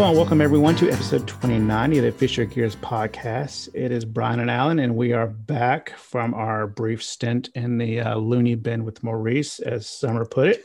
[0.00, 3.68] Hello and welcome everyone to episode 29 of the Fisher Gears podcast.
[3.74, 8.00] It is Brian and Alan, and we are back from our brief stint in the
[8.00, 10.64] uh, loony bin with Maurice, as Summer put it.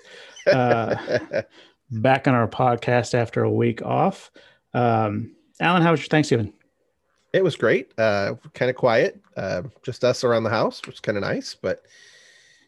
[0.50, 1.42] Uh,
[1.92, 4.32] back on our podcast after a week off.
[4.74, 6.54] Um, Alan, how was your Thanksgiving?
[7.34, 7.92] It was great.
[8.00, 11.58] Uh, kind of quiet, uh, just us around the house, which is kind of nice.
[11.62, 11.84] But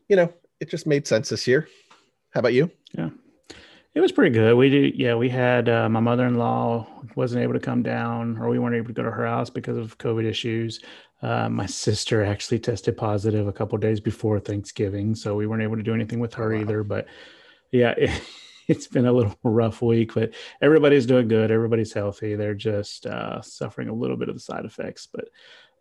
[0.10, 1.70] you know, it just made sense this year.
[2.32, 2.70] How about you?
[2.92, 3.12] Yeah,
[3.98, 4.56] it was pretty good.
[4.56, 5.16] We did, yeah.
[5.16, 8.76] We had uh, my mother in law wasn't able to come down, or we weren't
[8.76, 10.82] able to go to her house because of COVID issues.
[11.24, 15.78] Uh, my sister actually tested positive a couple days before Thanksgiving, so we weren't able
[15.78, 16.62] to do anything with her wow.
[16.62, 16.84] either.
[16.84, 17.08] But
[17.72, 18.22] yeah, it,
[18.68, 21.50] it's been a little rough week, but everybody's doing good.
[21.50, 22.36] Everybody's healthy.
[22.36, 25.08] They're just uh, suffering a little bit of the side effects.
[25.12, 25.30] But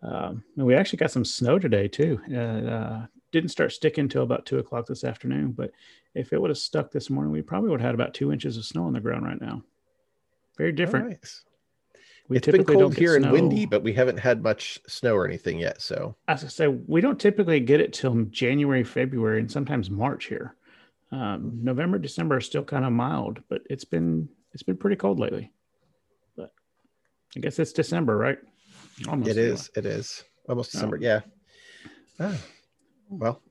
[0.00, 2.18] um, we actually got some snow today too.
[2.34, 5.52] Uh, didn't start sticking until about two o'clock this afternoon.
[5.52, 5.70] But
[6.14, 8.56] if it would have stuck this morning, we probably would have had about two inches
[8.56, 9.62] of snow on the ground right now.
[10.56, 11.10] Very different.
[11.10, 11.44] Nice.
[12.28, 15.58] We it's been cold here and windy, but we haven't had much snow or anything
[15.58, 15.80] yet.
[15.80, 20.24] So as I say, we don't typically get it till January, February, and sometimes March
[20.24, 20.56] here.
[21.12, 25.20] Um, November, December are still kind of mild, but it's been it's been pretty cold
[25.20, 25.52] lately.
[26.36, 26.52] But
[27.36, 28.38] I guess it's December, right?
[29.06, 29.30] Almost.
[29.30, 29.70] It is.
[29.76, 30.78] It is almost oh.
[30.78, 30.96] December.
[30.96, 31.04] Oh.
[31.04, 31.20] Yeah.
[32.18, 32.36] Ah,
[33.08, 33.42] well,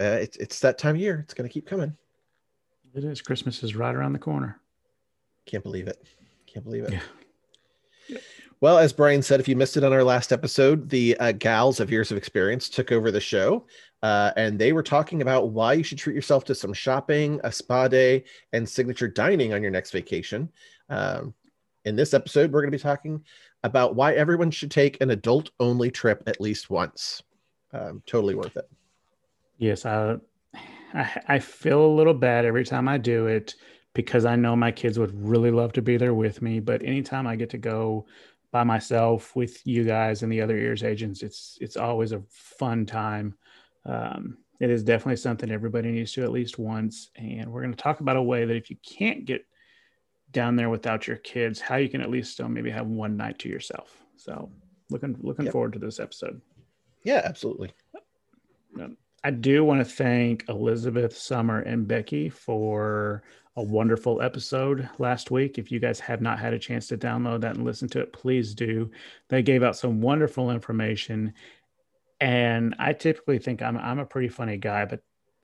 [0.00, 1.20] uh, it's it's that time of year.
[1.24, 1.96] It's going to keep coming.
[2.94, 3.20] It is.
[3.20, 4.60] Christmas is right around the corner.
[5.46, 6.02] Can't believe it.
[6.46, 6.92] Can't believe it.
[8.08, 8.18] Yeah.
[8.60, 11.78] Well, as Brian said, if you missed it on our last episode, the uh, gals
[11.78, 13.64] of Ears of Experience took over the show
[14.02, 17.50] uh, and they were talking about why you should treat yourself to some shopping, a
[17.50, 20.48] spa day, and signature dining on your next vacation.
[20.88, 21.34] Um,
[21.84, 23.24] in this episode, we're going to be talking
[23.64, 27.22] about why everyone should take an adult only trip at least once.
[27.72, 28.68] Um, totally worth it.
[29.58, 30.16] Yes, I,
[30.94, 33.54] I, I feel a little bad every time I do it
[33.94, 36.60] because I know my kids would really love to be there with me.
[36.60, 38.06] But anytime I get to go
[38.50, 42.86] by myself with you guys and the other ears agents, it's it's always a fun
[42.86, 43.34] time
[43.88, 47.10] um, it is definitely something everybody needs to at least once.
[47.16, 49.44] And we're going to talk about a way that if you can't get
[50.30, 53.38] down there without your kids, how you can at least still maybe have one night
[53.40, 53.96] to yourself.
[54.16, 54.50] So
[54.90, 55.52] looking looking yep.
[55.52, 56.40] forward to this episode.
[57.04, 57.72] Yeah, absolutely.
[59.24, 63.22] I do want to thank Elizabeth, Summer, and Becky for
[63.56, 65.58] a wonderful episode last week.
[65.58, 68.12] If you guys have not had a chance to download that and listen to it,
[68.12, 68.90] please do.
[69.28, 71.34] They gave out some wonderful information
[72.20, 75.00] and I typically think I'm I'm a pretty funny guy, but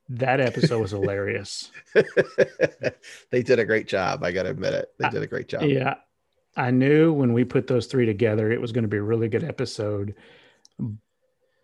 [0.08, 1.70] that episode was hilarious.
[3.30, 4.22] they did a great job.
[4.22, 4.88] I got to admit it.
[4.98, 5.62] They did a great job.
[5.62, 5.94] Yeah.
[6.56, 9.28] I knew when we put those three together, it was going to be a really
[9.28, 10.14] good episode.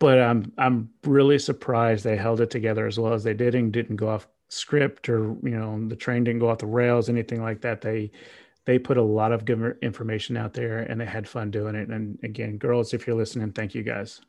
[0.01, 3.71] But I'm I'm really surprised they held it together as well as they did and
[3.71, 7.43] didn't go off script or you know the train didn't go off the rails, anything
[7.43, 7.81] like that.
[7.81, 8.09] They
[8.65, 11.89] they put a lot of good information out there and they had fun doing it.
[11.89, 14.19] And again, girls, if you're listening, thank you guys.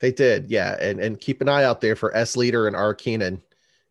[0.00, 2.92] They did, yeah, and and keep an eye out there for S Leader and R
[2.92, 3.40] Keenan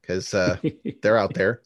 [0.01, 0.57] because uh,
[1.01, 1.63] they're out there.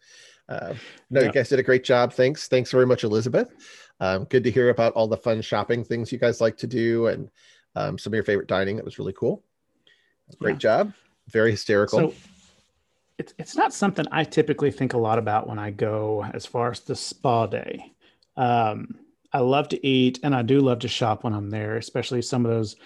[0.47, 0.73] Uh,
[1.09, 1.27] no, yeah.
[1.27, 2.13] you guys did a great job.
[2.13, 3.51] Thanks, thanks very much, Elizabeth.
[3.99, 7.07] Um, good to hear about all the fun shopping things you guys like to do
[7.07, 7.29] and
[7.75, 8.77] um, some of your favorite dining.
[8.77, 9.43] That was really cool.
[10.37, 10.83] Great yeah.
[10.83, 10.93] job.
[11.29, 11.99] Very hysterical.
[11.99, 12.13] So
[13.17, 16.71] it's it's not something I typically think a lot about when I go as far
[16.71, 17.93] as the spa day.
[18.37, 18.95] Um,
[19.31, 22.45] I love to eat and I do love to shop when I'm there, especially some
[22.45, 22.77] of those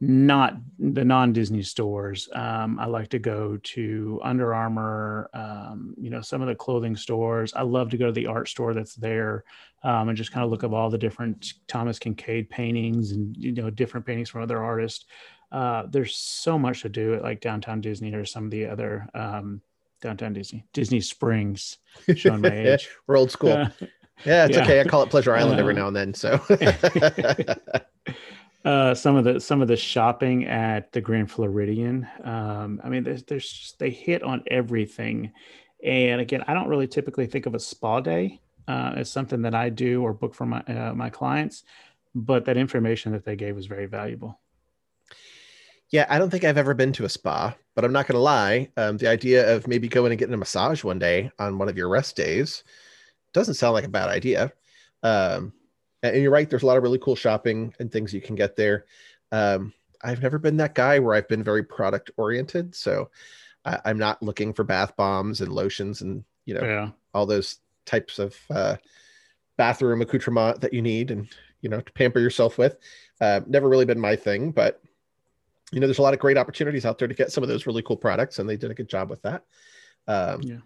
[0.00, 2.28] not the non Disney stores.
[2.32, 6.96] Um, I like to go to Under Armour, um, you know, some of the clothing
[6.96, 7.52] stores.
[7.54, 9.44] I love to go to the art store that's there
[9.82, 13.52] um, and just kind of look at all the different Thomas Kinkade paintings and, you
[13.52, 15.04] know, different paintings from other artists.
[15.52, 19.08] Uh, there's so much to do at like downtown Disney or some of the other
[19.14, 19.60] um,
[20.00, 21.78] downtown Disney, Disney Springs,
[22.14, 22.88] showing my age.
[23.06, 23.68] We're old school.
[24.24, 24.62] yeah, it's yeah.
[24.62, 24.80] okay.
[24.80, 26.14] I call it Pleasure Island every now and then.
[26.14, 26.40] So.
[28.64, 32.06] uh, some of the some of the shopping at the Grand Floridian.
[32.22, 35.32] Um, I mean, there's, there's just, they hit on everything.
[35.82, 39.54] And again, I don't really typically think of a spa day uh, as something that
[39.54, 41.64] I do or book for my uh, my clients,
[42.14, 44.38] but that information that they gave was very valuable.
[45.90, 48.22] Yeah, I don't think I've ever been to a spa, but I'm not going to
[48.22, 48.68] lie.
[48.76, 51.76] Um, the idea of maybe going and getting a massage one day on one of
[51.76, 52.62] your rest days
[53.32, 54.52] doesn't sound like a bad idea.
[55.02, 55.52] Um,
[56.02, 58.56] and you're right there's a lot of really cool shopping and things you can get
[58.56, 58.86] there
[59.32, 59.72] um,
[60.02, 63.10] i've never been that guy where i've been very product oriented so
[63.64, 66.90] I, am not looking for bath bombs and lotions and you know yeah.
[67.12, 68.76] all those types of uh,
[69.56, 71.28] bathroom accoutrement that you need and
[71.60, 72.78] you know to pamper yourself with
[73.20, 74.80] uh, never really been my thing but
[75.72, 77.66] you know there's a lot of great opportunities out there to get some of those
[77.66, 79.44] really cool products and they did a good job with that
[80.08, 80.56] um, yeah.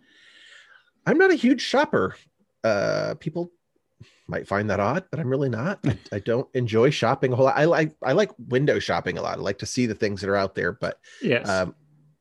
[1.07, 2.17] i'm not a huge shopper
[2.65, 3.53] uh, people
[4.27, 5.79] might find that odd, but I'm really not.
[5.85, 7.57] I, I don't enjoy shopping a whole lot.
[7.57, 9.39] I like I like window shopping a lot.
[9.39, 11.49] I like to see the things that are out there, but Yes.
[11.49, 11.75] um,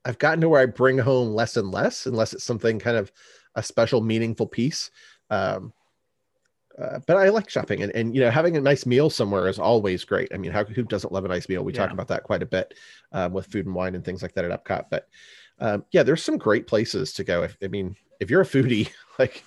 [0.06, 3.12] I've gotten to where I bring home less and less, unless it's something kind of
[3.56, 4.91] a special, meaningful piece.
[5.30, 5.71] Um,
[6.81, 9.60] uh, but I like shopping, and, and you know, having a nice meal somewhere is
[9.60, 10.30] always great.
[10.34, 11.64] I mean, how, who doesn't love a nice meal?
[11.64, 12.74] We talk about that quite a bit
[13.12, 14.86] um, with food and wine and things like that at Epcot.
[14.90, 15.08] But
[15.60, 17.44] um, yeah, there's some great places to go.
[17.44, 18.90] If I mean, if you're a foodie,
[19.20, 19.44] like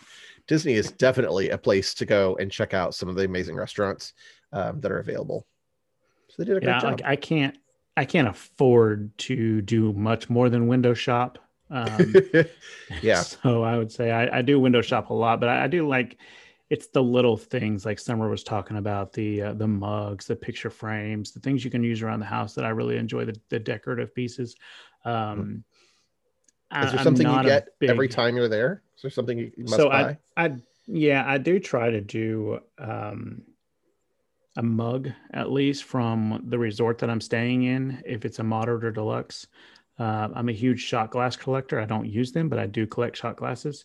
[0.47, 4.13] Disney is definitely a place to go and check out some of the amazing restaurants
[4.53, 5.47] um, that are available.
[6.29, 6.85] So they did a great job.
[6.85, 7.59] like I can't
[7.97, 11.39] I can't afford to do much more than window shop.
[11.71, 12.15] Um,
[13.03, 13.23] yeah.
[13.43, 15.89] So I would say I, I do window shop a lot, but I, I do
[15.89, 16.19] like
[16.69, 20.71] it's the little things like Summer was talking about the uh, the mugs, the picture
[20.71, 23.59] frames, the things you can use around the house that I really enjoy the, the
[23.59, 24.57] decorative pieces.
[25.05, 25.65] Um,
[26.71, 28.83] I- Is there I'm something you get every time you're there?
[28.97, 30.19] Is there something you you must so buy?
[30.37, 33.43] I, I, yeah, I do try to do um,
[34.57, 38.85] a mug at least from the resort that I'm staying in, if it's a moderate
[38.85, 39.47] or deluxe.
[39.99, 41.81] Uh, I'm a huge shot glass collector.
[41.81, 43.85] I don't use them, but I do collect shot glasses.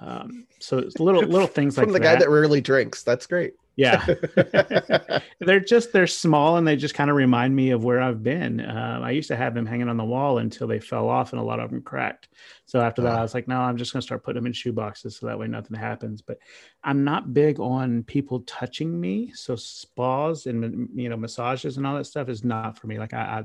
[0.00, 2.14] Um, so it's little little things like From the that.
[2.14, 3.02] guy that rarely drinks.
[3.04, 3.54] That's great.
[3.76, 4.04] yeah,
[5.40, 8.60] they're just they're small and they just kind of remind me of where I've been.
[8.60, 11.40] Uh, I used to have them hanging on the wall until they fell off and
[11.40, 12.28] a lot of them cracked.
[12.66, 13.18] So after that, Ah.
[13.18, 15.38] I was like, no, I'm just gonna start putting them in shoe boxes so that
[15.38, 16.22] way nothing happens.
[16.22, 16.38] But
[16.84, 19.32] I'm not big on people touching me.
[19.34, 22.98] So spas and you know massages and all that stuff is not for me.
[22.98, 23.44] Like I, I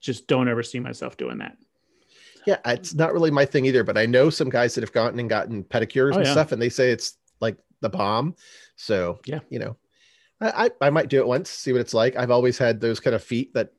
[0.00, 1.56] just don't ever see myself doing that.
[2.46, 5.18] yeah, it's not really my thing either, but I know some guys that have gotten
[5.18, 6.32] and gotten pedicures Oh, and yeah.
[6.32, 8.36] stuff, and they say it's like the bomb.
[8.76, 9.40] So Yeah.
[9.50, 9.76] you know,
[10.40, 12.14] I, I might do it once, see what it's like.
[12.16, 13.72] I've always had those kind of feet that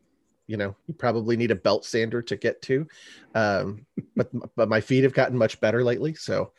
[0.47, 2.87] you know you probably need a belt sander to get to,
[3.35, 3.85] um,
[4.15, 6.51] but but my feet have gotten much better lately, so.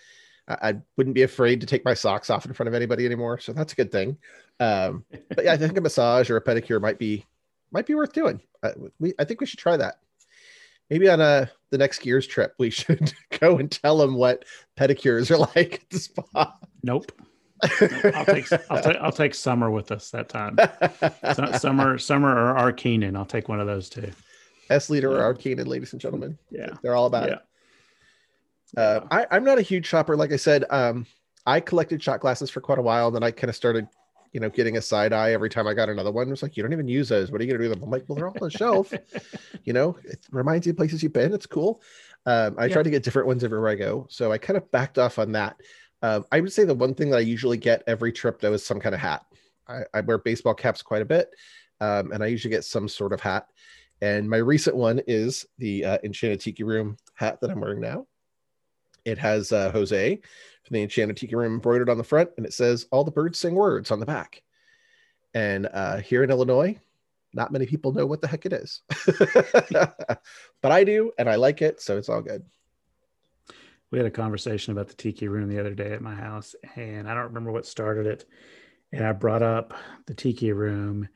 [0.48, 3.38] I I wouldn't be afraid to take my socks off in front of anybody anymore,
[3.38, 4.16] so that's a good thing.
[4.58, 7.26] Um, but yeah, I think a massage or a pedicure might be
[7.72, 8.40] might be worth doing.
[8.62, 9.96] I, we, I think we should try that.
[10.90, 14.44] Maybe on a the next Gears trip, we should go and tell them what
[14.78, 16.56] pedicures are like at the spa.
[16.82, 17.12] Nope.
[17.62, 20.56] I'll take I'll take I'll take summer with us that time.
[21.58, 23.16] Summer summer or R Keenan.
[23.16, 24.10] I'll take one of those too.
[24.70, 26.38] S leader or Arcane, ladies and gentlemen.
[26.50, 26.70] Yeah.
[26.82, 27.34] They're all about Yeah.
[27.34, 27.40] it.
[28.76, 30.14] Uh, I, I'm not a huge shopper.
[30.16, 31.06] Like I said, um,
[31.46, 33.06] I collected shot glasses for quite a while.
[33.06, 33.88] And then I kind of started,
[34.32, 36.26] you know, getting a side eye every time I got another one.
[36.28, 37.30] It was like, you don't even use those.
[37.30, 37.84] What are you going to do with them?
[37.86, 38.94] I'm like, well, they're all on the shelf.
[39.64, 41.34] You know, it reminds you of places you've been.
[41.34, 41.82] It's cool.
[42.24, 42.74] Um, I Yeah.
[42.74, 44.06] try to get different ones everywhere I go.
[44.08, 45.56] So I kind of backed off on that.
[46.00, 48.64] Um, I would say the one thing that I usually get every trip though is
[48.64, 49.26] some kind of hat.
[49.66, 51.28] I, I wear baseball caps quite a bit,
[51.80, 53.48] um, and I usually get some sort of hat.
[54.00, 58.06] And my recent one is the uh, Enchanted Tiki Room hat that I'm wearing now.
[59.04, 60.20] It has uh, Jose
[60.68, 63.38] from the Enchanted Tiki Room embroidered on the front, and it says "All the birds
[63.38, 64.42] sing words" on the back.
[65.34, 66.78] And uh, here in Illinois,
[67.32, 68.82] not many people know what the heck it is,
[69.70, 72.44] but I do, and I like it, so it's all good.
[73.90, 77.08] We had a conversation about the tiki room the other day at my house, and
[77.08, 78.26] I don't remember what started it.
[78.92, 79.74] And I brought up
[80.06, 81.08] the tiki room,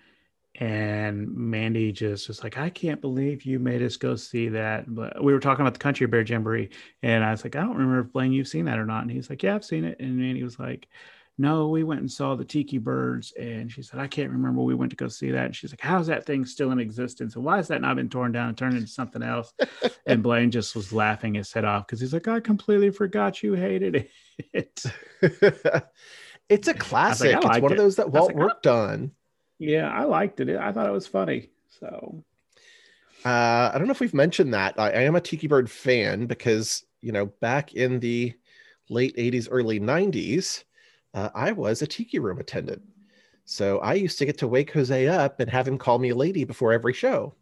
[0.57, 4.93] and Mandy just was like, I can't believe you made us go see that.
[4.95, 6.71] But we were talking about the Country Bear Jamboree,
[7.03, 9.03] and I was like, I don't remember if Blaine, you've seen that or not.
[9.03, 9.99] And he's like, Yeah, I've seen it.
[9.99, 10.89] And Mandy was like,
[11.39, 13.33] No, we went and saw the Tiki Birds.
[13.33, 14.61] And she said, I can't remember.
[14.61, 15.47] We went to go see that.
[15.47, 17.35] And she's like, How's that thing still in existence?
[17.35, 19.55] And why has that not been torn down and turned into something else?
[20.07, 23.55] and Blaine just was laughing his head off because he's like, I completely forgot you
[23.55, 24.07] hated
[24.53, 24.85] it.
[26.49, 27.35] it's a classic.
[27.37, 27.73] I it's one it.
[27.73, 29.13] of those that Walt like, worked on.
[29.63, 30.57] Yeah, I liked it.
[30.57, 31.51] I thought it was funny.
[31.69, 32.25] So
[33.25, 34.75] Uh, I don't know if we've mentioned that.
[34.79, 38.35] I, I am a Tiki Bird fan because, you know, back in the
[38.89, 40.65] late 80s, early 90s,
[41.15, 42.83] uh, I was a Tiki Room attendant.
[43.45, 46.17] So I used to get to wake Jose up and have him call me a
[46.17, 47.35] lady before every show.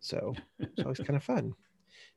[0.00, 1.54] So it's always kind of fun.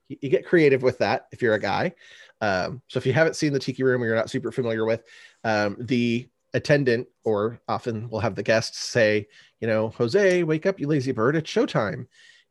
[0.07, 1.93] You, you get creative with that if you're a guy.
[2.39, 5.03] Um, so if you haven't seen the Tiki Room or you're not super familiar with,
[5.43, 9.27] um, the attendant or often we'll have the guests say,
[9.59, 12.07] you know, Jose, wake up, you lazy bird, it's showtime.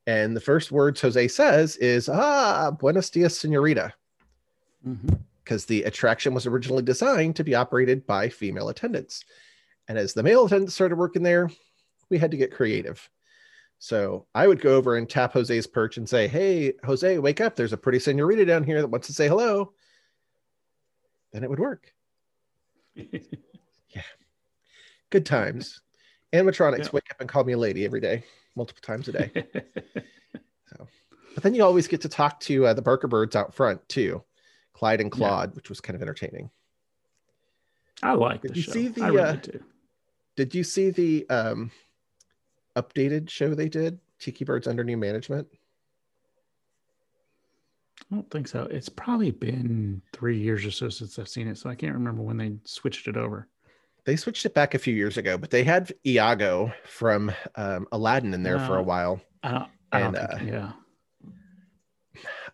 [0.07, 3.93] And the first words Jose says is, ah, buenos dias, senorita,
[5.45, 9.25] because the attraction was originally designed to be operated by female attendants.
[9.89, 11.51] And as the male attendants started working there,
[12.09, 13.09] we had to get creative.
[13.79, 17.57] So I would go over and tap Jose's perch and say, Hey, Jose, wake up.
[17.57, 19.73] There's a pretty senorita down here that wants to say hello.
[21.33, 21.93] Then it would work.
[25.11, 25.81] Good times.
[26.33, 26.91] Animatronics Yeah.
[26.93, 28.23] wake up and call me a lady every day,
[28.55, 29.31] multiple times a day.
[30.69, 30.87] so,
[31.35, 34.23] But then you always get to talk to uh, the Barker birds out front too,
[34.73, 35.17] Clyde and Yeah.
[35.17, 36.51] Claude, which was kind of entertaining.
[38.03, 38.73] I like Did the you show.
[38.73, 39.61] see the, I really uh, do.
[40.37, 41.71] Did you see the um,
[42.77, 43.99] updated show they did?
[44.21, 45.49] Tiki Birds under new management.
[48.11, 48.65] I don't think so.
[48.71, 52.23] It's probably been three years or so since I've seen it, so I can't remember
[52.23, 53.49] when they switched it over.
[54.11, 58.35] They switched it back a few years ago, but they had Iago from um, Aladdin
[58.35, 59.21] in there for a Uh, while.
[59.45, 59.69] I don't.
[59.93, 60.73] I don't And, think, uh, yeah.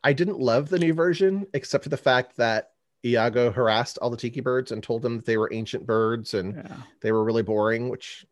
[0.04, 2.72] I didn't love the new version, except for the fact that
[3.06, 6.56] Iago harassed all the tiki birds and told them that they were ancient birds and
[6.56, 6.76] Yeah.
[7.00, 7.88] they were really boring.
[7.88, 8.26] Which,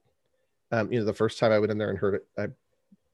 [0.70, 2.48] um, you know, the first time I went in there and heard it, I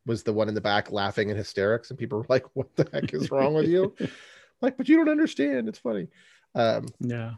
[0.07, 2.89] was the one in the back laughing in hysterics, and people were like, "What the
[2.93, 3.95] heck is wrong with you?"
[4.61, 5.69] like, but you don't understand.
[5.69, 6.09] It's funny.
[6.57, 7.35] Um, yeah.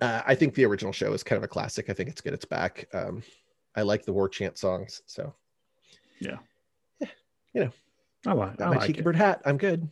[0.00, 1.88] Uh, I think the original show is kind of a classic.
[1.88, 2.34] I think it's good.
[2.34, 2.88] It's back.
[2.92, 3.22] Um,
[3.76, 5.02] I like the war chant songs.
[5.06, 5.34] So
[6.20, 6.38] yeah,
[7.00, 7.08] yeah,
[7.52, 7.70] you know,
[8.26, 8.60] I like.
[8.60, 9.04] I my like tiki it.
[9.04, 9.42] bird hat.
[9.44, 9.88] I'm good.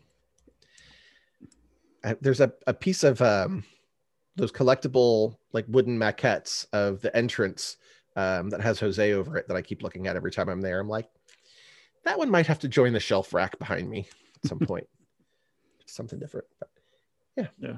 [2.05, 3.65] Uh, there's a, a piece of um,
[4.37, 7.77] those collectible like wooden maquettes of the entrance
[8.17, 10.81] um, that has Jose over it that I keep looking at every time I'm there.
[10.81, 11.09] I'm like,
[12.05, 14.09] that one might have to join the shelf rack behind me
[14.43, 14.89] at some point.
[15.87, 16.47] Something different.
[16.59, 16.71] But
[17.37, 17.49] yeah.
[17.59, 17.77] Yeah.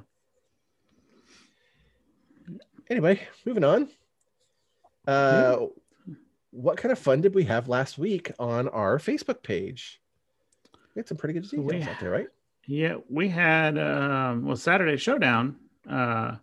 [2.90, 3.88] Anyway, moving on.
[5.06, 5.66] Uh,
[6.50, 10.00] What kind of fun did we have last week on our Facebook page?
[10.94, 12.28] We had some pretty good details we- out there, right?
[12.66, 15.56] Yeah, we had um, well Saturday Showdown.
[15.88, 16.36] Uh,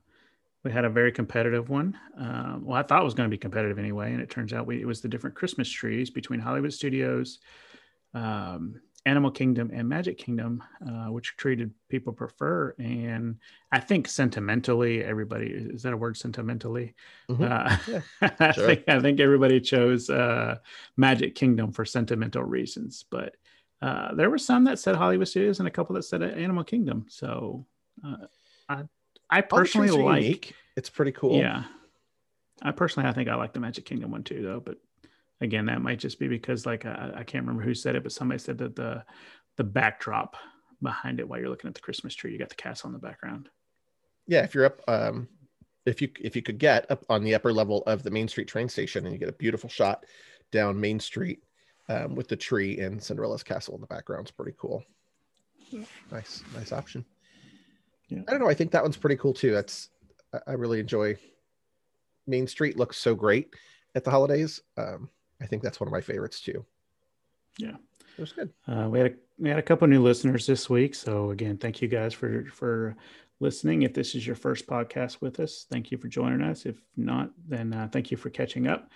[0.63, 1.97] we had a very competitive one.
[2.19, 4.67] Uh, well, I thought it was going to be competitive anyway, and it turns out
[4.67, 7.39] we, it was the different Christmas trees between Hollywood Studios,
[8.13, 12.75] um, Animal Kingdom, and Magic Kingdom, uh, which treated people prefer.
[12.77, 13.37] And
[13.71, 16.17] I think sentimentally, everybody is that a word?
[16.17, 16.93] Sentimentally,
[17.29, 17.41] Mhm.
[17.41, 17.77] uh,
[18.21, 18.65] Yeah, I sure.
[18.67, 20.59] think I think everybody chose uh,
[20.97, 23.35] Magic Kingdom for sentimental reasons, but
[23.81, 27.05] uh, there were some that said Hollywood Studios and a couple that said Animal Kingdom.
[27.09, 27.65] So
[28.05, 28.27] uh,
[28.69, 28.83] I
[29.31, 30.53] I personally like unique.
[30.77, 31.39] It's pretty cool.
[31.39, 31.63] yeah.
[32.61, 34.77] I personally I think I like the Magic Kingdom one too though, but
[35.41, 38.11] again that might just be because like I, I can't remember who said it, but
[38.11, 39.03] somebody said that the
[39.57, 40.35] the backdrop
[40.81, 42.99] behind it while you're looking at the Christmas tree, you got the castle in the
[42.99, 43.49] background.
[44.27, 45.27] yeah if you're up um
[45.85, 48.47] if you if you could get up on the upper level of the main street
[48.47, 50.05] train station and you get a beautiful shot
[50.51, 51.43] down main street
[51.89, 54.83] um, with the tree and cinderella's castle in the background it's pretty cool.
[56.11, 57.05] Nice nice option.
[58.09, 58.19] Yeah.
[58.27, 59.51] i don't know i think that one's pretty cool too.
[59.51, 59.89] That's
[60.33, 61.15] I- i really enjoy
[62.27, 63.53] main street looks so great
[63.95, 64.61] at the holidays.
[64.77, 65.09] Um
[65.41, 66.65] i think that's one of my favorites too
[67.57, 67.75] Yeah.
[68.17, 70.93] it was good Uh, we had a, we had a couple new listeners this week,
[70.95, 72.95] so again, thank you guys for for
[73.39, 73.81] listening.
[73.81, 76.67] If this is your first podcast with us, thank you for joining us.
[76.67, 78.91] If not, then uh, thank you for catching up.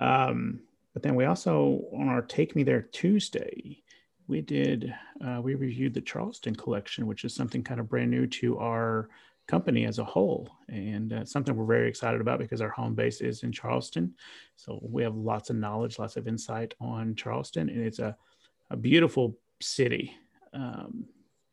[0.00, 0.60] Um,
[0.92, 3.82] but then we also on our Take Me There Tuesday,
[4.26, 4.92] we did
[5.24, 9.08] uh, we reviewed the Charleston collection, which is something kind of brand new to our
[9.46, 13.20] company as a whole, and uh, something we're very excited about because our home base
[13.20, 14.14] is in Charleston.
[14.56, 18.16] So we have lots of knowledge, lots of insight on Charleston, and it's a
[18.70, 20.16] a beautiful city.
[20.52, 21.06] Um,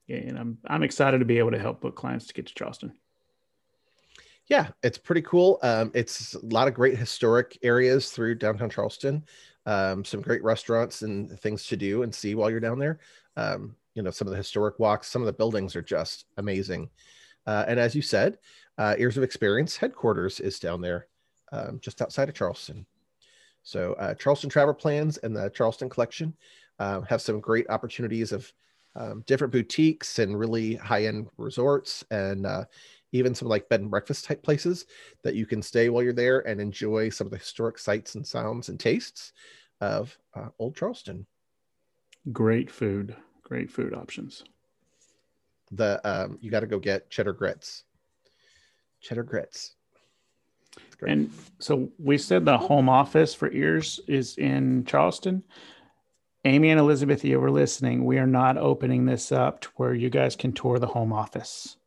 [0.10, 2.94] and I'm I'm excited to be able to help book clients to get to Charleston.
[4.48, 5.60] Yeah, it's pretty cool.
[5.64, 9.24] Um, it's a lot of great historic areas through downtown Charleston.
[9.66, 13.00] Um, some great restaurants and things to do and see while you're down there.
[13.38, 16.90] Um, you know, some of the historic walks, some of the buildings are just amazing.
[17.46, 18.38] Uh, and as you said,
[18.78, 21.08] uh, Ears of Experience headquarters is down there,
[21.52, 22.86] um, just outside of Charleston.
[23.64, 26.34] So uh, Charleston Travel Plans and the Charleston Collection
[26.80, 28.52] um, have some great opportunities of
[28.96, 32.66] um, different boutiques and really high-end resorts and uh,
[33.12, 34.86] even some like bed and breakfast type places
[35.24, 38.26] that you can stay while you're there and enjoy some of the historic sights and
[38.26, 39.34] sounds and tastes
[39.80, 41.26] of uh, Old Charleston.
[42.32, 44.44] Great food, great food options.
[45.72, 47.84] The um, you got to go get cheddar grits.
[49.02, 49.76] Cheddar grits.
[51.06, 55.44] And so we said the home office for ears is in Charleston.
[56.46, 58.06] Amy and Elizabeth, you were listening.
[58.06, 61.78] We are not opening this up to where you guys can tour the home office.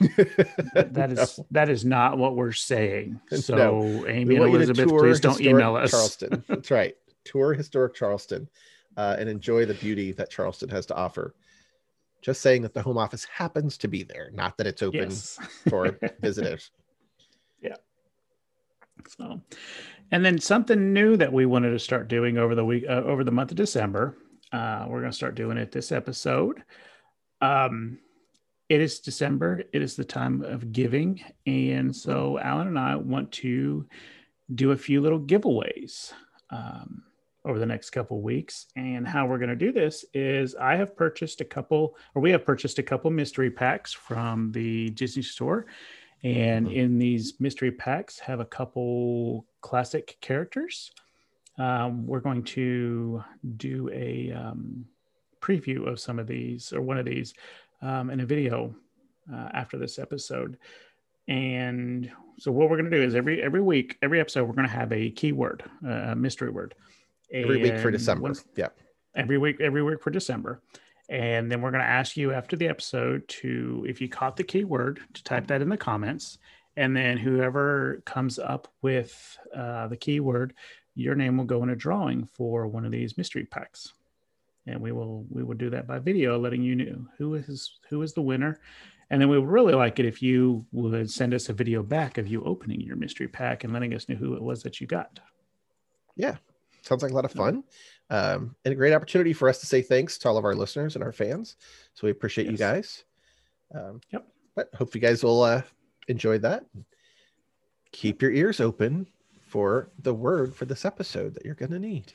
[0.00, 1.46] That, that is No.
[1.52, 3.20] that is not what we're saying.
[3.36, 4.06] So No.
[4.08, 5.90] Amy and Elizabeth, please don't email us.
[5.92, 6.42] Charleston.
[6.48, 6.96] That's right.
[7.24, 8.48] Tour historic Charleston
[8.96, 11.34] uh, and enjoy the beauty that Charleston has to offer.
[12.26, 15.38] Just saying that the home office happens to be there, not that it's open Yes.
[15.68, 16.72] for visitors.
[17.62, 17.76] Yeah.
[19.06, 19.40] So,
[20.10, 23.22] and then something new that we wanted to start doing over the week, uh, over
[23.22, 24.16] the month of December.
[24.52, 26.64] Uh, we're going to start doing it this episode.
[27.40, 28.00] Um,
[28.68, 29.62] it is December.
[29.72, 33.86] It is the time of giving, and so Alan and I want to
[34.52, 36.12] do a few little giveaways
[36.50, 37.04] um,
[37.46, 38.66] over the next couple weeks.
[38.76, 42.30] And how we're going to do this is, I have purchased a couple, or we
[42.32, 45.66] have purchased a couple mystery packs from the Disney store
[46.24, 46.74] And Mhm.
[46.74, 50.90] in these mystery packs, have a couple classic characters.
[51.58, 53.22] Um, we're going to
[53.56, 54.86] do a um,
[55.40, 57.34] preview of some of these or one of these
[57.82, 58.74] um, in a video
[59.32, 60.56] uh, after this episode.
[61.28, 64.68] And so what we're going to do is every every week, every episode, we're going
[64.68, 66.74] to have a keyword, a mystery word.
[67.32, 68.34] Every week for December.
[68.56, 68.68] Yeah.
[69.14, 70.62] every week every week for december.
[71.08, 74.42] And then we're going to ask you after the episode to if you caught the
[74.44, 76.38] keyword to type that in the comments.
[76.76, 80.52] And then whoever comes up with uh, the keyword
[80.94, 83.92] your name will go in a drawing for one of these mystery packs.
[84.66, 88.02] And we will we will do that by video letting you know who is who
[88.02, 88.58] is the winner.
[89.10, 92.18] And then we would really like it if you would send us a video back
[92.18, 94.88] of you opening your mystery pack and letting us know who it was that you
[94.88, 95.20] got
[96.86, 97.64] Sounds like a lot of fun.
[98.10, 100.94] Um, and a great opportunity for us to say thanks to all of our listeners
[100.94, 101.56] and our fans.
[101.94, 103.04] So we appreciate you guys.
[103.74, 104.24] Um, Yep.
[104.54, 105.62] But hope you guys will uh,
[106.06, 106.64] enjoy that.
[107.90, 109.08] Keep your ears open
[109.48, 112.12] for the word for this episode that you're going to need.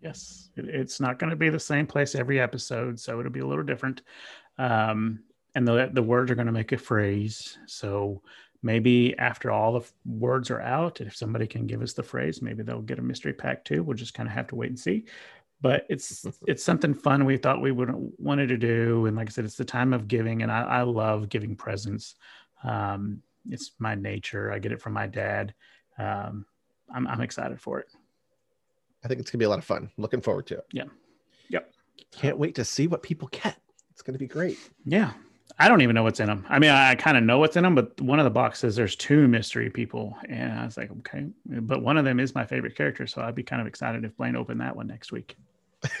[0.00, 3.40] Yes, it, it's not going to be the same place every episode, so it'll be
[3.40, 4.02] a little different.
[4.58, 5.20] Um,
[5.54, 7.58] and the the words are going to make a phrase.
[7.66, 8.22] So
[8.62, 12.42] maybe after all the f- words are out, if somebody can give us the phrase,
[12.42, 13.82] maybe they'll get a mystery pack too.
[13.82, 15.04] We'll just kind of have to wait and see.
[15.60, 19.30] But it's it's something fun we thought we would wanted to do, and like I
[19.30, 22.14] said, it's the time of giving, and I, I love giving presents.
[22.64, 24.52] Um, it's my nature.
[24.52, 25.54] I get it from my dad.
[25.98, 26.46] Um,
[26.94, 27.88] I'm I'm excited for it.
[29.04, 29.90] I think it's going to be a lot of fun.
[29.96, 30.66] Looking forward to it.
[30.72, 30.84] Yeah.
[31.50, 31.72] Yep.
[32.10, 33.56] Can't wait to see what people get.
[33.92, 34.58] It's going to be great.
[34.84, 35.12] Yeah.
[35.58, 36.44] I don't even know what's in them.
[36.48, 38.76] I mean, I, I kind of know what's in them, but one of the boxes
[38.76, 42.44] there's two mystery people, and I was like, okay, but one of them is my
[42.44, 45.36] favorite character, so I'd be kind of excited if Blaine opened that one next week.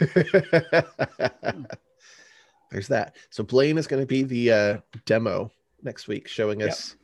[2.70, 3.16] There's that.
[3.30, 5.50] So Blaine is going to be the uh, demo
[5.82, 6.68] next week, showing Yep.
[6.70, 6.96] us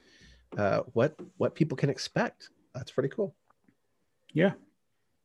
[0.59, 2.51] uh, what what people can expect.
[2.75, 3.35] That's pretty cool.
[4.35, 4.53] Yeah,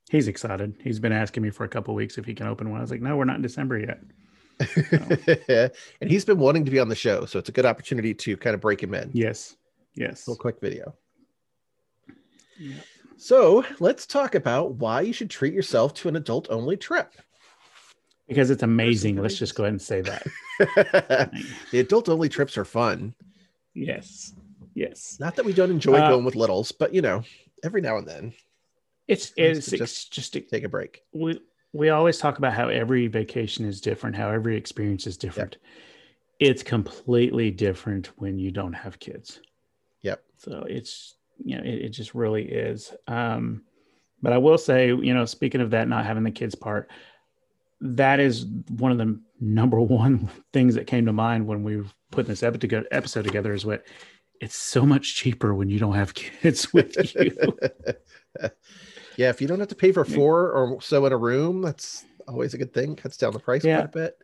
[0.10, 0.76] he's excited.
[0.84, 2.80] He's been asking me for a couple weeks if he can open one.
[2.80, 4.00] I was like, no, we're not in December yet.
[6.02, 8.38] and he's been wanting to be on the show, so it's a good opportunity to
[8.38, 9.10] kind of break him in.
[9.14, 9.56] Yes,
[9.96, 10.28] yes.
[10.28, 10.96] Little quick video.
[12.60, 12.76] Yeah.
[13.18, 17.14] So let's talk about why you should treat yourself to an adult only trip.
[18.28, 19.16] Because it's amazing.
[19.22, 20.28] Let's just go ahead and say that.
[21.72, 23.14] the adult only trips are fun.
[23.74, 24.34] yes,
[24.76, 25.18] yes.
[25.20, 27.24] Not that we don't enjoy Uh, going with littles, but you know,
[27.64, 28.34] every now and then
[29.08, 31.02] It's it's, it's, to it's just take a break.
[31.14, 31.40] we
[31.74, 35.58] we always talk about how every vacation is different, how every experience is different.
[36.40, 39.42] It's completely different when you don't have kids.
[40.02, 40.24] Yep.
[40.38, 42.94] So it's you know it, it just really is.
[43.08, 43.64] Um,
[44.22, 46.90] but I will say, you know, speaking of that, not having the kids part,
[47.82, 51.86] that is one of the number one things that came to mind when we were
[52.12, 53.54] putting this episode together.
[53.54, 53.86] Is what
[54.40, 57.58] it's so much cheaper when you don't have kids with you.
[59.18, 62.06] yeah, if you don't have to pay for four or so in a room, that's
[62.28, 62.96] always a good thing.
[62.96, 63.78] Cuts down the price Yeah.
[63.78, 64.18] quite a bit.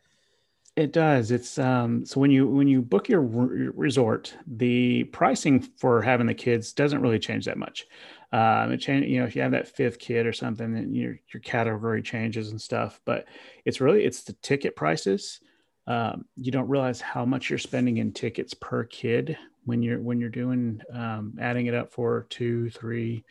[0.75, 1.29] It does.
[1.29, 6.25] It's um so when you when you book your re- resort, the pricing for having
[6.25, 7.86] the kids doesn't really change that much.
[8.32, 11.19] Um, it change you know if you have that fifth kid or something, then your
[11.32, 12.99] your category changes and stuff.
[13.06, 13.25] But
[13.65, 15.41] it's really it's the ticket prices.
[15.86, 20.19] Um, you don't realize how much you're spending in tickets per kid when you're when
[20.19, 23.23] you're doing um, adding it up for two, three,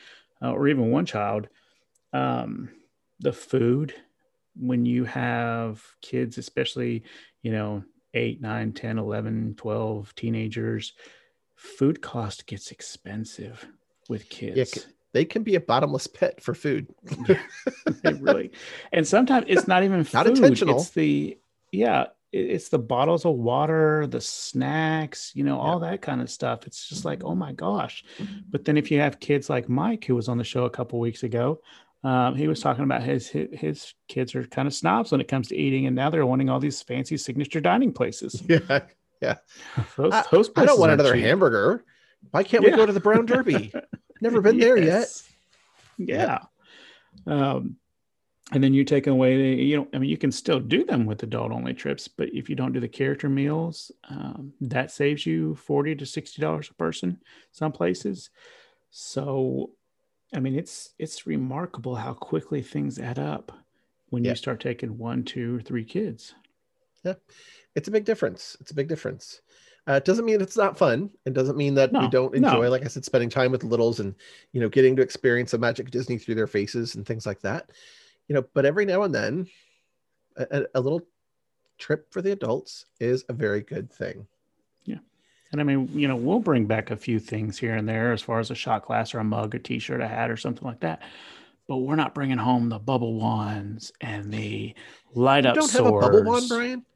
[0.43, 1.49] uh, or even one child.
[2.13, 2.71] Um,
[3.21, 3.95] the food
[4.57, 7.05] when you have kids, especially
[7.43, 10.93] you know 8 9 10 11 12 teenagers
[11.57, 13.67] food cost gets expensive
[14.09, 14.81] with kids c-
[15.13, 16.89] They can be a bottomless pit for food.
[18.05, 18.51] it really
[18.93, 20.77] and sometimes it's not even Not food, intentional.
[20.77, 21.39] it's the
[21.71, 26.67] yeah it's the bottles of water the snacks you know all that kind of stuff
[26.67, 28.05] it's just like oh my gosh
[28.51, 30.99] but then if you have kids like mike who was on the show a couple
[30.99, 31.61] weeks ago
[32.05, 35.29] um, he was talking about his, his his kids are kind of snobs when it
[35.29, 38.43] comes to eating and now they're wanting all these fancy signature dining places
[39.23, 39.37] Yeah.
[39.97, 41.25] those, I, those I don't want another cheap.
[41.25, 41.85] hamburger.
[42.33, 43.73] Why can't we go to the Brown Derby?
[44.21, 44.87] Never been there yet.
[44.87, 45.29] Yes.
[45.97, 46.39] Yeah.
[47.27, 47.77] Um,
[48.53, 51.07] and then you take away the, you know, I mean, you can still do them
[51.07, 55.25] with adult only trips, but if you don't do the character meals, um, that saves
[55.25, 58.31] you 40 to $60 a person, some places.
[58.91, 59.71] So,
[60.35, 63.53] I mean, it's, it's remarkable how quickly things add up
[64.11, 64.31] when Yeah.
[64.31, 66.35] you start taking one, two, or three kids.
[67.05, 67.15] Yeah,
[67.75, 68.57] it's a big difference.
[68.61, 69.41] It's a big difference.
[69.89, 71.11] Uh, it doesn't mean it's not fun.
[71.27, 72.49] It doesn't mean that we don't no.
[72.51, 74.15] enjoy, like I said, spending time with littles and
[74.53, 77.71] you know getting to experience the magic Disney through their faces and things like that.
[78.33, 79.47] You know, but every now and then,
[80.39, 81.03] a, a- little
[81.77, 84.27] trip for the adults is a very good thing.
[84.87, 85.01] Yeah.
[85.51, 88.23] And I mean, you know, we'll bring back a few things here and there as
[88.23, 90.81] far as a shot glass or a mug, a t-shirt, a hat, or something like
[90.81, 91.03] that.
[91.69, 94.75] But we're not bringing home the bubble wands and the
[95.13, 95.57] light you up.
[95.57, 96.07] Don't swords.
[96.07, 96.87] have a bubble wand, Brian.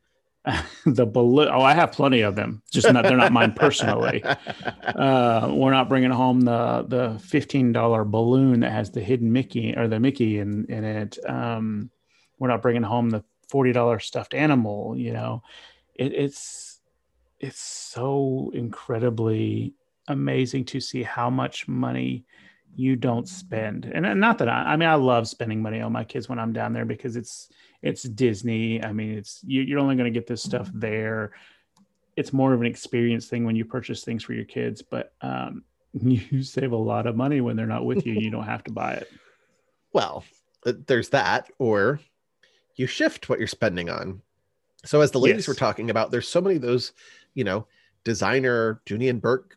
[0.87, 1.49] the balloon.
[1.51, 2.63] Oh, I have plenty of them.
[2.71, 4.23] Just not they're not mine personally.
[4.87, 9.75] Uh, we're not bringing home the the fifteen dollar balloon that has the hidden Mickey
[9.77, 11.19] or the Mickey in in it.
[11.29, 11.91] Um,
[12.39, 14.97] we're not bringing home the forty dollar stuffed animal.
[14.97, 15.43] You know,
[15.95, 16.81] it, it's
[17.41, 19.75] it's so incredibly
[20.09, 22.25] amazing to see how much money
[22.77, 23.87] you don't spend.
[23.87, 26.53] And, not that I, I mean i love spending money on my kids when i'm
[26.53, 27.49] down there because it's
[27.83, 28.83] it's disney.
[28.85, 31.33] I mean it's you, are only going to get this stuff there.
[32.17, 35.65] It's more of an experience thing when you purchase things for your kids but um,
[35.93, 38.15] you save a lot of money when they're not with you.
[38.15, 39.11] You don't have to buy it.
[39.93, 40.25] Well
[40.65, 42.01] uh, there's that or
[42.77, 44.21] you shift what you're spending on.
[44.85, 45.49] So as the ladies yes.
[45.49, 46.93] were talking about there's so many of those
[47.33, 47.67] you know
[48.05, 49.57] designer Dooney and Bourke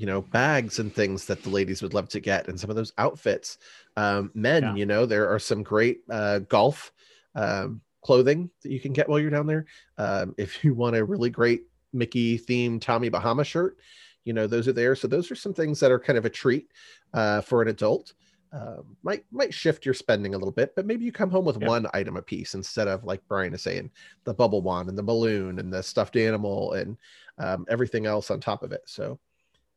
[0.00, 2.76] you know bags and things that the ladies would love to get and some of
[2.76, 3.58] those outfits.
[3.96, 4.74] Um, men yeah.
[4.74, 6.92] you know there are some great uh, golf
[7.34, 9.66] um, clothing that you can get while you're down there.
[9.98, 13.76] Um, if you want a really great mickey themed tommy bahama shirt
[14.24, 14.94] you know those are there.
[14.94, 16.70] So those are some things that are kind of a treat
[17.14, 18.14] uh, for an adult.
[18.52, 21.56] Uh, might might shift your spending a little bit, but maybe you come home with
[21.58, 23.90] one item a piece instead of like Brian is saying,
[24.24, 26.96] the bubble wand and the balloon and the stuffed animal and
[27.38, 28.82] um, everything else on top of it.
[28.86, 29.18] So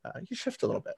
[0.04, 0.94] uh, you shift a little bit.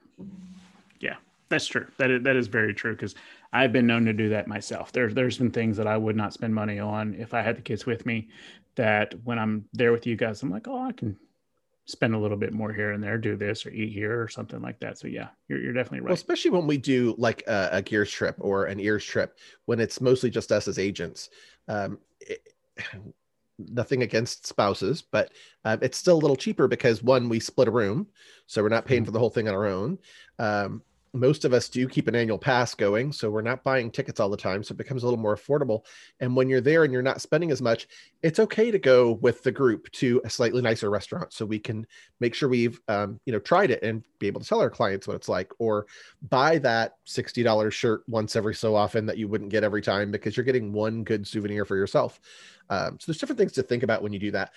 [1.00, 1.16] Yeah,
[1.48, 1.86] that's true.
[1.98, 3.14] That is, that is very true because
[3.52, 4.92] I've been known to do that myself.
[4.92, 7.62] There's there's been things that I would not spend money on if I had the
[7.62, 8.28] kids with me.
[8.74, 11.16] That when I'm there with you guys, I'm like, oh, I can
[11.86, 14.60] spend a little bit more here and there, do this or eat here or something
[14.60, 14.98] like that.
[14.98, 16.08] So yeah, you're, you're definitely right.
[16.08, 19.80] Well, especially when we do like a, a gears trip or an ears trip, when
[19.80, 21.30] it's mostly just us as agents.
[21.68, 22.42] Um, it,
[23.58, 25.32] nothing against spouses, but
[25.64, 28.06] uh, it's still a little cheaper because one, we split a room,
[28.46, 29.06] so we're not paying mm-hmm.
[29.06, 29.98] for the whole thing on our own.
[30.38, 30.82] Um,
[31.16, 34.28] most of us do keep an annual pass going so we're not buying tickets all
[34.28, 35.84] the time so it becomes a little more affordable
[36.20, 37.88] and when you're there and you're not spending as much
[38.22, 41.86] it's okay to go with the group to a slightly nicer restaurant so we can
[42.20, 45.06] make sure we've um, you know tried it and be able to tell our clients
[45.06, 45.86] what it's like or
[46.28, 50.36] buy that $60 shirt once every so often that you wouldn't get every time because
[50.36, 52.20] you're getting one good souvenir for yourself
[52.68, 54.52] um, so there's different things to think about when you do that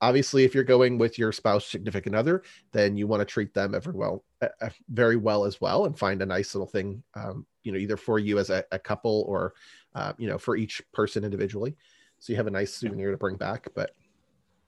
[0.00, 3.74] obviously if you're going with your spouse significant other then you want to treat them
[3.74, 7.72] every well uh, very well as well and find a nice little thing um, you
[7.72, 9.54] know either for you as a, a couple or
[9.94, 11.76] uh, you know for each person individually.
[12.18, 13.90] So you have a nice souvenir to bring back but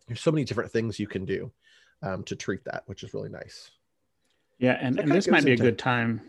[0.06, 1.50] there's so many different things you can do
[2.02, 3.70] um, to treat that which is really nice.
[4.58, 6.20] Yeah and, and this might be a good time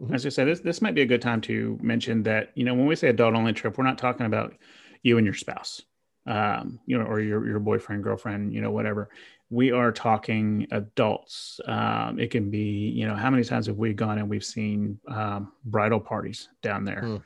[0.00, 0.14] mm-hmm.
[0.14, 2.74] as i said this, this might be a good time to mention that you know
[2.74, 4.54] when we say adult only trip we're not talking about
[5.02, 5.82] you and your spouse
[6.26, 9.10] um, you know, or your, your boyfriend, girlfriend, you know, whatever.
[9.50, 11.60] We are talking adults.
[11.66, 14.98] Um, it can be, you know, how many times have we gone and we've seen
[15.08, 17.02] um, bridal parties down there?
[17.02, 17.16] Hmm.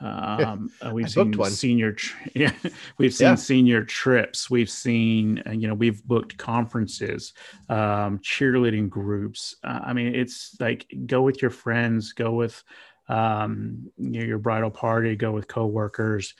[0.00, 1.96] Um, uh, we've I seen senior,
[2.34, 2.52] yeah,
[2.98, 3.34] we've seen yeah.
[3.36, 4.50] senior trips.
[4.50, 7.34] We've seen, uh, you know, we've booked conferences,
[7.68, 9.56] um, cheerleading groups.
[9.62, 12.62] Uh, I mean, it's like go with your friends, go with
[13.08, 16.34] um, you know, your bridal party, go with coworkers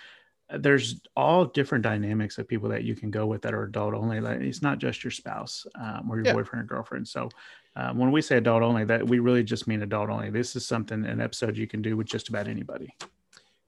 [0.58, 4.20] there's all different dynamics of people that you can go with that are adult only.
[4.20, 6.32] Like it's not just your spouse um, or your yeah.
[6.32, 7.08] boyfriend or girlfriend.
[7.08, 7.28] So
[7.76, 10.30] um, when we say adult only, that we really just mean adult only.
[10.30, 12.94] This is something an episode you can do with just about anybody.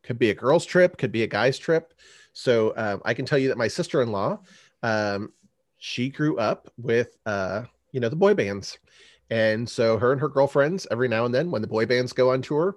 [0.03, 1.94] Could be a girl's trip, could be a guy's trip.
[2.33, 4.40] So um, I can tell you that my sister-in-law,
[4.83, 5.33] um,
[5.79, 8.79] she grew up with uh, you know the boy bands,
[9.31, 12.33] and so her and her girlfriends every now and then when the boy bands go
[12.33, 12.77] on tour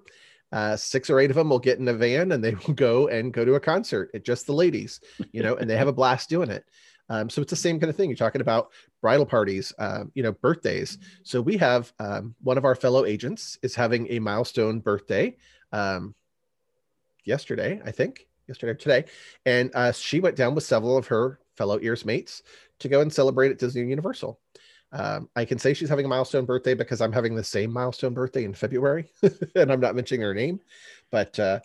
[0.52, 3.08] uh, six or eight of them will get in a van and they will go
[3.08, 4.10] and go to a concert.
[4.14, 5.00] It just the ladies,
[5.32, 6.66] you know, and they have a blast doing it.
[7.10, 8.10] Um, so it's the same kind of thing.
[8.10, 10.98] You're talking about bridal parties, uh, you know, birthdays.
[11.24, 15.38] So we have um, one of our fellow agents is having a milestone birthday
[15.72, 16.16] um,
[17.24, 19.06] yesterday, I think, yesterday or today,
[19.46, 22.44] and uh, she went down with several of her fellow ears mates
[22.80, 24.40] to go and celebrate at Disney Universal.
[24.92, 28.14] Um, I can say she's having a milestone birthday because I'm having the same milestone
[28.14, 29.12] birthday in February,
[29.56, 30.60] and I'm not mentioning her name,
[31.12, 31.60] but uh,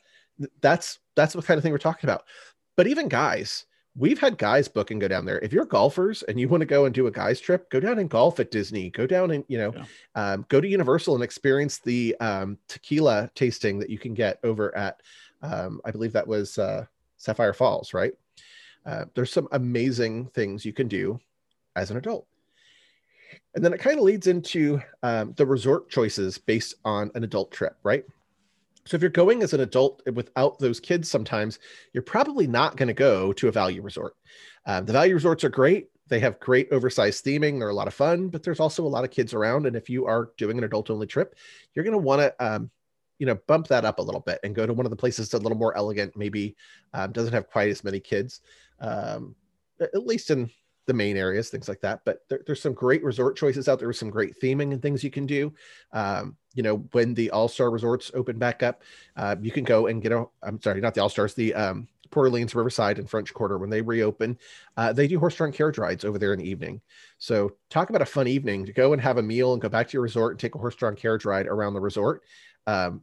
[0.61, 2.25] that's that's what kind of thing we're talking about.
[2.77, 5.39] But even guys, we've had guys book and go down there.
[5.41, 7.99] If you're golfers and you want to go and do a guys trip, go down
[7.99, 8.91] and golf at Disney.
[8.91, 9.85] Go down and you know, yeah.
[10.15, 14.75] um, go to Universal and experience the um, tequila tasting that you can get over
[14.77, 15.01] at,
[15.43, 16.87] um, I believe that was uh,
[17.19, 18.13] Sapphire Falls, right?
[18.85, 21.21] Uh, there's some amazing things you can do
[21.77, 22.27] as an adult.
[23.55, 27.53] And then it kind of leads into um, the resort choices based on an adult
[27.53, 28.05] trip, right?
[28.85, 31.59] So if you're going as an adult without those kids, sometimes
[31.93, 34.15] you're probably not going to go to a value resort.
[34.67, 35.89] Um, the value resorts are great.
[36.09, 37.59] they have great oversized theming.
[37.59, 39.67] They're a lot of fun, but there's also a lot of kids around.
[39.67, 41.35] And if you are doing an adult only trip,
[41.75, 42.71] you're going to want to, um,
[43.19, 45.29] you know, bump that up a little bit and go to one of the places
[45.29, 46.57] that's a little more elegant, maybe
[46.93, 48.41] um, doesn't have quite as many kids,
[48.81, 49.35] um,
[49.81, 50.51] at least in
[50.87, 52.01] the main areas, things like that.
[52.05, 55.05] But there, there's some great resort choices out there with some great theming and things
[55.05, 55.53] you can do.
[55.93, 58.83] Um, you know, when the All Star resorts open back up,
[59.17, 60.27] uh, you can go and get a.
[60.43, 63.59] I'm sorry, not the All Stars, the um, Port Orleans, Riverside, and French Quarter.
[63.59, 64.39] When they reopen,
[64.77, 66.81] uh, they do horse-drawn carriage rides over there in the evening.
[67.19, 69.89] So talk about a fun evening to go and have a meal and go back
[69.89, 72.23] to your resort and take a horse-drawn carriage ride around the resort.
[72.67, 73.03] Um,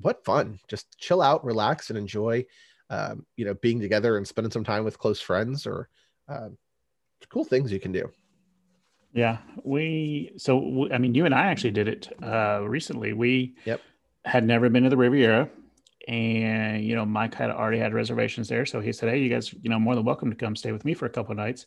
[0.00, 0.60] what fun!
[0.68, 2.46] Just chill out, relax, and enjoy.
[2.90, 5.90] Um, you know, being together and spending some time with close friends or
[6.28, 6.56] um,
[7.26, 8.10] cool things you can do.
[9.12, 13.12] Yeah, we so I mean, you and I actually did it uh, recently.
[13.12, 13.80] We yep.
[14.24, 15.48] had never been to the Riviera,
[16.06, 19.52] and you know, Mike had already had reservations there, so he said, "Hey, you guys,
[19.52, 21.66] you know, more than welcome to come stay with me for a couple of nights."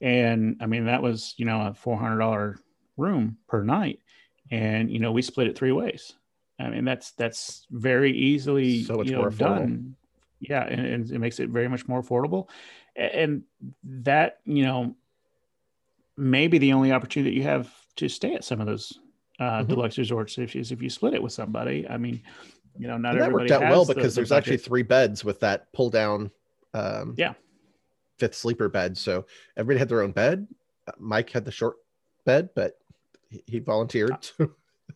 [0.00, 2.58] And I mean, that was you know a four hundred dollar
[2.96, 4.00] room per night,
[4.50, 6.12] and you know, we split it three ways.
[6.58, 9.96] I mean, that's that's very easily so you know, done.
[10.40, 12.48] Yeah, and, and it makes it very much more affordable,
[12.96, 13.42] and
[13.82, 14.94] that you know
[16.16, 18.98] maybe the only opportunity that you have to stay at some of those
[19.38, 19.68] uh, mm-hmm.
[19.68, 21.88] deluxe resorts if, is if you split it with somebody.
[21.88, 22.22] I mean,
[22.78, 24.38] you know, not and that worked out well because the, the there's budget.
[24.38, 26.30] actually three beds with that pull down.
[26.74, 27.34] Um, yeah.
[28.18, 28.98] Fifth sleeper bed.
[28.98, 29.26] So
[29.56, 30.46] everybody had their own bed.
[30.86, 31.76] Uh, Mike had the short
[32.26, 32.78] bed, but
[33.30, 34.14] he, he volunteered.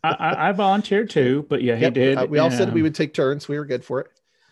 [0.04, 1.94] I, I, volunteered too, but yeah, he yep.
[1.94, 2.18] did.
[2.18, 3.48] Uh, we all said we would take turns.
[3.48, 4.08] We were good for it.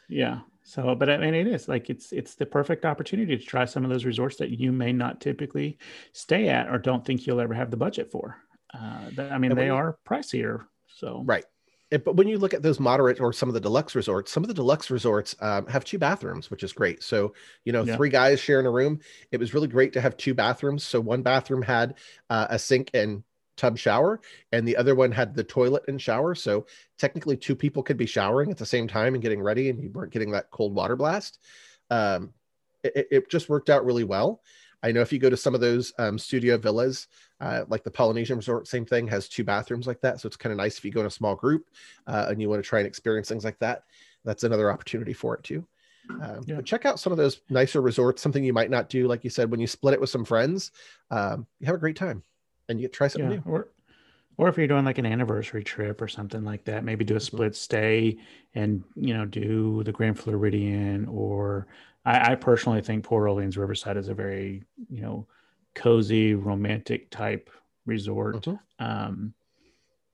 [0.09, 0.40] Yeah.
[0.64, 3.85] So, but I mean, it is like it's it's the perfect opportunity to try some
[3.85, 5.79] of those resorts that you may not typically
[6.12, 8.37] stay at or don't think you'll ever have the budget for.
[8.72, 10.66] Uh, I mean, they you, are pricier.
[10.94, 11.44] So right.
[11.90, 14.48] but when you look at those moderate or some of the deluxe resorts, some of
[14.48, 17.03] the deluxe resorts um, have two bathrooms, which is great.
[17.03, 17.96] So, you know, yeah.
[17.96, 19.01] three guys sharing a room.
[19.31, 20.85] It was really great to have two bathrooms.
[20.85, 21.96] So, one bathroom had
[22.31, 23.25] uh, a sink and
[23.62, 24.20] tub shower
[24.51, 26.35] and the other one had the toilet and shower.
[26.35, 26.66] So
[26.98, 29.88] technically two people could be showering at the same time and getting ready and you
[29.90, 31.38] weren't getting that cold water blast.
[31.88, 32.35] Um,
[32.83, 34.42] it, it, just worked out really well.
[34.83, 37.07] I know if you go to some of those um, studio villas
[37.40, 40.20] uh, like the polynesian resort same thing has two bathrooms like that.
[40.20, 41.70] So it's kind of nice if you go in a small group
[42.09, 43.85] uh, and you want to try and experience things like that.
[44.25, 45.64] That's another opportunity for it too.
[46.20, 46.57] Um, yeah.
[46.57, 49.31] But check out some of those nicer resorts, something you might not do, like you
[49.31, 50.72] said, when you split it with some friends.
[51.12, 52.25] Um, you have a great time
[52.68, 53.53] and you try something yeah, new.
[53.53, 53.68] Or,
[54.37, 57.16] or if you're doing like an anniversary trip or something like that, maybe do a
[57.18, 57.25] mm-hmm.
[57.25, 58.18] split stay
[58.55, 61.07] and you know do the Grand Floridian.
[61.07, 61.66] Or
[62.05, 65.27] I, I personally think Port Orleans Riverside is a very you know
[65.75, 67.51] cozy, romantic type
[67.87, 68.37] resort.
[68.46, 68.85] Mm-hmm.
[68.85, 69.35] Um,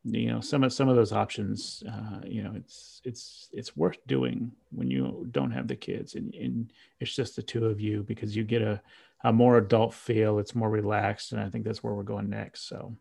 [0.04, 3.98] you know some of some of those options uh, you know it's it's it's worth
[4.06, 8.02] doing when you don't have the kids and, and it's just the two of you
[8.04, 8.80] because you get a
[9.24, 10.38] a more adult feel.
[10.38, 12.68] It's more relaxed, and I think that's where we're going next.
[12.68, 12.96] So,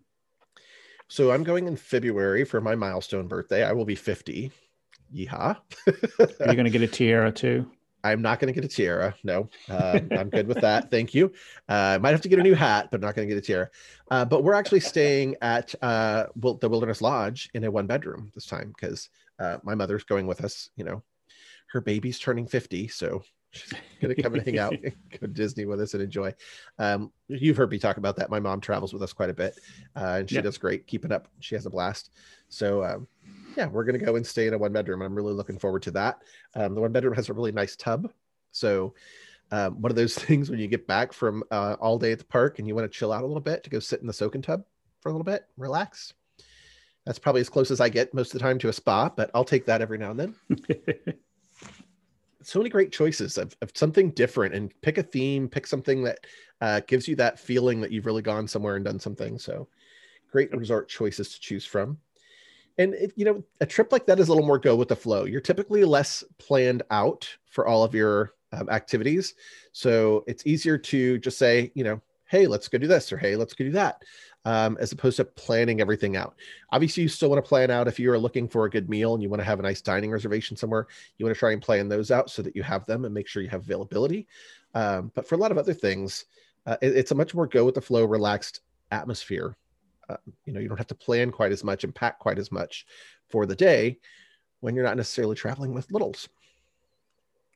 [1.08, 3.64] so I'm going in February for my milestone birthday.
[3.64, 4.52] I will be 50.
[5.14, 5.58] Yeehaw!
[5.88, 7.70] Are you going to get a tiara too?
[8.04, 9.16] I'm not going to get a tiara.
[9.24, 10.92] No, uh, I'm good with that.
[10.92, 11.34] Thank you.
[11.68, 13.46] Uh, I might have to get a new hat, but not going to get a
[13.46, 13.70] tiara.
[14.10, 18.46] Uh, but we're actually staying at uh, the Wilderness Lodge in a one bedroom this
[18.46, 20.70] time because uh, my mother's going with us.
[20.76, 21.04] You know,
[21.72, 23.24] her baby's turning 50, so
[23.58, 26.34] She's gonna come and hang out, go to Disney with us and enjoy.
[26.80, 28.30] Um, you've heard me talk about that.
[28.30, 29.60] My mom travels with us quite a bit,
[29.96, 31.28] uh, and she does great, keeping up.
[31.40, 32.12] She has a blast.
[32.50, 33.08] So um,
[33.56, 35.84] yeah, we're gonna go and stay in a one bedroom, and I'm really looking forward
[35.84, 36.22] to that.
[36.56, 38.12] Um, the one bedroom has a really nice tub,
[38.52, 38.94] so
[39.52, 42.26] um, one of those things when you get back from uh, all day at the
[42.26, 44.14] park and you want to chill out a little bit to go sit in the
[44.14, 44.64] soaking tub
[45.02, 46.14] for a little bit, relax.
[47.06, 49.32] That's probably as close as I get most of the time to a spa, but
[49.34, 50.36] I'll take that every now and then.
[52.48, 56.20] so many great choices of, of something different and pick a theme, pick something that
[56.62, 59.38] uh, gives you that feeling that you've really gone somewhere and done something.
[59.38, 59.68] So
[60.32, 61.98] great resort choices to choose from.
[62.78, 64.96] And it, you know, a trip like that is a little more go with the
[64.96, 65.26] flow.
[65.26, 69.34] You're typically less planned out for all of your um, activities.
[69.74, 73.36] So it's easier to just say, you know, hey, let's go do this or hey,
[73.36, 74.04] let's go do that
[74.48, 76.36] um, as opposed to planning everything out.
[76.72, 79.14] Obviously, you still want to plan out if you are looking for a good meal
[79.14, 80.88] and you want to have a nice dining reservation somewhere.
[81.18, 83.28] You want to try and plan those out so that you have them and make
[83.28, 84.26] sure you have availability.
[84.74, 86.28] Um, but for a lot of other things,
[86.66, 89.58] uh, it, it's a much more go with the flow, relaxed atmosphere.
[90.08, 92.50] Uh, you know, you don't have to plan quite as much and pack quite as
[92.50, 92.86] much
[93.28, 94.00] for the day
[94.62, 96.30] when you're not necessarily traveling with littles.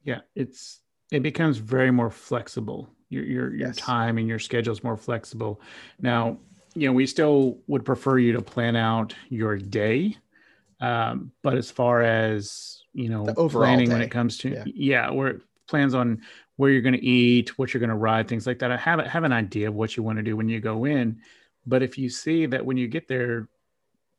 [0.03, 2.89] Yeah, it's it becomes very more flexible.
[3.07, 3.77] Your your your yes.
[3.77, 5.61] time and your schedule is more flexible.
[6.01, 6.37] Now,
[6.75, 10.17] you know, we still would prefer you to plan out your day.
[10.79, 13.93] Um, but as far as, you know, planning day.
[13.93, 16.21] when it comes to, yeah, yeah where plans on
[16.57, 18.71] where you're going to eat, what you're going to ride, things like that.
[18.71, 21.21] I have have an idea of what you want to do when you go in.
[21.65, 23.47] But if you see that when you get there,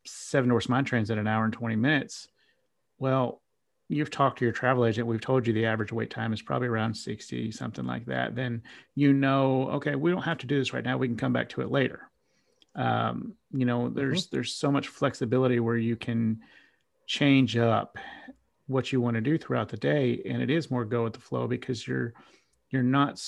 [0.05, 2.27] seven Dwarfs mine trains in an hour and 20 minutes,
[2.99, 3.41] well,
[3.89, 5.07] you've talked to your travel agent.
[5.07, 8.35] We've told you the average wait time is probably around 60, something like that.
[8.35, 8.63] Then
[8.95, 10.97] you know, okay, we don't have to do this right now.
[10.97, 12.09] We can come back to it later.
[12.75, 14.35] Um, you know, there's mm-hmm.
[14.35, 16.41] there's so much flexibility where you can
[17.05, 17.97] change up
[18.67, 21.19] what you want to do throughout the day and it is more go with the
[21.19, 22.13] flow because you're
[22.69, 23.21] you're not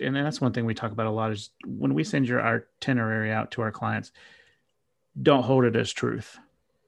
[0.00, 3.30] and that's one thing we talk about a lot is when we send your itinerary
[3.30, 4.12] out to our clients
[5.22, 6.38] don't hold it as truth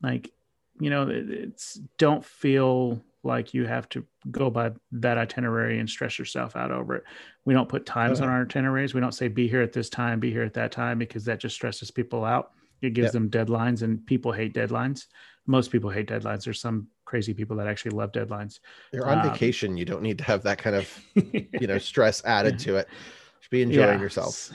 [0.02, 0.32] like
[0.80, 6.18] you know it's don't feel like you have to go by that itinerary and stress
[6.18, 7.04] yourself out over it
[7.44, 8.28] we don't put times uh-huh.
[8.28, 10.72] on our itineraries we don't say be here at this time be here at that
[10.72, 13.12] time because that just stresses people out it gives yep.
[13.12, 15.06] them deadlines and people hate deadlines
[15.46, 18.60] most people hate deadlines there's some crazy people that actually love deadlines.
[18.92, 19.76] You're on um, vacation.
[19.76, 22.86] You don't need to have that kind of, you know, stress added to it.
[22.88, 22.96] You
[23.40, 24.00] should be enjoying yeah.
[24.00, 24.50] yourself.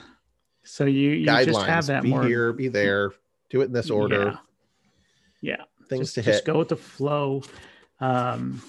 [0.64, 2.24] So you, you Guidelines, just have that be more...
[2.24, 3.12] here, be there,
[3.50, 4.38] do it in this order.
[5.42, 5.56] Yeah.
[5.58, 5.64] yeah.
[5.90, 6.44] Things just, to just hit.
[6.46, 7.42] go with the flow.
[8.00, 8.62] Um,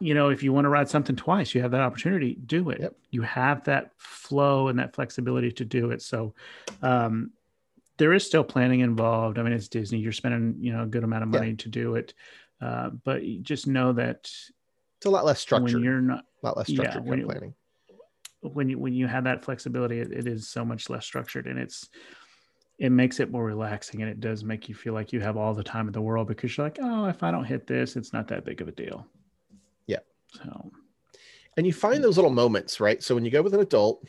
[0.00, 2.80] you know, if you want to ride something twice, you have that opportunity, do it.
[2.80, 2.96] Yep.
[3.10, 6.02] You have that flow and that flexibility to do it.
[6.02, 6.34] So,
[6.82, 7.30] um,
[7.98, 9.38] there is still planning involved.
[9.38, 9.98] I mean, it's Disney.
[9.98, 11.56] You're spending, you know, a good amount of money yeah.
[11.58, 12.14] to do it.
[12.60, 14.30] Uh, but just know that
[15.02, 15.74] it's a lot less structured.
[15.74, 17.54] When you're not a lot less structured yeah, when you, planning.
[18.40, 21.58] When you when you have that flexibility, it, it is so much less structured, and
[21.58, 21.88] it's
[22.82, 25.54] it makes it more relaxing, and it does make you feel like you have all
[25.54, 28.12] the time in the world because you're like, oh, if I don't hit this, it's
[28.12, 29.06] not that big of a deal.
[29.86, 30.00] Yeah.
[30.32, 30.72] So,
[31.56, 33.00] and you find those little moments, right?
[33.00, 34.04] So when you go with an adult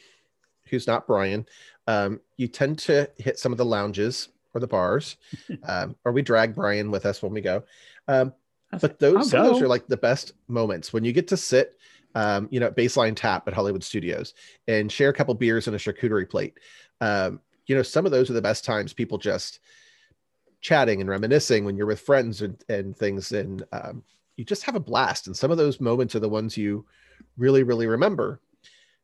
[0.70, 1.46] who's not Brian,
[1.86, 5.18] um, you tend to hit some of the lounges or the bars,
[5.68, 7.64] um, or we drag Brian with us when we go.
[8.08, 8.34] Um,
[8.82, 11.78] but those those are like the best moments when you get to sit
[12.16, 14.34] um, you know at baseline tap at hollywood studios
[14.68, 16.58] and share a couple beers and a charcuterie plate
[17.00, 19.60] um, you know some of those are the best times people just
[20.62, 24.04] chatting and reminiscing when you're with friends and, and things and um,
[24.38, 26.86] you just have a blast and some of those moments are the ones you
[27.38, 28.40] really really remember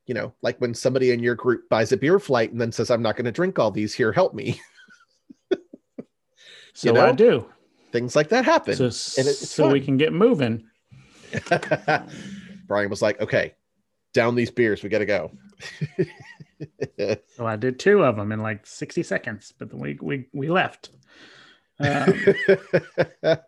[0.06, 2.90] you know like when somebody in your group buys a beer flight and then says
[2.90, 4.60] i'm not going to drink all these here help me
[6.74, 7.06] so you know?
[7.06, 7.46] i do
[7.92, 8.76] things like that happen.
[8.76, 10.66] So, so we can get moving.
[12.68, 13.56] Brian was like, okay,
[14.14, 14.84] down these beers.
[14.84, 15.32] We got to go.
[17.36, 20.50] so I did two of them in like 60 seconds, but then we, we, we
[20.50, 20.90] left.
[21.80, 22.14] Um,
[23.22, 23.46] but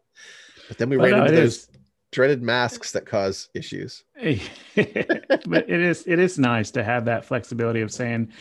[0.77, 1.69] then we ran no, into those is.
[2.11, 4.03] dreaded masks that cause issues.
[4.15, 8.31] but it is, it is nice to have that flexibility of saying,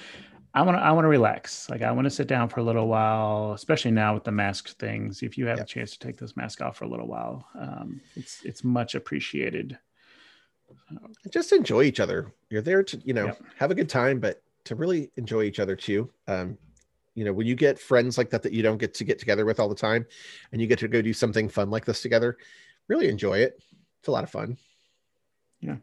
[0.52, 1.70] I want to I want to relax.
[1.70, 4.76] Like I want to sit down for a little while, especially now with the mask
[4.78, 5.22] things.
[5.22, 5.66] If you have yep.
[5.66, 8.96] a chance to take this mask off for a little while, um, it's it's much
[8.96, 9.78] appreciated.
[11.30, 12.32] Just enjoy each other.
[12.48, 13.40] You're there to you know yep.
[13.58, 16.10] have a good time, but to really enjoy each other too.
[16.26, 16.58] Um,
[17.14, 19.44] you know when you get friends like that that you don't get to get together
[19.44, 20.06] with all the time,
[20.52, 22.36] and you get to go do something fun like this together,
[22.88, 23.60] really enjoy it.
[23.98, 24.56] It's a lot of fun.
[25.60, 25.76] Yeah.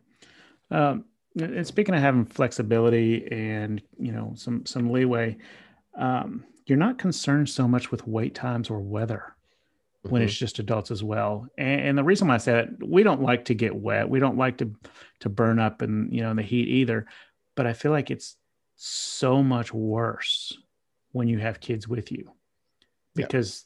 [0.71, 1.05] Um,
[1.39, 5.37] and speaking of having flexibility and you know some some leeway
[5.97, 9.35] um, you're not concerned so much with wait times or weather
[10.03, 10.45] when it's mm-hmm.
[10.45, 13.45] just adults as well and, and, the reason why i say that we don't like
[13.45, 14.71] to get wet we don't like to
[15.19, 17.05] to burn up and you know in the heat either
[17.55, 18.37] but i feel like it's
[18.77, 20.57] so much worse
[21.11, 22.31] when you have kids with you
[23.15, 23.65] because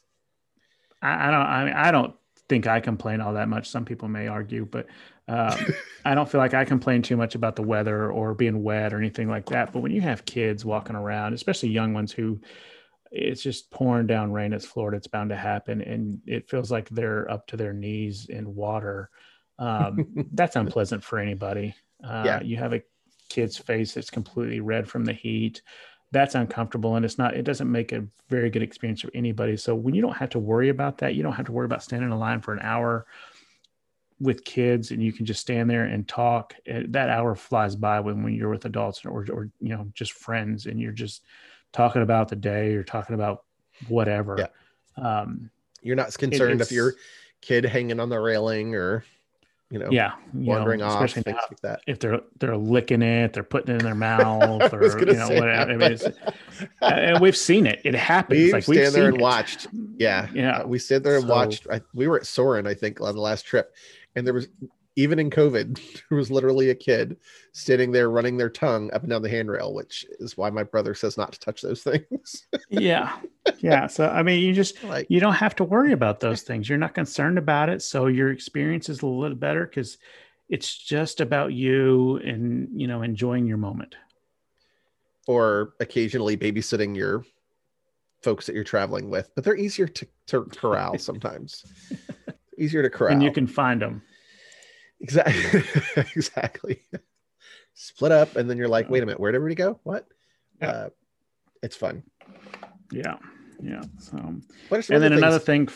[1.02, 1.08] yeah.
[1.10, 2.14] I, I don't I, mean, I don't
[2.48, 4.86] think i complain all that much some people may argue but
[5.28, 5.56] um,
[6.04, 8.98] I don't feel like I complain too much about the weather or being wet or
[8.98, 9.72] anything like that.
[9.72, 12.40] But when you have kids walking around, especially young ones who
[13.10, 15.80] it's just pouring down rain, it's Florida, it's bound to happen.
[15.82, 19.10] And it feels like they're up to their knees in water.
[19.58, 21.74] Um, that's unpleasant for anybody.
[22.02, 22.40] Uh, yeah.
[22.40, 22.82] You have a
[23.32, 25.62] kid's face that's completely red from the heat.
[26.10, 29.56] That's uncomfortable and it's not, it doesn't make a very good experience for anybody.
[29.56, 31.82] So when you don't have to worry about that, you don't have to worry about
[31.82, 33.06] standing in line for an hour
[34.20, 38.22] with kids and you can just stand there and talk that hour flies by when,
[38.22, 41.24] when you're with adults or, or you know just friends and you're just
[41.72, 43.42] talking about the day or talking about
[43.88, 45.22] whatever yeah.
[45.22, 45.50] um,
[45.82, 46.94] you're not concerned if your
[47.40, 49.04] kid hanging on the railing or
[49.72, 51.80] you know yeah wandering know, off things like that.
[51.86, 55.72] if they're they're licking it they're putting it in their mouth or you know whatever
[55.72, 55.98] I mean,
[56.82, 57.80] and we've seen it.
[57.82, 59.22] It happens we've like stand we've there and it.
[59.22, 59.68] watched.
[59.96, 61.66] Yeah yeah uh, we stood there and so, watched.
[61.72, 63.74] I, we were at Soarin' i think on the last trip
[64.14, 64.48] and there was
[64.96, 65.74] even in COVID,
[66.10, 67.16] there was literally a kid
[67.52, 70.94] standing there running their tongue up and down the handrail, which is why my brother
[70.94, 72.46] says not to touch those things.
[72.68, 73.16] yeah.
[73.58, 73.86] Yeah.
[73.86, 76.68] So, I mean, you just, like, you don't have to worry about those things.
[76.68, 77.82] You're not concerned about it.
[77.82, 79.98] So your experience is a little better because
[80.48, 83.96] it's just about you and you know enjoying your moment
[85.26, 87.24] or occasionally babysitting your
[88.22, 91.64] folks that you're traveling with, but they're easier to, to corral sometimes.
[92.58, 93.12] easier to corral.
[93.12, 94.02] And you can find them.
[95.02, 95.62] Exactly.
[96.16, 96.82] exactly.
[97.74, 99.80] Split up, and then you're like, wait a minute, where did everybody go?
[99.82, 100.06] What?
[100.60, 100.70] Yeah.
[100.70, 100.88] Uh,
[101.62, 102.02] it's fun.
[102.90, 103.16] Yeah.
[103.62, 103.82] Yeah.
[103.98, 104.16] So,
[104.70, 105.68] and then another thing,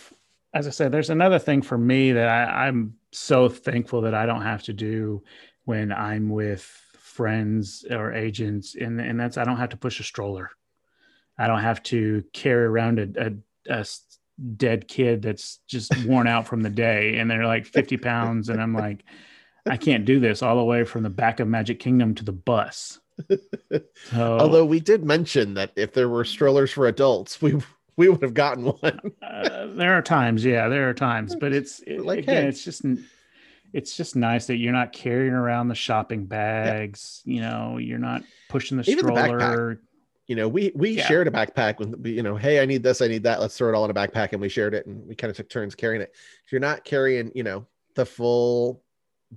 [0.54, 4.26] as I said, there's another thing for me that I, I'm so thankful that I
[4.26, 5.22] don't have to do
[5.64, 6.62] when I'm with
[6.98, 10.50] friends or agents, and and that's I don't have to push a stroller.
[11.38, 13.84] I don't have to carry around a, a, a
[14.56, 18.60] dead kid that's just worn out from the day, and they're like 50 pounds, and
[18.60, 19.04] I'm like,
[19.68, 22.32] I can't do this all the way from the back of Magic Kingdom to the
[22.32, 23.00] bus.
[24.10, 27.58] So, Although we did mention that if there were strollers for adults, we
[27.96, 29.00] we would have gotten one.
[29.22, 32.48] uh, there are times, yeah, there are times, but it's it, like, again, hey.
[32.48, 32.84] it's just
[33.72, 37.22] it's just nice that you're not carrying around the shopping bags.
[37.24, 37.34] Yeah.
[37.34, 39.74] You know, you're not pushing the Even stroller.
[39.74, 39.80] The
[40.26, 41.06] you know, we we yeah.
[41.06, 43.40] shared a backpack with you know, hey, I need this, I need that.
[43.40, 45.36] Let's throw it all in a backpack, and we shared it, and we kind of
[45.36, 46.14] took turns carrying it.
[46.44, 48.82] If you're not carrying, you know, the full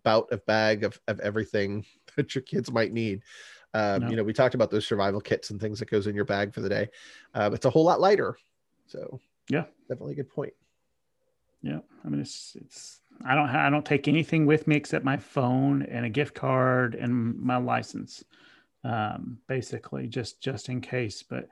[0.03, 1.85] bout of bag of of everything
[2.15, 3.21] that your kids might need.
[3.75, 4.09] Um, no.
[4.09, 6.53] You know, we talked about those survival kits and things that goes in your bag
[6.53, 6.89] for the day.
[7.35, 8.35] Uh, it's a whole lot lighter.
[8.87, 10.53] So yeah, definitely a good point.
[11.61, 15.17] Yeah, I mean, it's it's I don't I don't take anything with me except my
[15.17, 18.23] phone and a gift card and my license,
[18.83, 21.23] um, basically just just in case.
[21.23, 21.47] But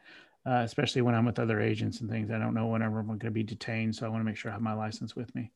[0.46, 3.20] uh, especially when I'm with other agents and things, I don't know whenever I'm going
[3.20, 5.52] to be detained, so I want to make sure I have my license with me.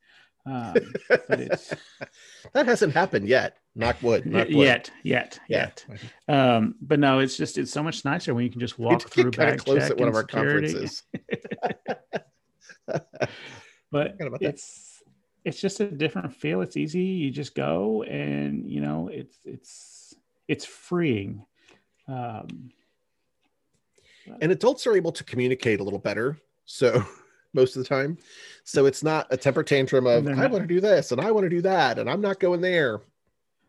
[0.46, 0.74] Um,
[1.08, 1.74] but it's
[2.54, 3.58] that hasn't happened yet.
[3.76, 4.26] Knock wood.
[4.26, 4.58] Knock wood.
[4.58, 5.70] Yet, yet, yeah.
[5.88, 6.04] yet.
[6.28, 9.32] Um, but no, it's just it's so much nicer when you can just walk through
[9.32, 10.74] bag close at one of our security.
[10.74, 11.04] conferences.
[13.92, 15.04] but it's
[15.46, 16.62] it's just a different feel.
[16.62, 17.04] It's easy.
[17.04, 20.16] You just go and you know, it's it's
[20.48, 21.46] it's freeing.
[22.08, 22.72] Um,
[24.40, 26.38] and adults are able to communicate a little better.
[26.66, 27.04] So
[27.54, 28.18] most of the time.
[28.64, 31.46] So it's not a temper tantrum of I want to do this and I want
[31.46, 33.02] to do that and I'm not going there.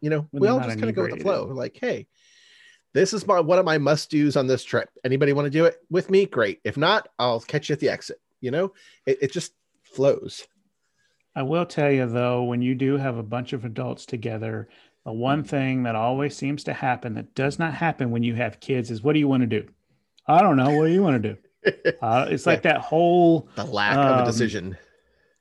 [0.00, 1.46] You know, we all just kind of go with the flow.
[1.46, 2.08] We're like, hey,
[2.92, 4.90] this is my one of my must do's on this trip.
[5.04, 6.26] Anybody want to do it with me?
[6.26, 6.60] Great.
[6.64, 8.20] If not, I'll catch you at the exit.
[8.40, 8.72] You know,
[9.06, 9.52] it, it just
[9.82, 10.46] flows.
[11.34, 14.68] I will tell you though, when you do have a bunch of adults together,
[15.04, 18.60] the one thing that always seems to happen that does not happen when you have
[18.60, 19.68] kids is what do you want to do?
[20.26, 20.70] I don't know.
[20.70, 21.36] What do you want to do?
[22.02, 24.76] Uh, it's like that whole the lack um, of a um, decision.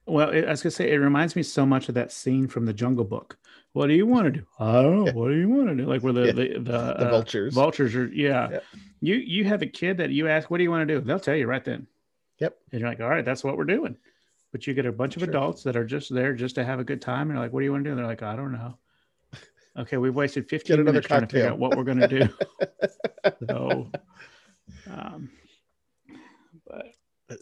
[0.05, 2.67] Well, it, I was gonna say it reminds me so much of that scene from
[2.67, 3.39] the Jungle Book.
[3.73, 4.45] What do you want to do?
[4.59, 5.11] I don't know.
[5.13, 5.85] What do you want to do?
[5.85, 6.31] Like where the yeah.
[6.33, 8.05] the, the, the uh, vultures vultures are.
[8.07, 8.49] Yeah.
[8.51, 8.59] yeah.
[8.99, 11.01] You you have a kid that you ask, what do you want to do?
[11.01, 11.87] They'll tell you right then.
[12.37, 12.55] Yep.
[12.71, 13.97] And you're like, all right, that's what we're doing.
[14.51, 16.83] But you get a bunch of adults that are just there just to have a
[16.83, 17.21] good time.
[17.21, 17.91] And you're like, what do you want to do?
[17.91, 18.77] And they're like, I don't know.
[19.77, 22.27] Okay, we've wasted 15 minutes trying to figure out what we're going to do.
[23.49, 23.89] so,
[24.89, 25.29] um,
[26.67, 26.87] but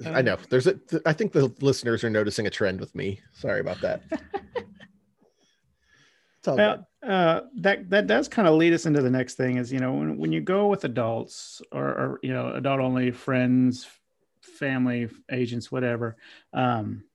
[0.05, 3.19] um, I know there's a, I think the listeners are noticing a trend with me.
[3.33, 4.03] Sorry about that.
[6.45, 9.79] well, uh, that that does kind of lead us into the next thing is you
[9.79, 13.87] know when, when you go with adults or, or you know adult only friends
[14.59, 16.17] family agents, whatever.
[16.53, 17.05] Um,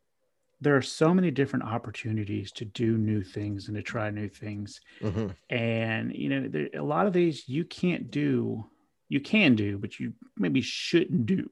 [0.64, 4.80] there are so many different opportunities to do new things and to try new things.
[5.00, 5.28] Mm-hmm.
[5.54, 8.64] And, you know, there, a lot of these you can't do,
[9.10, 11.50] you can do, but you maybe shouldn't do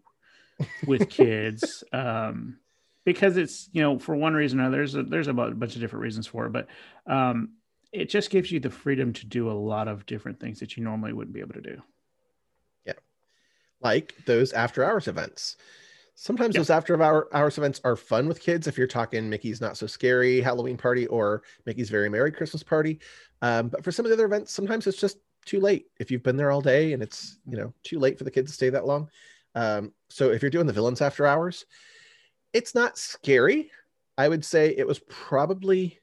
[0.86, 1.84] with kids.
[1.92, 2.58] um,
[3.04, 5.80] because it's, you know, for one reason or another, there's a, there's a bunch of
[5.80, 6.68] different reasons for it, but
[7.06, 7.50] um,
[7.92, 10.82] it just gives you the freedom to do a lot of different things that you
[10.82, 11.82] normally wouldn't be able to do.
[12.86, 12.94] Yeah.
[13.82, 15.58] Like those after hours events
[16.14, 18.66] Sometimes those after hour, hours events are fun with kids.
[18.66, 23.00] If you're talking Mickey's Not So Scary Halloween Party or Mickey's Very Merry Christmas Party,
[23.40, 25.86] um, but for some of the other events, sometimes it's just too late.
[25.98, 28.50] If you've been there all day and it's you know too late for the kids
[28.50, 29.08] to stay that long.
[29.54, 31.66] Um, so if you're doing the villains after hours,
[32.52, 33.70] it's not scary.
[34.16, 35.98] I would say it was probably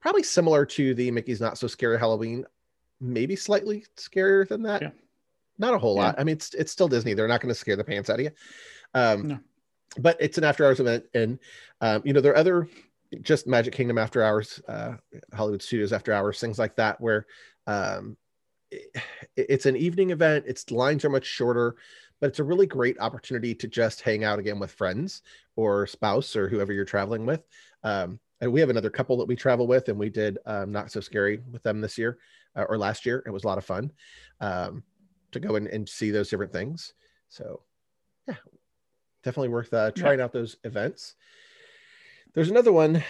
[0.00, 2.44] probably similar to the Mickey's Not So Scary Halloween,
[3.00, 4.82] maybe slightly scarier than that.
[4.82, 4.90] Yeah.
[5.60, 6.06] Not a whole yeah.
[6.06, 6.14] lot.
[6.18, 7.12] I mean, it's it's still Disney.
[7.12, 8.30] They're not going to scare the pants out of you.
[8.94, 9.38] Um, no.
[9.98, 11.38] But it's an after hours event, and
[11.80, 12.68] um, you know there are other
[13.20, 14.94] just Magic Kingdom after hours, uh,
[15.34, 17.26] Hollywood Studios after hours, things like that, where
[17.66, 18.16] um,
[18.70, 18.88] it,
[19.36, 20.46] it's an evening event.
[20.46, 21.76] Its lines are much shorter,
[22.20, 25.22] but it's a really great opportunity to just hang out again with friends
[25.56, 27.42] or spouse or whoever you're traveling with.
[27.82, 30.90] Um, and we have another couple that we travel with, and we did um, not
[30.90, 32.18] so scary with them this year
[32.56, 33.22] uh, or last year.
[33.26, 33.90] It was a lot of fun.
[34.40, 34.84] Um,
[35.32, 36.94] to go in and see those different things.
[37.28, 37.62] So,
[38.26, 38.36] yeah,
[39.22, 40.24] definitely worth uh, trying yeah.
[40.24, 41.14] out those events.
[42.34, 43.02] There's another one.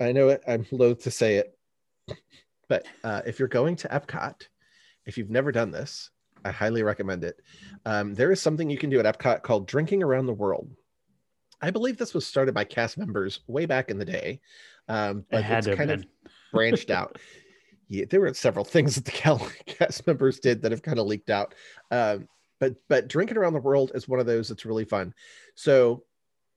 [0.00, 0.42] I know it.
[0.46, 1.56] I'm loath to say it.
[2.68, 4.48] but uh, if you're going to Epcot,
[5.06, 6.10] if you've never done this,
[6.44, 7.40] I highly recommend it.
[7.86, 10.70] Um, there is something you can do at Epcot called Drinking Around the World.
[11.60, 14.40] I believe this was started by cast members way back in the day,
[14.88, 16.04] um, but it's kind of
[16.52, 17.18] branched out.
[17.88, 19.12] Yeah, there were several things that the
[19.66, 21.54] cast members did that have kind of leaked out.
[21.90, 22.28] Um,
[22.60, 25.14] but but drinking around the world is one of those that's really fun.
[25.54, 26.04] So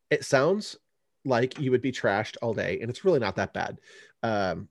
[0.09, 0.77] it sounds
[1.25, 3.79] like you would be trashed all day, and it's really not that bad.
[4.23, 4.69] Um,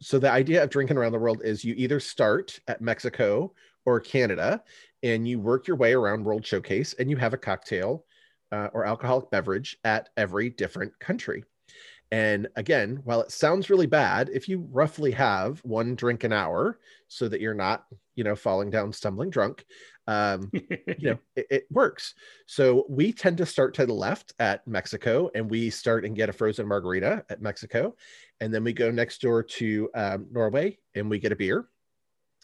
[0.00, 3.54] so the idea of drinking around the world is you either start at Mexico
[3.86, 4.62] or Canada,
[5.02, 8.04] and you work your way around World Showcase, and you have a cocktail
[8.50, 11.44] uh, or alcoholic beverage at every different country.
[12.14, 16.78] And again, while it sounds really bad, if you roughly have one drink an hour
[17.08, 19.66] so that you're not, you know, falling down stumbling drunk,
[20.06, 22.14] um, you know, it, it, works.
[22.46, 26.28] So we tend to start to the left at Mexico and we start and get
[26.28, 27.96] a frozen margarita at Mexico.
[28.38, 31.66] And then we go next door to um, Norway and we get a beer.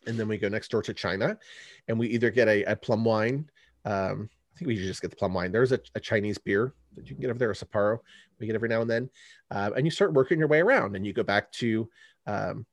[0.04, 1.38] And then we go next door to China
[1.86, 3.48] and we either get a, a plum wine.
[3.84, 4.30] Um,
[4.60, 5.52] think we should just get the plum wine.
[5.52, 7.98] There's a, a Chinese beer that you can get over there, a Sapporo
[8.38, 9.10] we get every now and then.
[9.50, 11.88] Uh, and you start working your way around and you go back to
[12.26, 12.66] um,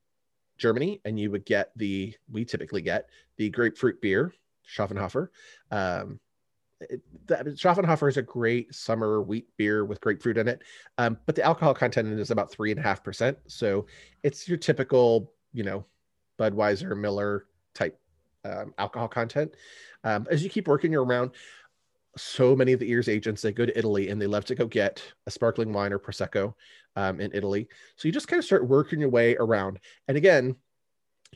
[0.57, 4.33] Germany and you would get the, we typically get the grapefruit beer,
[4.69, 5.29] Schöfferhofer.
[5.71, 6.19] Um,
[6.81, 10.61] it, Schöfferhofer is a great summer wheat beer with grapefruit in it,
[10.97, 13.37] um, but the alcohol content is about three and a half percent.
[13.47, 13.87] So
[14.23, 15.85] it's your typical, you know,
[16.37, 17.99] Budweiser, Miller type
[18.45, 19.55] um, alcohol content.
[20.03, 21.31] Um, as you keep working your around,
[22.17, 24.65] so many of the ears agents they go to italy and they love to go
[24.65, 26.53] get a sparkling wine or prosecco
[26.95, 27.67] um, in italy.
[27.95, 29.79] So you just kind of start working your way around.
[30.07, 30.55] And again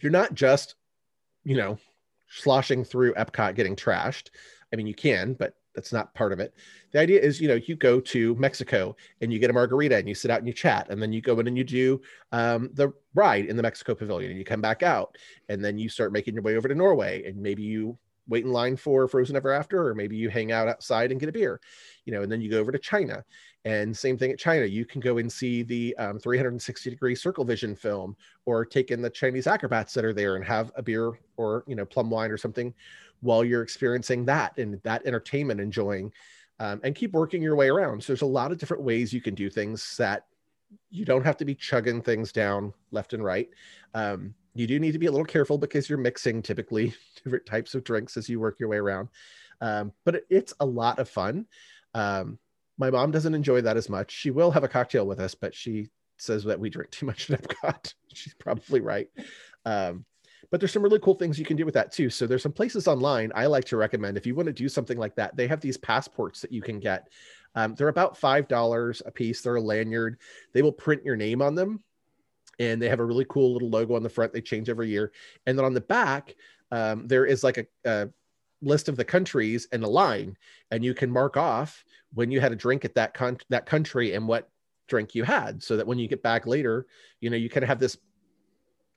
[0.01, 0.75] you're not just
[1.43, 1.77] you know
[2.29, 4.29] sloshing through epcot getting trashed.
[4.71, 6.53] I mean you can but that's not part of it.
[6.91, 10.07] The idea is you know you go to mexico and you get a margarita and
[10.07, 10.87] you sit out and you chat.
[10.89, 12.01] And then you go in and you do
[12.31, 15.17] um, the ride in the mexico pavilion and you come back out.
[15.49, 17.97] And then you start making your way over to norway and maybe you
[18.27, 21.29] wait in line for Frozen Ever After, or maybe you hang out outside and get
[21.29, 21.59] a beer,
[22.05, 23.23] you know, and then you go over to China.
[23.65, 27.45] And same thing at China, you can go and see the um, 360 degree circle
[27.45, 28.15] vision film,
[28.45, 31.75] or take in the Chinese acrobats that are there and have a beer or you
[31.75, 32.73] know plum wine or something
[33.21, 36.11] while you're experiencing that and that entertainment, enjoying,
[36.59, 38.03] um, and keep working your way around.
[38.03, 40.25] So there's a lot of different ways you can do things that
[40.89, 43.49] you don't have to be chugging things down left and right.
[43.93, 46.93] Um, you do need to be a little careful because you're mixing typically
[47.23, 49.09] different types of drinks as you work your way around.
[49.61, 51.45] Um, but it, it's a lot of fun.
[51.93, 52.39] Um,
[52.77, 54.11] my mom doesn't enjoy that as much.
[54.11, 57.29] She will have a cocktail with us, but she says that we drink too much
[57.31, 57.93] at Epcot.
[58.13, 59.07] She's probably right.
[59.65, 60.05] Um,
[60.49, 62.09] but there's some really cool things you can do with that too.
[62.09, 64.97] So there's some places online I like to recommend if you want to do something
[64.97, 65.37] like that.
[65.37, 67.07] They have these passports that you can get.
[67.55, 69.41] Um, they're about five dollars a piece.
[69.41, 70.17] They're a lanyard.
[70.53, 71.83] They will print your name on them
[72.59, 74.33] and they have a really cool little logo on the front.
[74.33, 75.11] They change every year,
[75.45, 76.35] and then on the back
[76.71, 78.09] um, there is like a, a,
[78.63, 80.37] list of the countries and a line,
[80.69, 81.83] and you can mark off
[82.13, 84.49] when you had a drink at that con- that country and what
[84.87, 86.85] drink you had, so that when you get back later,
[87.19, 87.97] you know you kind of have this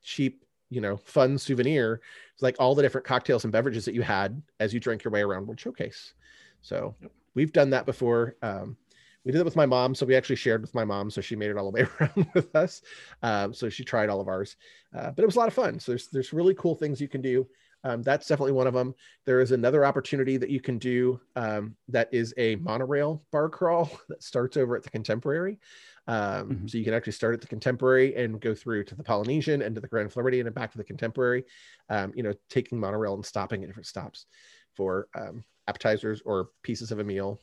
[0.03, 2.01] cheap, you know, fun souvenir.
[2.35, 5.13] It's like all the different cocktails and beverages that you had as you drink your
[5.13, 6.15] way around World Showcase.
[6.61, 6.95] So
[7.35, 8.37] we've done that before.
[8.43, 8.77] Um,
[9.25, 11.37] we did it with my mom so we actually shared with my mom so she
[11.37, 12.83] made it all the way around with us.
[13.22, 14.57] Um, so she tried all of ours.
[14.95, 15.79] Uh, but it was a lot of fun.
[15.79, 17.47] So there's there's really cool things you can do.
[17.87, 18.95] Um, that's definitely one of them.
[19.27, 23.91] There is another opportunity that you can do um, that is a monorail bar crawl
[24.09, 25.59] that starts over at the contemporary.
[26.07, 26.66] Um, mm-hmm.
[26.66, 29.75] so you can actually start at the contemporary and go through to the polynesian and
[29.75, 31.45] to the grand floridian and back to the contemporary.
[31.89, 34.27] Um, you know taking monorail and stopping at different stops
[34.75, 37.41] for um, appetizers or pieces of a meal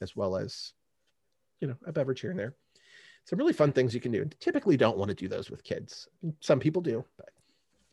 [0.00, 0.72] as well as
[1.62, 2.54] you know, a beverage here and there.
[3.24, 4.28] Some really fun things you can do.
[4.40, 6.08] Typically, don't want to do those with kids.
[6.40, 7.30] Some people do, but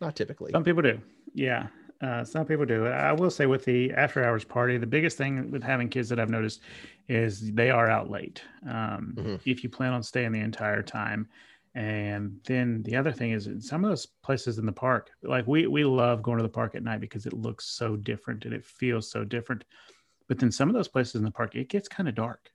[0.02, 0.52] not typically.
[0.52, 1.00] Some people do.
[1.34, 1.68] Yeah.
[2.02, 2.88] Uh, some people do.
[2.88, 6.20] I will say with the after hours party, the biggest thing with having kids that
[6.20, 6.62] I've noticed
[7.08, 8.42] is they are out late.
[8.66, 9.36] Um, mm-hmm.
[9.46, 11.28] If you plan on staying the entire time,
[11.76, 15.68] and then the other thing is some of those places in the park, like we
[15.68, 18.66] we love going to the park at night because it looks so different and it
[18.66, 19.66] feels so different.
[20.28, 22.50] But then some of those places in the park, it gets kind of dark.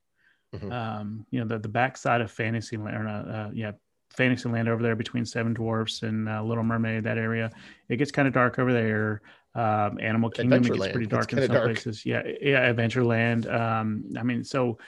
[0.54, 0.72] Mm-hmm.
[0.72, 3.72] Um, you know, the the backside of Fantasyland, or, uh, uh, yeah,
[4.10, 7.50] Fantasyland over there between Seven Dwarfs and uh, Little Mermaid, that area,
[7.88, 9.22] it gets kind of dark over there.
[9.56, 11.64] Um, Animal Kingdom, it gets pretty dark in some dark.
[11.64, 12.04] places.
[12.04, 13.52] Yeah, yeah, Adventureland.
[13.52, 14.78] Um, I mean, so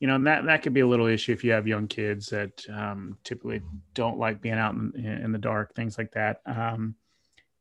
[0.00, 2.64] you know that that could be a little issue if you have young kids that
[2.70, 3.62] um, typically
[3.94, 6.40] don't like being out in, in the dark, things like that.
[6.46, 6.94] Um,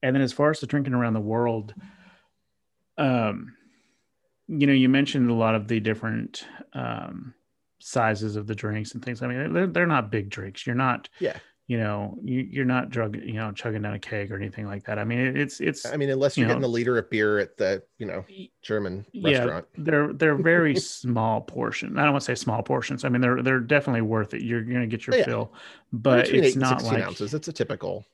[0.02, 1.74] and then as far as the drinking around the world,
[2.98, 3.56] um,
[4.48, 7.34] you know, you mentioned a lot of the different um,
[7.84, 9.22] sizes of the drinks and things.
[9.22, 10.66] I mean, they're, they're not big drinks.
[10.66, 14.32] You're not, yeah, you know, you, are not drug, you know, chugging down a keg
[14.32, 15.00] or anything like that.
[15.00, 15.86] I mean, it, it's it's.
[15.86, 18.26] I mean, unless you're you know, getting a liter of beer at the you know
[18.62, 19.66] German yeah, restaurant.
[19.78, 21.98] they're they're very small portion.
[21.98, 23.06] I don't want to say small portions.
[23.06, 24.42] I mean, they're they're definitely worth it.
[24.42, 25.26] You're gonna get your oh, yeah.
[25.26, 25.54] fill,
[25.94, 27.34] but it's not like ounces.
[27.34, 28.06] It's a typical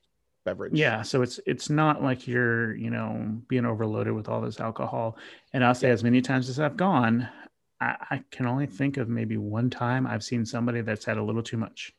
[0.45, 0.73] beverage.
[0.73, 5.17] Yeah, so it's it's not like you're you know being overloaded with all this alcohol.
[5.53, 5.93] And I'll say yeah.
[5.93, 7.27] as many times as I've gone,
[7.81, 11.23] I, I can only think of maybe one time I've seen somebody that's had a
[11.23, 11.93] little too much.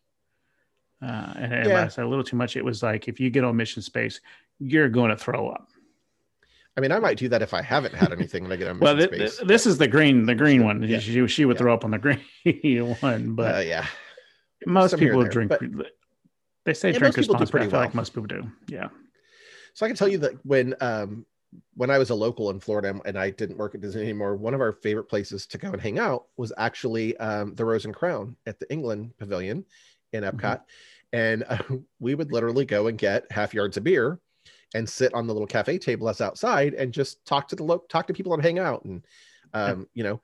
[1.02, 1.84] Uh, and, yeah.
[1.84, 4.20] I said a little too much, it was like if you get on mission space,
[4.58, 5.68] you're going to throw up.
[6.76, 8.78] I mean, I might do that if I haven't had anything and I get on
[8.80, 9.46] mission well, th- space.
[9.46, 10.82] this is the green, the green one.
[10.82, 10.98] Yeah.
[10.98, 11.58] She, she would yeah.
[11.58, 11.98] throw up on the
[12.44, 13.86] green one, but uh, yeah,
[14.66, 15.52] most Some people drink.
[16.64, 17.62] They say drink responsibly.
[17.62, 17.80] I feel well.
[17.80, 18.50] like most people do.
[18.68, 18.88] Yeah.
[19.74, 21.24] So I can tell you that when um,
[21.74, 24.54] when I was a local in Florida and I didn't work at Disney anymore, one
[24.54, 27.94] of our favorite places to go and hang out was actually um, the Rose and
[27.94, 29.64] Crown at the England Pavilion
[30.12, 30.40] in Epcot.
[30.40, 31.58] Mm-hmm and uh,
[32.00, 34.18] we would literally go and get half yards of beer
[34.74, 37.84] and sit on the little cafe table that's outside and just talk to the lo-
[37.88, 38.84] talk to people and hang out.
[38.84, 39.04] And
[39.52, 40.20] um, you know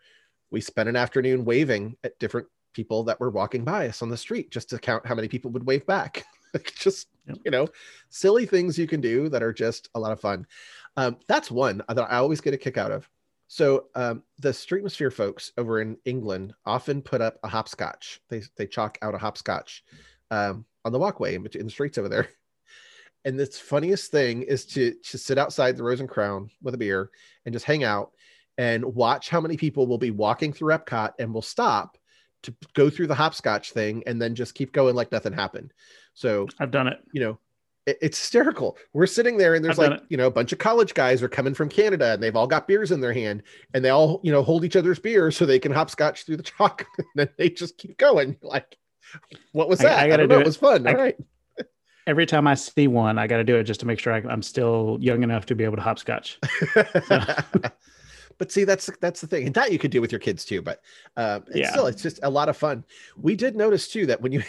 [0.50, 4.16] we spent an afternoon waving at different people that were walking by us on the
[4.16, 6.24] street just to count how many people would wave back.
[6.78, 7.36] Just yep.
[7.44, 7.68] you know
[8.08, 10.46] silly things you can do that are just a lot of fun
[10.96, 13.08] um, that's one that i always get a kick out of
[13.48, 18.66] so um, the streetmosphere folks over in england often put up a hopscotch they, they
[18.66, 19.84] chalk out a hopscotch
[20.30, 22.28] um, on the walkway in, in the streets over there.
[23.24, 26.78] And the funniest thing is to to sit outside the Rose and Crown with a
[26.78, 27.10] beer
[27.44, 28.12] and just hang out
[28.56, 31.98] and watch how many people will be walking through Epcot and will stop
[32.44, 35.72] to go through the hopscotch thing and then just keep going like nothing happened.
[36.14, 36.98] So I've done it.
[37.12, 37.38] You know,
[37.86, 38.76] it's hysterical.
[38.92, 41.54] We're sitting there and there's like, you know, a bunch of college guys are coming
[41.54, 44.42] from Canada and they've all got beers in their hand and they all, you know,
[44.42, 46.84] hold each other's beer so they can hopscotch through the chalk.
[46.98, 48.36] and then they just keep going.
[48.42, 48.76] Like,
[49.52, 49.98] what was that?
[49.98, 50.38] I, I gotta I do know.
[50.38, 50.42] it.
[50.42, 50.86] It was fun.
[50.86, 51.16] I, All right.
[52.08, 54.18] Every time I see one, I got to do it just to make sure I,
[54.32, 56.38] am still young enough to be able to hopscotch.
[57.06, 57.20] So.
[58.38, 60.60] but see, that's that's the thing, and that you could do with your kids too.
[60.62, 60.82] But
[61.16, 61.70] uh, yeah.
[61.70, 62.84] still, it's just a lot of fun.
[63.16, 64.42] We did notice too that when you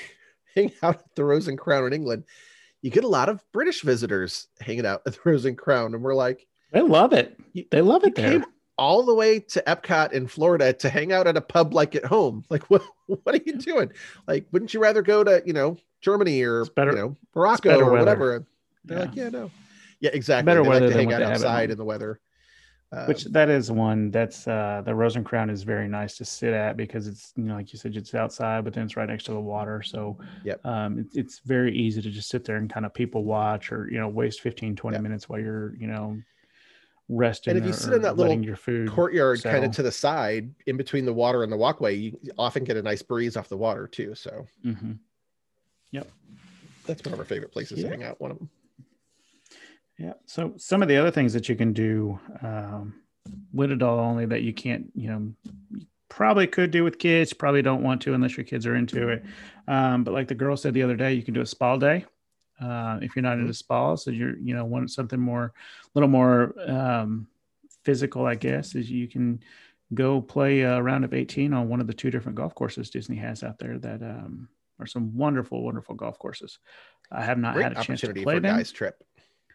[0.56, 2.26] hang out at the Rose and Crown in England,
[2.82, 6.04] you get a lot of British visitors hanging out at the Rose and Crown, and
[6.04, 7.40] we're like, they love it.
[7.72, 8.44] They love it there
[8.78, 12.06] all the way to Epcot in Florida to hang out at a pub like at
[12.06, 12.44] home.
[12.50, 13.92] Like, what what are you doing?
[14.28, 17.92] Like, wouldn't you rather go to, you know, Germany or better, you know, Morocco or
[17.92, 17.98] weather.
[17.98, 18.48] whatever?
[18.86, 19.04] They're yeah.
[19.06, 19.52] like, yeah, no.
[20.00, 20.46] Yeah, exactly.
[20.46, 22.20] Better they weather like to hang out outside in the weather.
[22.94, 26.26] Um, Which that is one that's uh the Rose and Crown is very nice to
[26.26, 29.10] sit at because it's you know like you said it's outside but then it's right
[29.10, 30.66] next to the water so yep.
[30.66, 33.90] um it, it's very easy to just sit there and kind of people watch or
[33.92, 35.04] you know waste 15 20 yep.
[35.04, 36.18] minutes while you're you know
[37.10, 37.52] resting.
[37.52, 40.54] And if you sit in that little your food courtyard kind of to the side
[40.66, 43.58] in between the water and the walkway, you often get a nice breeze off the
[43.58, 44.16] water too.
[44.16, 44.94] So, mm-hmm.
[45.92, 46.10] yep,
[46.86, 47.86] that's one of our favorite places yeah.
[47.86, 48.20] to hang out.
[48.20, 48.50] One of them.
[49.98, 50.14] Yeah.
[50.26, 52.96] So some of the other things that you can do um,
[53.52, 55.34] with adult only that you can't, you know,
[55.76, 57.34] you probably could do with kids.
[57.34, 59.26] Probably don't want to unless your kids are into it.
[59.68, 62.06] Um, but like the girl said the other day, you can do a spa day.
[62.62, 63.52] Uh, if you're not into mm-hmm.
[63.52, 67.28] spas, so you're you know want something more, a little more um,
[67.84, 69.42] physical, I guess, is you can
[69.94, 73.16] go play a round of 18 on one of the two different golf courses Disney
[73.18, 76.60] has out there that um, are some wonderful, wonderful golf courses.
[77.12, 78.58] I have not Great had a chance to play them.
[78.58, 79.04] Guys trip.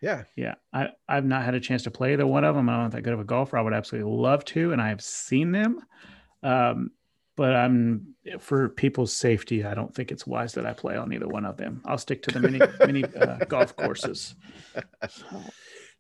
[0.03, 0.25] Yeah.
[0.37, 0.57] Yeah.
[0.73, 2.69] I, I've not had a chance to play the one of them.
[2.69, 3.57] I'm not that good of a golfer.
[3.57, 4.73] I would absolutely love to.
[4.73, 5.81] And I have seen them.
[6.43, 6.91] Um,
[7.37, 9.65] but I'm for people's safety.
[9.65, 11.81] I don't think it's wise that I play on either one of them.
[11.87, 14.35] I'll stick to the mini mini uh, golf courses.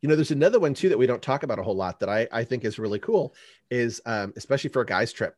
[0.02, 2.10] You know, there's another one too that we don't talk about a whole lot that
[2.10, 3.34] I I think is really cool.
[3.70, 5.34] Is um, especially for a guy's trip.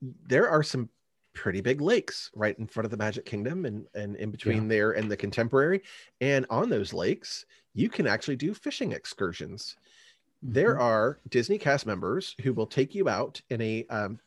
[0.00, 0.88] There are some
[1.34, 4.68] pretty big lakes right in front of the Magic Kingdom and and in between yeah.
[4.68, 5.82] there and the Contemporary,
[6.20, 9.76] and on those lakes you can actually do fishing excursions.
[10.42, 10.82] There mm-hmm.
[10.82, 14.20] are Disney cast members who will take you out in a um,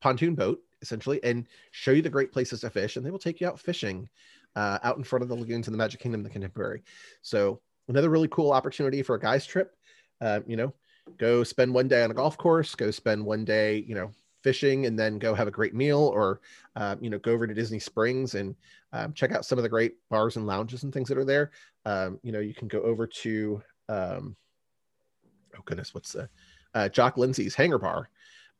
[0.00, 3.40] pontoon boat essentially and show you the great places to fish and they will take
[3.40, 4.06] you out fishing
[4.54, 6.82] uh, out in front of the lagoons in the magic kingdom the contemporary
[7.22, 9.74] so another really cool opportunity for a guy's trip
[10.20, 10.74] uh, you know
[11.16, 14.10] go spend one day on a golf course go spend one day you know
[14.44, 16.40] fishing and then go have a great meal or
[16.76, 18.54] uh, you know go over to disney springs and
[18.92, 21.50] um, check out some of the great bars and lounges and things that are there.
[21.84, 24.36] Um, you know you can go over to um,
[25.56, 26.28] oh goodness what's the
[26.74, 28.10] uh, jock lindsey's hangar bar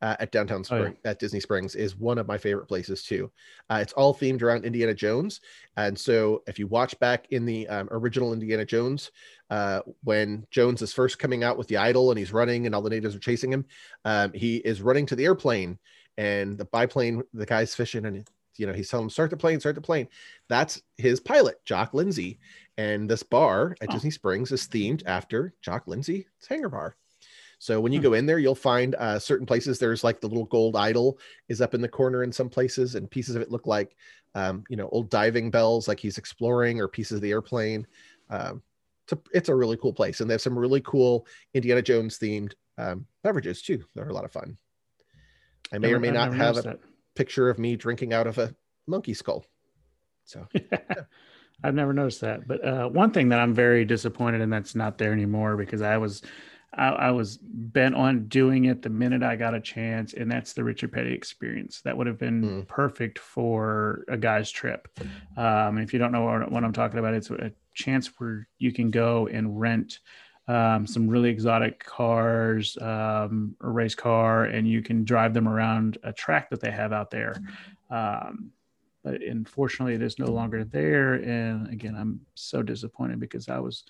[0.01, 1.11] uh, at downtown Spring oh, yeah.
[1.11, 3.31] at Disney Springs is one of my favorite places too.
[3.69, 5.41] Uh, it's all themed around Indiana Jones,
[5.77, 9.11] and so if you watch back in the um, original Indiana Jones,
[9.49, 12.81] uh, when Jones is first coming out with the idol and he's running and all
[12.81, 13.65] the natives are chasing him,
[14.03, 15.77] um, he is running to the airplane
[16.17, 18.27] and the biplane, the guy's fishing and
[18.57, 20.07] you know, he's telling him start the plane, start the plane.
[20.47, 22.39] That's his pilot, Jock Lindsey.
[22.77, 23.93] And this bar at Oh.
[23.93, 26.95] Disney Springs is themed after Jock Lindsey's hangar bar.
[27.59, 28.03] So when you Hmm.
[28.03, 29.79] go in there, you'll find uh, certain places.
[29.79, 33.09] There's like the little gold idol is up in the corner in some places, and
[33.09, 33.95] pieces of it look like,
[34.35, 37.87] um, you know, old diving bells, like he's exploring, or pieces of the airplane.
[38.29, 38.61] Um,
[39.05, 42.17] it's a, it's a really cool place, and they have some really cool Indiana Jones
[42.17, 43.83] themed um, beverages too.
[43.93, 44.57] They're a lot of fun.
[45.71, 46.85] I may or may not have a noticed
[47.15, 48.53] picture of me drinking out of a
[48.87, 49.45] monkey skull.
[50.25, 51.07] So that.
[51.63, 52.47] I've never noticed that.
[52.47, 55.97] But uh, one thing that I'm very disappointed in that's not there anymore because I
[55.97, 56.21] was
[56.77, 60.53] I, I was bent on doing it the minute I got a chance, and that's
[60.53, 61.81] the Richard Petty experience.
[61.81, 62.67] That would have been Mm.
[62.67, 64.87] perfect for a guy's trip.
[65.37, 68.47] Um, and if you don't know what, what I'm talking about, it's a chance where
[68.57, 69.99] you can go and rent
[70.47, 75.97] um, some really exotic cars, um, a race car, and you can drive them around
[76.03, 77.41] a track that they have out there.
[77.89, 78.51] Um,
[79.03, 81.15] but unfortunately, it is no longer there.
[81.15, 83.85] And again, I'm so disappointed because I was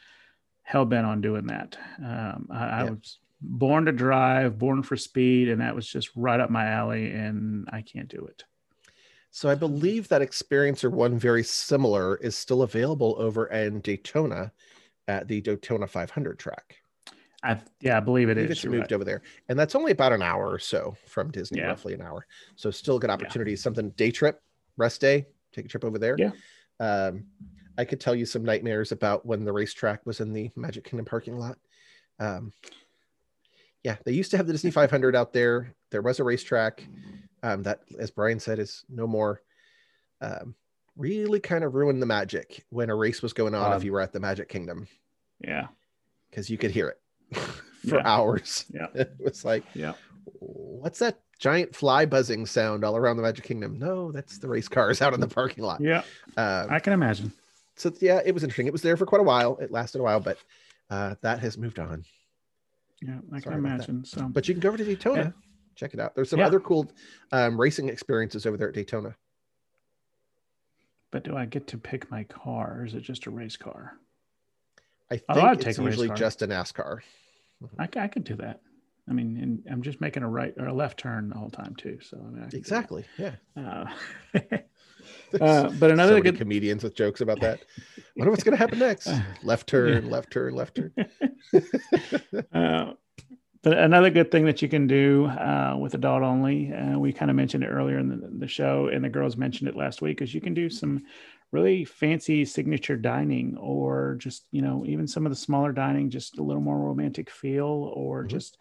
[0.65, 1.77] hell bent on doing that.
[2.03, 6.39] Um, I, I was born to drive, born for speed, and that was just right
[6.39, 8.43] up my alley, and I can't do it.
[9.29, 14.51] So I believe that experience or one very similar is still available over in Daytona
[15.07, 16.77] at the Daytona 500 track.
[17.43, 18.57] I yeah, I believe I it believe is.
[18.57, 18.93] it's moved right.
[18.93, 21.67] over there, and that's only about an hour or so from Disney, Yeah.
[21.67, 22.25] roughly an hour.
[22.55, 23.55] So still a good opportunity.
[23.55, 24.41] Something day trip,
[24.77, 26.15] rest day, take a trip over there.
[26.17, 26.31] Yeah.
[26.79, 27.25] Um,
[27.77, 31.05] I could tell you some nightmares about when the racetrack was in the Magic Kingdom
[31.05, 31.57] parking lot.
[32.19, 32.53] Um,
[33.83, 35.73] yeah, they used to have the Disney 500 out there.
[35.91, 36.83] There was a racetrack
[37.43, 39.41] um, that, as Brian said, is no more.
[40.21, 40.55] Um,
[40.97, 43.91] really kind of ruined the magic when a race was going on if Um, you
[43.91, 44.87] were at the Magic Kingdom
[45.45, 45.67] Yeah,
[46.29, 47.37] because you could hear it
[47.89, 48.01] for Yeah.
[48.05, 48.63] hours.
[48.73, 48.87] Yeah.
[48.95, 49.93] it was like, yeah.
[50.39, 53.77] what's that giant fly buzzing sound all around the Magic Kingdom?
[53.77, 55.81] No, that's the race cars out in the parking lot.
[55.81, 56.03] Yeah,
[56.37, 57.33] Um, I can imagine.
[57.75, 58.67] So yeah, it was interesting.
[58.67, 59.57] It was there for quite a while.
[59.57, 60.37] It lasted a while, but
[60.89, 62.03] uh, that has moved on.
[63.01, 63.89] Yeah, I Sorry can about that.
[63.89, 64.05] imagine.
[64.05, 65.31] So, But you can go over to Daytona, Yeah.
[65.75, 66.15] check it out.
[66.15, 66.47] There's some Yeah.
[66.47, 66.91] other cool
[67.31, 69.15] um, racing experiences over there at Daytona.
[71.11, 72.79] but do I get to pick my car?
[72.79, 73.93] Or is it just a race car?
[75.09, 76.99] I Oh, think I'd it's usually just a NASCAR.
[77.79, 78.61] I I could do that.
[79.07, 81.75] I mean, and I'm just making a right or a left turn the whole time
[81.75, 81.99] too.
[82.01, 82.57] So I mean, I do.
[82.57, 83.05] Exactly.
[83.17, 83.35] Yeah.
[83.55, 83.85] Uh,
[85.41, 87.59] Uh, but another so good- comedians with jokes about that.
[88.15, 89.09] Wonder what's going to happen next.
[89.43, 90.93] Left turn, left turn, left turn.
[92.53, 92.93] uh,
[93.61, 97.29] but another good thing that you can do uh, with adult only, uh, we kind
[97.31, 100.21] of mentioned it earlier in the, the show, and the girls mentioned it last week,
[100.21, 101.03] is you can do some
[101.51, 106.37] really fancy signature dining, or just you know even some of the smaller dining, just
[106.37, 108.29] a little more romantic feel, or Mhm.
[108.29, 108.57] just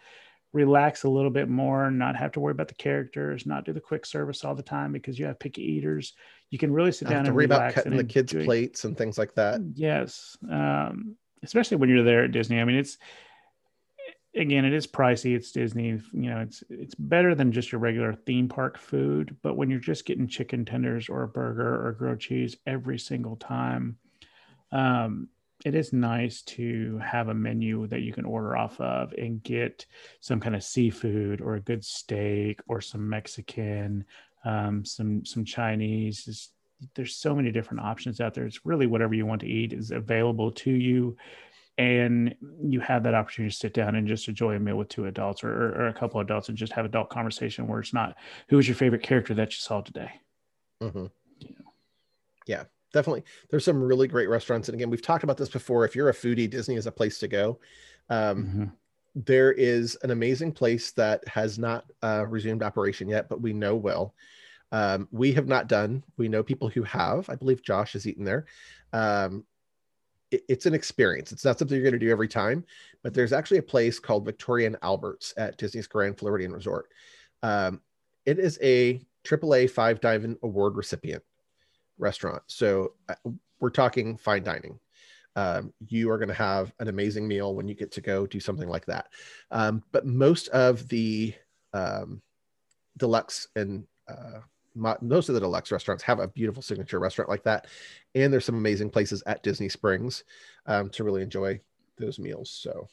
[0.54, 3.80] relax a little bit more, not have to worry about the characters, not do the
[3.80, 6.14] quick service all the time because you have picky eaters.
[6.48, 9.18] You can really sit down and worry about relax cutting the kids' plates and things
[9.18, 9.60] like that.
[9.74, 10.38] Yes.
[10.48, 12.60] Um, especially when you're there at Disney.
[12.60, 12.96] I mean, it's
[14.36, 15.34] again, it is pricey.
[15.34, 16.00] It's Disney.
[16.12, 19.36] You know, it's it's better than just your regular theme park food.
[19.42, 23.34] But when you're just getting chicken tenders or a burger or grilled cheese every single
[23.34, 23.98] time,
[24.70, 25.28] um,
[25.64, 29.86] it is nice to have a menu that you can order off of and get
[30.20, 34.04] some kind of seafood or a good steak or some Mexican,
[34.44, 36.20] um, some some Chinese.
[36.28, 36.50] It's-
[36.94, 38.44] there's so many different options out there.
[38.44, 41.16] It's really whatever you want to eat is available to you,
[41.78, 45.06] and you have that opportunity to sit down and just enjoy a meal with two
[45.06, 47.94] adults or, or, or a couple of adults and just have adult conversation where it's
[47.94, 48.16] not
[48.48, 50.20] who was your favorite character that you saw today.
[50.82, 51.10] Mhm.
[51.40, 51.48] Yeah.
[52.46, 52.64] Yeah,
[52.94, 53.24] definitely.
[53.50, 54.68] There's some really great restaurants.
[54.68, 55.84] And again, we've talked about this before.
[55.84, 57.58] If you're a foodie, Disney is a place to go.
[58.08, 58.72] Um, Mhm.
[59.26, 63.76] there is an amazing place that has not uh, resumed operation yet, but we know
[63.76, 64.14] will.
[64.72, 66.02] Um, we have not done.
[66.16, 67.28] We know people who have.
[67.28, 68.46] I believe Josh has eaten there.
[68.92, 69.44] Um,
[70.30, 71.30] it- it's an experience.
[71.32, 72.64] It's not something you're going to do every time,
[73.02, 76.90] but there's actually a place called Victoria and Alberts at Disney's Grand Floridian Resort.
[77.42, 77.82] Um,
[78.24, 81.22] it is a AAA Five Diamond Award recipient
[81.98, 82.42] restaurant.
[82.46, 83.14] So uh,
[83.60, 84.78] we're talking fine dining.
[85.36, 88.38] Um, you are going to have an amazing meal when you get to go do
[88.38, 89.08] something like that.
[89.50, 91.34] Um, but most of the
[91.72, 92.22] um,
[92.96, 94.40] deluxe and uh,
[94.74, 97.66] mo- most of the deluxe restaurants have a beautiful signature restaurant like that.
[98.14, 100.22] And there's some amazing places at Disney Springs
[100.66, 101.60] um, to really enjoy
[101.98, 102.50] those meals.
[102.50, 102.88] So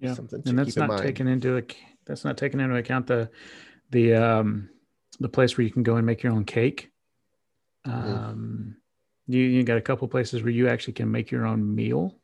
[0.00, 0.14] Yeah.
[0.14, 1.02] something to and that's in not mind.
[1.02, 1.62] taken into
[2.06, 3.30] that's not taken into account the
[3.90, 4.68] the um
[5.20, 6.90] the place where you can go and make your own cake
[7.84, 8.76] Um
[9.26, 12.14] you you got a couple places where you actually can make your own meal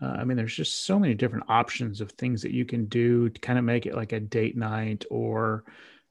[0.00, 3.28] uh, i mean there's just so many different options of things that you can do
[3.28, 5.64] to kind of make it like a date night or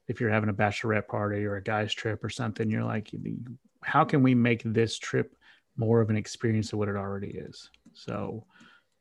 [0.08, 3.14] if you're having a bachelorette party or a guy's trip or something, you're like,
[3.82, 5.36] how can we make this trip
[5.76, 7.70] more of an experience of what it already is?
[7.92, 8.44] So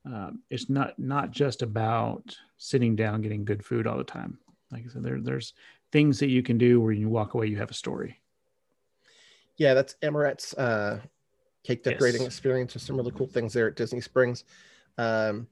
[0.06, 4.38] um, it's not not just about sitting down getting good food all the time.
[4.72, 5.54] Like I said, there, there's
[5.92, 8.20] things that you can do where you walk away, you have a story.
[9.58, 11.00] Yeah, that's Amorette's uh,
[11.64, 12.28] cake decorating yes.
[12.28, 12.74] experience.
[12.74, 14.44] There's some really cool things there at Disney Springs.
[14.98, 15.48] Um,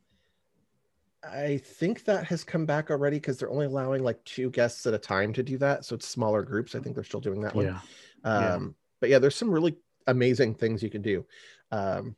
[1.24, 4.94] I think that has come back already because they're only allowing like two guests at
[4.94, 5.86] a time to do that.
[5.86, 6.76] So it's smaller groups.
[6.76, 7.66] I think they're still doing that one.
[7.66, 7.80] Yeah.
[8.24, 8.68] Um, yeah.
[9.02, 9.76] But yeah, there's some really
[10.08, 11.26] amazing things you can do.
[11.72, 12.16] Um,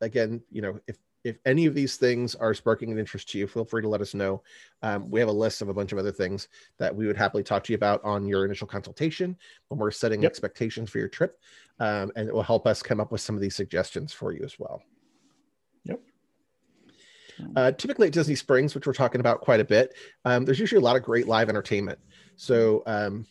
[0.00, 3.48] again, you know, if if any of these things are sparking an interest to you,
[3.48, 4.42] feel free to let us know.
[4.82, 6.46] Um, we have a list of a bunch of other things
[6.78, 10.22] that we would happily talk to you about on your initial consultation when we're setting
[10.22, 10.30] yep.
[10.30, 11.40] expectations for your trip.
[11.80, 14.44] Um, and it will help us come up with some of these suggestions for you
[14.44, 14.82] as well.
[15.84, 16.00] Yep.
[17.56, 20.80] Uh, typically at Disney Springs, which we're talking about quite a bit, um, there's usually
[20.80, 21.98] a lot of great live entertainment.
[22.36, 23.26] So um,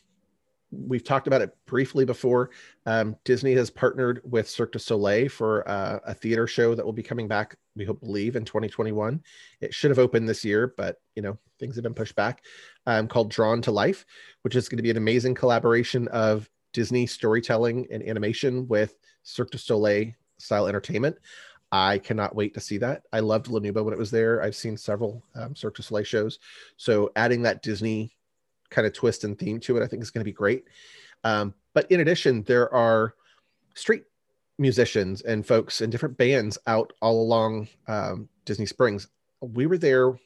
[0.77, 2.51] we've talked about it briefly before.
[2.85, 6.93] Um, Disney has partnered with Cirque du Soleil for uh, a theater show that will
[6.93, 9.21] be coming back, we hope believe, in 2021.
[9.61, 12.43] It should have opened this year, but you know things have been pushed back.
[12.85, 14.05] Um, called Drawn to Life,
[14.43, 19.51] which is going to be an amazing collaboration of Disney storytelling and animation with Cirque
[19.51, 21.17] du Soleil style entertainment.
[21.71, 23.03] I cannot wait to see that.
[23.11, 24.41] I loved La Nouba when it was there.
[24.41, 26.39] I've seen several um, Cirque du Soleil shows,
[26.77, 28.14] so adding that Disney
[28.75, 30.65] kind of twist and theme to it, I think is going to be great.
[31.23, 33.15] Um, but in addition, there are
[33.73, 34.03] street
[34.59, 39.07] musicians and folks and different bands out all along um, Disney Springs.
[39.39, 40.19] We were there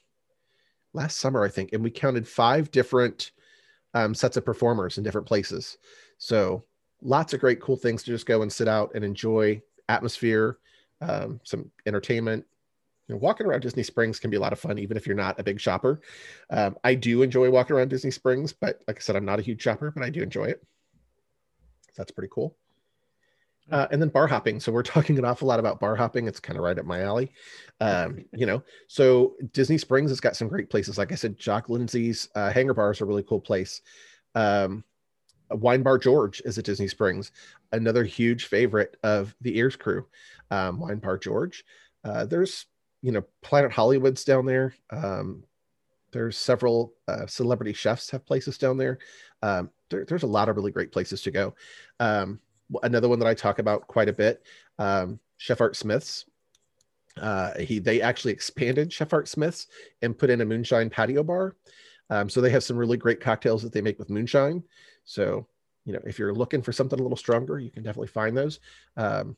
[0.94, 3.32] last summer, I think, and we counted five different
[3.94, 5.78] um, sets of performers in different places.
[6.18, 6.64] So
[7.02, 10.58] lots of great, cool things to just go and sit out and enjoy atmosphere,
[11.02, 12.46] um, some entertainment,
[13.10, 15.16] you know, walking around Disney Springs can be a lot of fun, even if you're
[15.16, 16.00] not a big shopper.
[16.52, 19.42] Um, I do enjoy walking around Disney Springs, but like I said, I'm not a
[19.42, 20.64] huge shopper, but I do enjoy it.
[21.98, 22.56] That's pretty cool.
[23.72, 24.60] Uh, and then bar hopping.
[24.60, 26.28] So we're talking an awful lot about bar hopping.
[26.28, 27.32] It's kind of right up my alley.
[27.82, 31.00] Um, you know, so Disney Springs has got some great places.
[31.00, 33.82] Like I said, Jock Lindsey's uh, Hangar Bar is a really cool place.
[34.36, 34.84] Um,
[35.50, 37.32] Wine Bar George is at Disney Springs,
[37.72, 40.06] another huge favorite of the Ears crew.
[40.52, 41.64] Um, Wine Bar George.
[42.04, 42.68] Uh, there's
[43.02, 44.74] you know, Planet Hollywood's down there.
[44.90, 45.44] Um,
[46.12, 48.98] there's several uh, celebrity chefs have places down there.
[49.42, 50.06] Um, there.
[50.06, 51.56] There's a lot of really great places to go.
[52.00, 52.40] Um,
[52.84, 54.44] another one that I talk about quite a bit,
[54.78, 56.26] um, Chef Art Smith's.
[57.18, 59.68] Uh, he they actually expanded Chef Art Smith's
[60.02, 61.56] and put in a moonshine patio bar.
[62.10, 64.64] Um, so they have some really great cocktails that they make with moonshine.
[65.04, 65.48] So
[65.86, 68.60] you know, if you're looking for something a little stronger, you can definitely find those.
[68.96, 69.36] Um,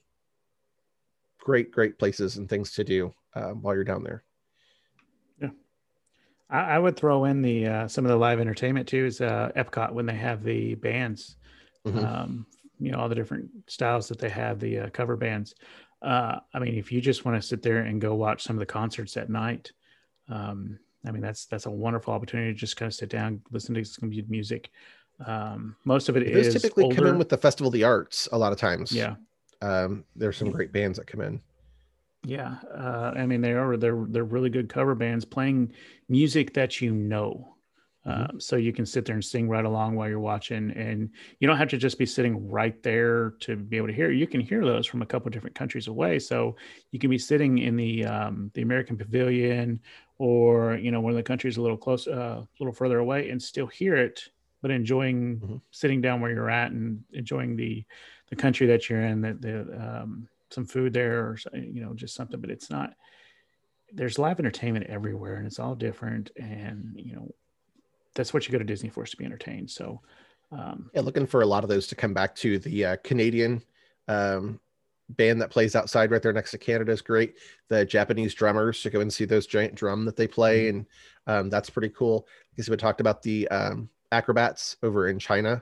[1.41, 4.23] great, great places and things to do uh, while you're down there.
[5.41, 5.49] Yeah,
[6.49, 9.05] I, I would throw in the uh, some of the live entertainment too.
[9.05, 11.35] Is uh, Epcot when they have the bands,
[11.85, 11.99] mm-hmm.
[11.99, 12.45] um,
[12.79, 15.55] you know, all the different styles that they have, the uh, cover bands.
[16.01, 18.59] Uh, I mean, if you just want to sit there and go watch some of
[18.59, 19.71] the concerts at night,
[20.29, 23.75] um, I mean, that's that's a wonderful opportunity to just kind of sit down, listen
[23.75, 24.69] to some good music.
[25.25, 26.95] Um, most of it Those is typically older.
[26.95, 28.91] come in with the Festival of the Arts a lot of times.
[28.91, 29.15] Yeah,
[29.61, 31.41] um, there's some great bands that come in.
[32.23, 35.73] Yeah, uh, I mean they are they're they're really good cover bands playing
[36.07, 37.51] music that you know, mm-hmm.
[38.03, 41.09] Um, so you can sit there and sing right along while you're watching, and
[41.39, 44.11] you don't have to just be sitting right there to be able to hear.
[44.11, 46.55] You can hear those from a couple different countries away, so
[46.91, 49.79] you can be sitting in the um, the American Pavilion
[50.17, 53.29] or you know one of the countries a little close, uh, a little further away,
[53.29, 54.29] and still hear it,
[54.61, 55.55] but enjoying mm-hmm.
[55.71, 57.83] sitting down where you're at and enjoying the
[58.31, 59.21] the country that you're in.
[59.21, 59.59] That the
[60.01, 62.93] um, some food there or you know just something but it's not
[63.93, 67.29] there's live entertainment everywhere and it's all different and you know
[68.15, 70.01] that's what you go to disney for is to be entertained so
[70.51, 73.61] um, yeah looking for a lot of those to come back to the uh, canadian
[74.07, 74.59] um,
[75.09, 77.35] band that plays outside right there next to canada is great
[77.69, 80.77] the japanese drummers to go and see those giant drum that they play mm-hmm.
[80.77, 80.85] and
[81.27, 85.61] um, that's pretty cool because we talked about the um, acrobats over in china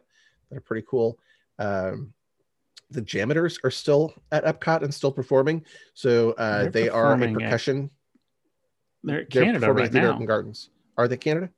[0.50, 1.20] they're pretty cool
[1.60, 2.14] um,
[2.92, 5.64] the JAMMitors are still at Epcot and still performing.
[5.94, 7.84] So uh, they are a percussion.
[7.84, 7.90] At,
[9.04, 10.04] they're, they're Canada performing right at the now.
[10.06, 10.70] American Gardens.
[10.98, 11.50] Are they Canada?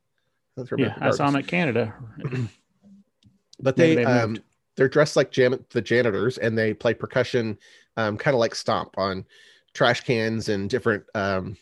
[0.58, 1.94] I yeah, I saw them at Canada.
[3.60, 4.36] but they, they um,
[4.76, 7.58] they're dressed like jam- the janitors and they play percussion,
[7.96, 9.24] um, kind of like stomp on
[9.72, 11.56] trash cans and different um,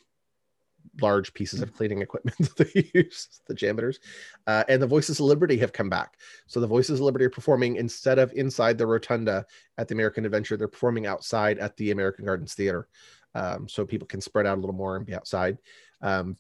[1.01, 3.99] large pieces of cleaning equipment that they use, the JAMMitors.
[4.47, 6.19] Uh, and the Voices of Liberty have come back.
[6.47, 9.47] So the Voices of Liberty are performing instead of inside the rotunda
[9.79, 12.89] at the American Adventure, they're performing outside at the American Gardens Theater.
[13.35, 15.59] Um, so people can spread out a little more and be outside.
[16.03, 16.37] Um,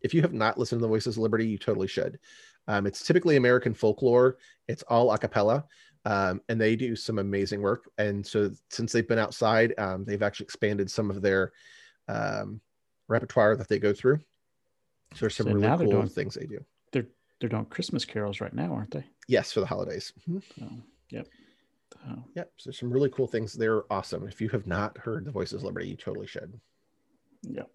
[0.00, 2.18] if you have not listened to the Voices of Liberty, you totally should.
[2.68, 4.38] Um, it's typically American folklore.
[4.68, 5.64] It's all a cappella,
[6.04, 7.90] um, and they do some amazing work.
[7.98, 11.52] And so, since they've been outside, um, they've actually expanded some of their
[12.08, 12.60] um,
[13.12, 14.18] repertoire that they go through.
[15.14, 16.64] So there's some So really cool doing- things they do.
[16.92, 17.06] They're
[17.40, 19.04] they're doing Christmas carols right now, aren't they?
[19.28, 20.12] Yes, for the holidays.
[20.28, 20.42] Mhm.
[20.58, 20.68] So,
[21.10, 21.26] yep.
[21.92, 22.52] So, Yep.
[22.56, 23.52] So some really cool things.
[23.52, 24.26] They're awesome.
[24.28, 26.58] If you have not heard the Voices of Liberty, you totally should.
[27.42, 27.68] Yep.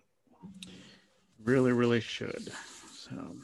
[1.43, 2.49] Really, really should.
[2.91, 3.35] So,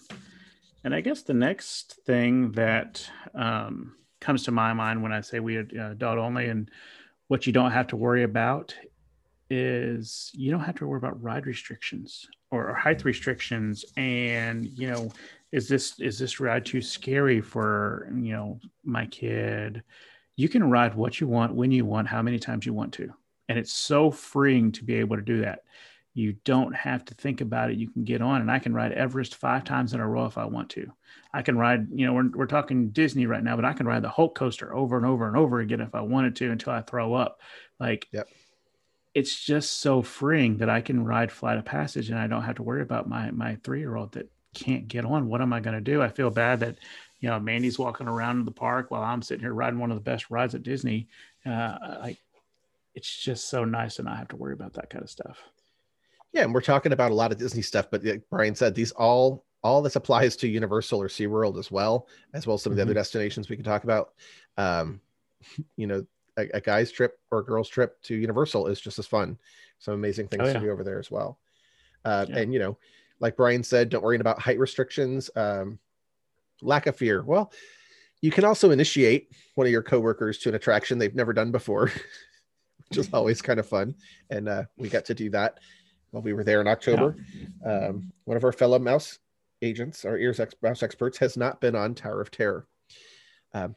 [0.83, 5.39] and I guess the next thing that um, comes to my mind when I say
[5.39, 6.69] we are uh, adult only and
[7.27, 8.75] what you don't have to worry about
[9.53, 13.07] is you don't have to worry about ride restrictions or, or height mm-hmm.
[13.07, 13.85] restrictions.
[13.97, 15.11] And you know
[15.51, 19.83] is this is this ride too scary for you know my kid?
[20.35, 23.13] You can ride what you want when you want how many times you want to.
[23.49, 25.59] And it's so freeing to be able to do that.
[26.15, 27.77] You don't have to think about it.
[27.77, 30.37] You can get on and i can ride everest five times in a row if
[30.37, 30.91] i want to.
[31.33, 34.03] I can ride you know we're, we're talking disney right now but i can ride
[34.03, 36.81] the hulk coaster over and over and over again if i wanted to until i
[36.81, 37.41] throw up.
[37.79, 38.27] Like Yep.
[39.13, 42.55] It's just so freeing that i can ride flight of passage and i don't have
[42.55, 45.27] to worry about my my three year old that can't get on.
[45.27, 46.01] What am i going to do?
[46.01, 46.77] I feel bad that
[47.19, 49.97] you know mandy's walking around in the park while i'm sitting here riding one of
[49.97, 51.07] the best rides at disney.
[51.45, 52.17] Uh like
[52.95, 55.39] it's just so nice to not have to worry about that kind of stuff.
[56.31, 58.91] Yeah, and we're talking about a lot of Disney stuff, but like Brian said, these
[58.91, 62.75] all all this applies to Universal or SeaWorld as well, as well as some of
[62.75, 64.13] the other destinations we can talk about.
[64.57, 64.99] Um,
[65.77, 66.05] you know,
[66.37, 69.37] a, a guy's trip or a girl's trip to Universal is just as fun.
[69.79, 71.39] Some amazing things Oh, to do over there as well.
[72.05, 72.37] Uh, Yeah.
[72.37, 72.77] And you know,
[73.19, 75.79] like Brian said, don't worry about height restrictions, um,
[76.61, 77.21] lack of fear.
[77.23, 77.51] Well,
[78.21, 81.87] you can also initiate one of your coworkers to an attraction they've never done before,
[82.89, 83.95] which is always kind of fun.
[84.29, 85.59] And uh, we got to do that
[86.11, 87.15] while we were there in October.
[87.65, 89.19] Um, one of our fellow mouse
[89.61, 92.65] agents, our ears ex- mouse experts, has not been on Tower of Terror.
[93.53, 93.75] And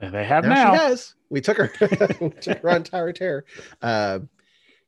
[0.00, 1.14] they have Now, now, she has.
[1.30, 1.72] We took her,
[2.20, 3.44] we took her on Tower Terror.
[3.82, 4.28] Um,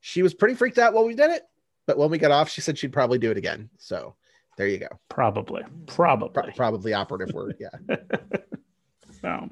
[0.01, 1.43] she was pretty freaked out while we did it,
[1.87, 3.69] but when we got off, she said she'd probably do it again.
[3.79, 4.15] So
[4.57, 4.89] there you go.
[5.09, 7.57] probably Pro- probably probably operative word.
[7.59, 7.97] Yeah.
[9.21, 9.51] So,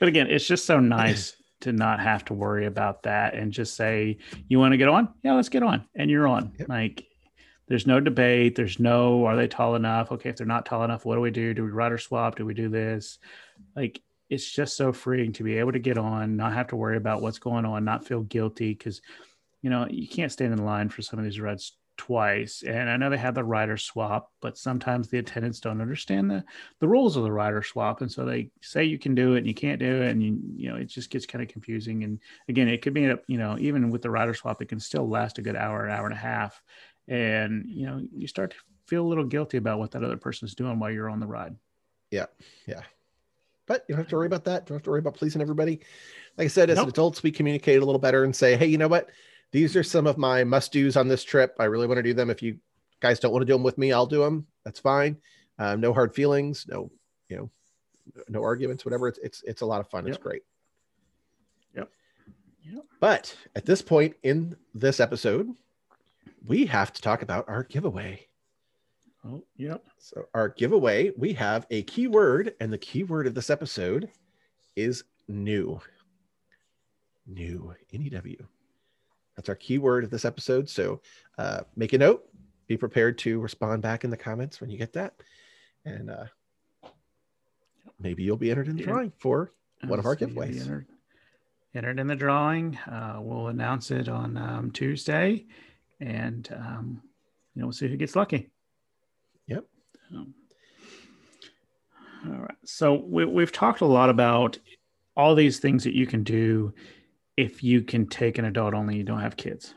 [0.00, 3.76] but again, it's just so nice to not have to worry about that and just
[3.76, 4.18] say,
[4.48, 5.08] you want to get on?
[5.22, 5.84] Yeah, let's get on.
[5.94, 6.52] And you're on.
[6.58, 6.68] Yep.
[6.68, 7.04] Like,
[7.68, 8.56] there's no debate.
[8.56, 10.10] There's no, are they tall enough?
[10.10, 11.54] Okay, if they're not tall enough, what do we do?
[11.54, 12.36] Do we ride or swap?
[12.36, 13.18] Do we do this?
[13.76, 16.96] Like, it's just so freeing to be able to get on, not have to worry
[16.96, 19.00] about what's going on, not feel guilty because,
[19.62, 22.62] you know, you can't stand in line for some of these rides twice.
[22.62, 26.44] And I know they have the rider swap, but sometimes the attendants don't understand the
[26.80, 29.46] the rules of the rider swap, and so they say you can do it and
[29.46, 32.04] you can't do it, and you you know it just gets kind of confusing.
[32.04, 35.08] And again, it could be you know even with the rider swap, it can still
[35.08, 36.62] last a good hour, an hour and a half,
[37.08, 38.56] and you know you start to
[38.86, 41.56] feel a little guilty about what that other person's doing while you're on the ride.
[43.68, 44.66] But you don't have to worry about that.
[44.66, 45.80] Don't have to worry about pleasing everybody.
[46.36, 46.88] Like I said, as Nope.
[46.88, 49.10] adults, we communicate a little better and say, hey, you know what?
[49.52, 51.54] These are some of my must dos on this trip.
[51.58, 52.30] I really want to do them.
[52.30, 52.58] If you
[53.00, 54.46] guys don't want to do them with me, I'll do them.
[54.64, 55.16] That's fine.
[55.58, 56.66] Um, no hard feelings.
[56.68, 56.90] No,
[57.28, 57.50] you know,
[58.28, 58.84] no arguments.
[58.84, 59.08] Whatever.
[59.08, 60.06] It's it's it's a lot of fun.
[60.06, 60.42] It's great.
[61.74, 61.90] Yep.
[62.64, 62.84] Yep.
[63.00, 65.48] But at this point in this episode,
[66.46, 68.27] we have to talk about our giveaway.
[69.26, 69.84] Oh, yep.
[69.98, 74.08] So our giveaway, we have a keyword, and the keyword of this episode
[74.76, 75.80] is new.
[77.26, 77.74] New.
[77.92, 78.46] N-E-W.
[79.36, 80.68] That's our keyword of this episode.
[80.68, 81.00] So
[81.36, 82.24] uh, make a note.
[82.66, 85.14] Be prepared to respond back in the comments when you get that.
[85.84, 86.24] And uh,
[87.98, 89.52] maybe you'll be entered in the drawing for
[89.86, 90.60] One of our giveaways.
[90.60, 90.86] Entered,
[91.74, 92.76] entered in the drawing.
[92.78, 95.46] Uh, we'll announce it on um, Tuesday,
[96.00, 97.02] and um,
[97.54, 98.50] you know we'll see who gets lucky.
[100.10, 100.26] So,
[102.26, 102.56] all right.
[102.64, 104.58] So we, we've talked a lot about
[105.16, 106.72] all these things that you can do
[107.36, 108.96] if you can take an adult only.
[108.96, 109.74] You don't have kids.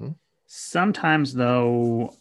[0.00, 0.14] Mhm.
[0.46, 2.14] Sometimes though,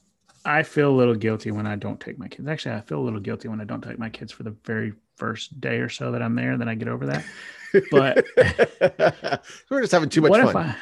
[0.45, 2.47] I feel a little guilty when I don't take my kids.
[2.47, 4.93] Actually, I feel a little guilty when I don't take my kids for the very
[5.15, 6.57] first day or so that I'm there.
[6.57, 7.25] Then I get over that.
[7.89, 8.25] But
[9.69, 10.49] we're just having too much what fun.
[10.49, 10.75] if I,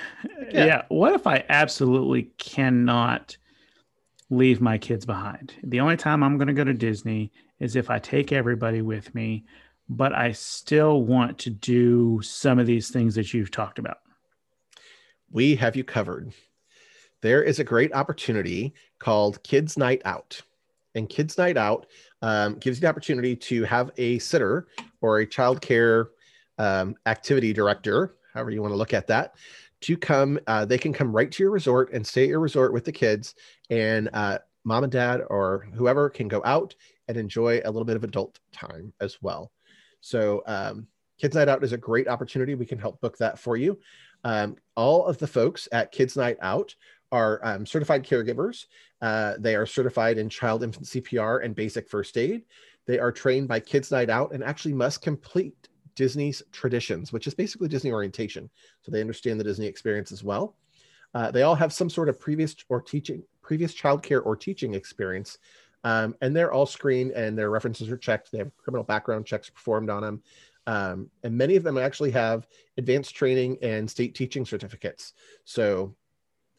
[0.51, 0.65] Yeah.
[0.65, 0.81] yeah.
[0.89, 3.37] What if I absolutely cannot
[4.35, 5.53] leave my kids behind?
[5.63, 9.13] The only time I'm going to go to Disney is if I take everybody with
[9.15, 9.45] me,
[9.89, 13.97] but I still want to do some of these things that you've talked about.
[15.31, 16.31] we have you covered.
[17.21, 20.41] There is a great opportunity called Kids Night Out.
[20.95, 21.87] And Kids Night Out
[22.21, 24.67] um, gives you the opportunity to have a sitter
[25.01, 26.09] or a child care
[26.59, 29.33] um, activity director, however you want to look at that,
[29.83, 30.39] to come.
[30.47, 32.91] Uh, they can come right to your resort and stay at your resort with the
[32.91, 33.35] kids.
[33.69, 36.75] And uh, mom and dad or whoever can go out
[37.07, 39.51] and enjoy a little bit of adult time as well.
[40.01, 40.87] So, um,
[41.19, 42.55] Kids Night Out is a great opportunity.
[42.55, 43.79] We can help book that for you.
[44.23, 46.75] Um, all of the folks at Kids Night Out
[47.11, 48.65] are um, certified caregivers.
[49.01, 52.43] Uh, they are certified in child infant CPR and basic first aid.
[52.87, 57.33] They are trained by Kids Night Out and actually must complete Disney's traditions, which is
[57.33, 58.49] basically Disney orientation.
[58.81, 60.55] So they understand the Disney experience as well.
[61.13, 65.37] Uh, they all have some sort of previous or teaching, previous childcare or teaching experience.
[65.83, 68.31] Um, and they're all screened and their references are checked.
[68.31, 70.23] They have criminal background checks performed on them.
[70.65, 75.13] Um, and many of them actually have advanced training and state teaching certificates.
[75.43, 75.93] So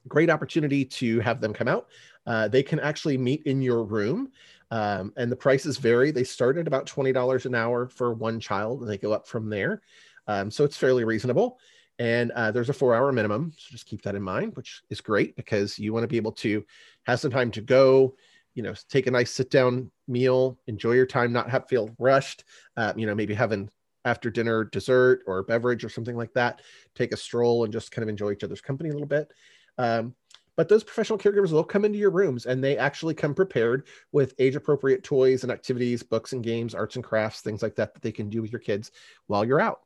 [0.08, 1.88] great opportunity to have them come out.
[2.26, 4.30] Uh, they can actually meet in your room.
[4.70, 6.10] Um, and the prices vary.
[6.10, 9.48] They start at about $20 an hour for one child and they go up from
[9.48, 9.82] there.
[10.26, 11.58] Um, so it's fairly reasonable.
[11.98, 13.52] And uh, there's a four hour minimum.
[13.56, 16.32] So just keep that in mind, which is great because you want to be able
[16.32, 16.64] to
[17.04, 18.16] have some time to go,
[18.54, 22.44] you know, take a nice sit down meal, enjoy your time, not have feel rushed,
[22.76, 23.70] uh, you know, maybe having
[24.04, 26.60] after dinner dessert or beverage or something like that,
[26.94, 29.32] take a stroll and just kind of enjoy each other's company a little bit.
[29.78, 30.14] Um,
[30.56, 34.34] but those professional caregivers will come into your rooms and they actually come prepared with
[34.38, 38.02] age appropriate toys and activities, books and games, arts and crafts, things like that that
[38.02, 38.92] they can do with your kids
[39.26, 39.80] while you're out.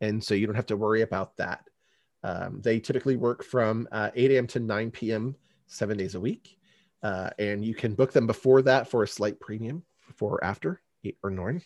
[0.00, 1.68] And so you don't have to worry about that.
[2.22, 4.46] Um, they typically work from uh, 8 a.m.
[4.48, 5.36] to 9 p.m.
[5.66, 6.58] seven days a week.
[7.02, 10.80] Uh, and you can book them before that for a slight premium, before or after,
[11.04, 11.60] eight or nine.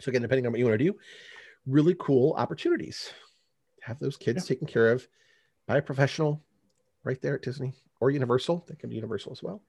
[0.00, 0.96] So again, depending on what you want to do,
[1.66, 3.10] really cool opportunities.
[3.80, 4.54] To have those kids yeah.
[4.54, 5.06] taken care of
[5.66, 6.42] by a professional
[7.06, 8.66] right there at Disney or Universal.
[8.68, 9.62] They can be Universal as well.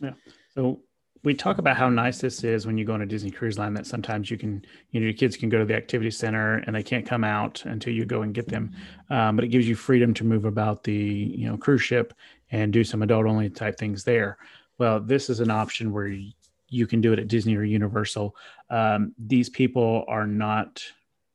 [0.00, 0.12] Yeah.
[0.54, 0.80] So
[1.22, 3.72] we talk about how nice this is when you go on a Disney Cruise Line.
[3.72, 6.76] That sometimes you can, you know, your kids can go to the activity center and
[6.76, 8.72] they can't come out until you go and get them.
[9.08, 12.12] Um, but it gives you freedom to move about the, you know, cruise ship
[12.50, 14.36] and do some adult only type things there.
[14.78, 16.14] Well, this is an option where
[16.68, 18.36] you can do it at Disney or Universal.
[18.68, 20.82] Um, these people are not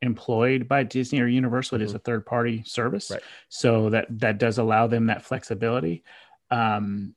[0.02, 1.78] employed by Disney or Universal.
[1.78, 1.84] Mm-hmm.
[1.84, 1.98] It is mm-hmm.
[1.98, 3.12] a third party service.
[3.12, 3.22] Right.
[3.50, 6.04] So that that does allow them that flexibility.
[6.50, 7.16] Um,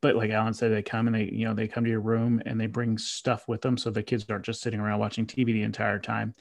[0.00, 2.42] but like Allen said, they come and they, you know, they come to your room
[2.44, 3.76] and they bring stuff with them.
[3.76, 6.34] So the kids aren't just sitting around watching TV the entire time.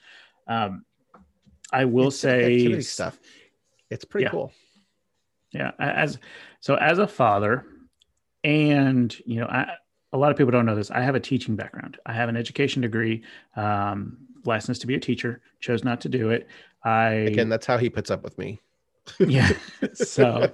[0.48, 0.86] Um,
[1.72, 3.18] I will it's say stuff.
[3.90, 4.32] It's pretty yeah.
[4.32, 4.52] cool.
[5.52, 5.72] Yeah.
[5.80, 6.20] As
[6.60, 7.66] so as a father
[8.44, 9.76] and, you know, I,
[10.14, 10.92] a lot of people don't know this.
[10.92, 11.98] I have a teaching background.
[12.06, 13.24] I have an education degree,
[13.56, 15.42] um, licensed to be a teacher.
[15.60, 16.48] Chose not to do it.
[16.84, 18.62] I again, that's how he puts up with me.
[19.20, 19.52] yeah.
[19.94, 20.52] So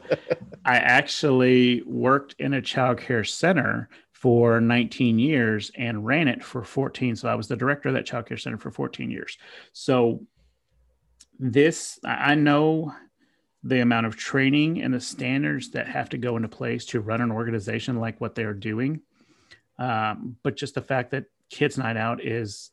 [0.65, 6.63] I actually worked in a child care center for 19 years and ran it for
[6.63, 7.15] 14.
[7.15, 9.37] So I was the director of that child care center for 14 years.
[9.73, 10.25] So
[11.39, 12.93] this, I know
[13.63, 17.21] the amount of training and the standards that have to go into place to run
[17.21, 19.01] an organization like what they're doing.
[19.79, 22.69] Um, but just the fact that Kids Night Out is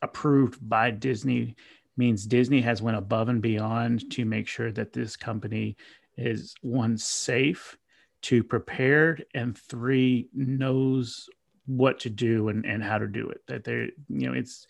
[0.00, 1.56] approved by Disney
[1.96, 5.76] means Disney has went above and beyond to make sure that this company
[6.16, 7.76] is one safe,
[8.22, 11.28] two prepared, and three knows
[11.66, 13.40] what to do and, and how to do it.
[13.46, 14.66] That they you know it's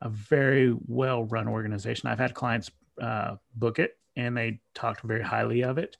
[0.00, 2.08] a very well run organization.
[2.08, 2.70] I've had clients
[3.00, 5.96] uh, book it and they talked very highly of it.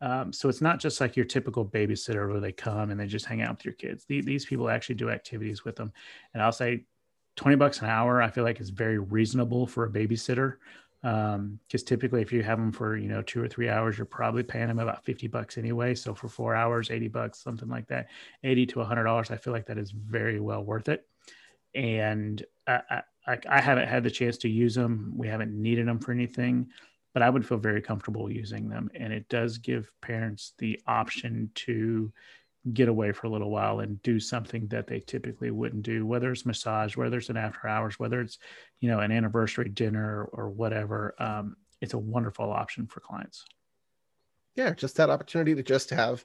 [0.00, 3.24] Um, so it's not just like your typical babysitter where they come and they just
[3.24, 4.04] hang out with your kids.
[4.06, 5.92] These, these people actually do activities with them.
[6.34, 6.84] And I'll say
[7.36, 10.56] 20 bucks an hour, I feel like is very reasonable for a babysitter.
[11.02, 14.06] Um, cause typically if you have them for, you know, two or three hours, you're
[14.06, 15.94] probably paying them about 50 bucks anyway.
[15.94, 18.08] So for four hours, 80 bucks, something like that,
[18.42, 19.30] 80 to a hundred dollars.
[19.30, 21.06] I feel like that is very well worth it.
[21.74, 25.12] And I, I, I haven't had the chance to use them.
[25.16, 26.68] We haven't needed them for anything
[27.14, 28.90] but I would feel very comfortable using them.
[28.94, 32.12] And it does give parents the option to
[32.72, 36.32] get away for a little while and do something that they typically wouldn't do, whether
[36.32, 38.38] it's massage, whether it's an after hours, whether it's,
[38.80, 41.14] you know, an anniversary dinner or whatever.
[41.18, 43.44] Um, it's a wonderful option for clients.
[44.54, 46.24] Yeah, just that opportunity to just have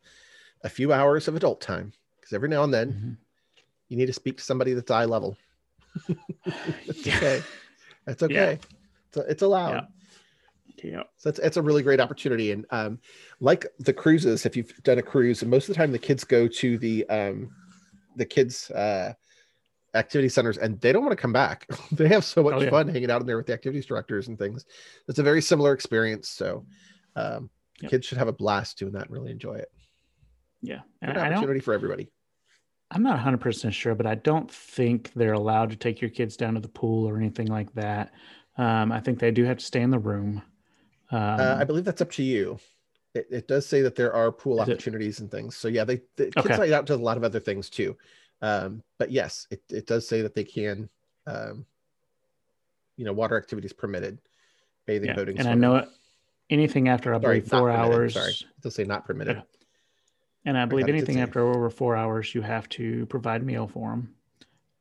[0.64, 1.92] a few hours of adult time.
[2.20, 3.12] Because every now and then mm-hmm.
[3.90, 5.36] you need to speak to somebody that's eye level.
[6.86, 7.42] it's okay.
[8.06, 8.34] That's okay.
[8.34, 8.52] Yeah.
[9.10, 9.72] It's, it's allowed.
[9.72, 9.82] Yeah.
[10.84, 11.04] Yeah.
[11.18, 12.52] So it's, it's a really great opportunity.
[12.52, 13.00] And um,
[13.40, 16.48] like the cruises, if you've done a cruise, most of the time the kids go
[16.48, 17.50] to the um,
[18.16, 19.14] the kids uh,
[19.96, 21.68] activity centers and they don't want to come back.
[21.92, 22.70] they have so much oh, yeah.
[22.70, 24.66] fun hanging out in there with the activities directors and things.
[25.08, 26.30] It's a very similar experience.
[26.30, 26.66] So
[27.16, 27.50] um,
[27.82, 27.92] yep.
[27.92, 29.72] kids should have a blast doing that and really enjoy it.
[30.62, 30.80] Yeah.
[31.04, 32.10] Good opportunity for everybody.
[32.92, 36.56] I'm not 100% sure, but I don't think they're allowed to take your kids down
[36.56, 38.12] to the pool or anything like that.
[38.58, 40.42] Um, I think they do have to stay in the room.
[41.12, 42.60] Um, uh, I believe that's up to you.
[43.16, 45.24] It, it, does say that there are pool opportunities it?
[45.24, 45.56] and things.
[45.56, 46.74] So yeah, they the kids okay.
[46.74, 47.98] out to a lot of other things too.
[48.42, 50.90] Um, but yes, it, it does say that they can,
[51.26, 51.66] um,
[52.96, 54.20] you know, water activities permitted,
[54.86, 55.16] bathing, Yeah.
[55.16, 55.40] boating.
[55.40, 55.90] And I know it,
[56.50, 58.14] anything after I Sorry, believe four hours.
[58.14, 59.38] Sorry, they'll say not permitted.
[59.38, 59.44] Yeah.
[60.46, 64.16] And I believe anything after over four hours, you have to provide meal for them,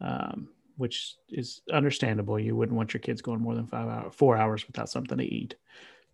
[0.01, 2.39] um, which is understandable.
[2.39, 5.25] You wouldn't want your kids going more than five hours, four hours without something to
[5.25, 5.57] eat.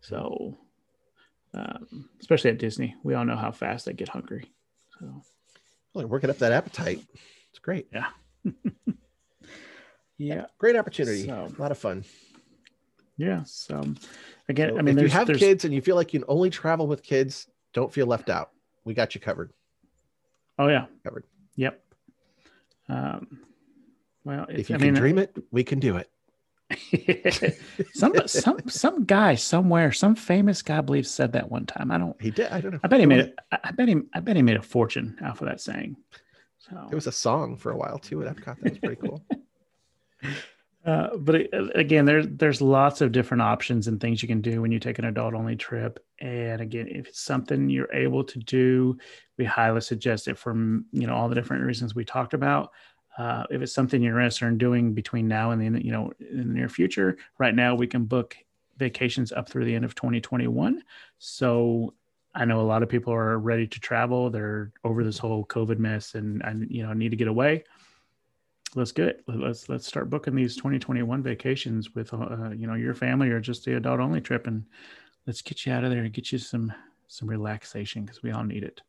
[0.01, 0.57] So,
[1.53, 4.51] um, especially at Disney, we all know how fast they get hungry.
[4.99, 5.21] So,
[5.93, 7.01] Well, working up that appetite.
[7.49, 7.87] It's great.
[7.93, 8.09] yeah,
[10.17, 10.45] yeah.
[10.57, 11.25] Great opportunity.
[11.25, 12.03] So- a lot of fun.
[13.17, 13.43] yeah.
[13.45, 13.81] So,
[14.49, 16.29] again, So I mean, if you have there's, kids and you feel like you can
[16.29, 18.51] only travel with kids, don't feel left out.
[18.83, 19.51] We got you covered.
[20.59, 21.25] oh yeah, Covered.
[21.55, 21.81] Yep.
[22.89, 23.39] Um,
[24.23, 26.09] well, If you I can mean, dream it, we can do it.
[27.93, 31.91] some some some guy somewhere, some famous guy, I believe, said that one time.
[31.91, 32.19] I don't.
[32.21, 32.47] He did.
[32.51, 32.79] I don't know.
[32.83, 33.35] I bet he made it.
[33.51, 34.09] I bet him.
[34.13, 35.95] I bet he made a fortune off of that saying.
[36.57, 38.59] So, It was a song for a while too at Epcot.
[38.61, 39.23] That was pretty cool.
[40.85, 44.61] uh, but it- again, there's there's lots of different options and things you can do
[44.61, 45.99] when you take an adult only trip.
[46.19, 48.97] And again, if it's something you're able to do,
[49.37, 52.71] we highly suggest it for you know all the different reasons we talked about.
[53.17, 56.37] Uh, if it's something you're interested in doing between now and the you know in
[56.37, 58.35] the near future, right now we can book
[58.77, 60.83] vacations up through the end of 2021.
[61.17, 61.93] So
[62.33, 64.29] I know a lot of people are ready to travel.
[64.29, 67.63] They're over this whole COVID mess and and you know need to get away.
[68.75, 69.23] Let's get it.
[69.27, 73.63] Let's let's start booking these 2021 vacations with uh, you know your family or just
[73.63, 74.65] the adult only trip, and
[75.25, 76.73] let's get you out of there and get you some
[77.07, 78.81] some relaxation because we all need it.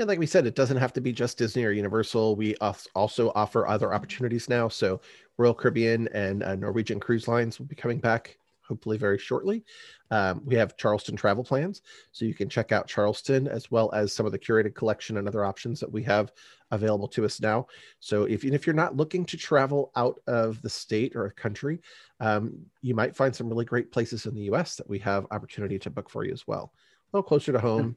[0.00, 2.34] Yeah, like we said, it doesn't have to be just Disney or Universal.
[2.34, 4.66] We also offer other opportunities now.
[4.66, 4.98] So
[5.36, 9.62] Royal Caribbean and uh, Norwegian Cruise Lines will be coming back hopefully very shortly.
[10.10, 11.82] Um, we have Charleston travel plans,
[12.12, 15.28] so you can check out Charleston as well as some of the curated collection and
[15.28, 16.32] other options that we have
[16.70, 17.66] available to us now.
[17.98, 21.78] So if if you're not looking to travel out of the state or a country,
[22.20, 24.76] um, you might find some really great places in the U.S.
[24.76, 26.72] that we have opportunity to book for you as well.
[27.12, 27.96] A little closer to home.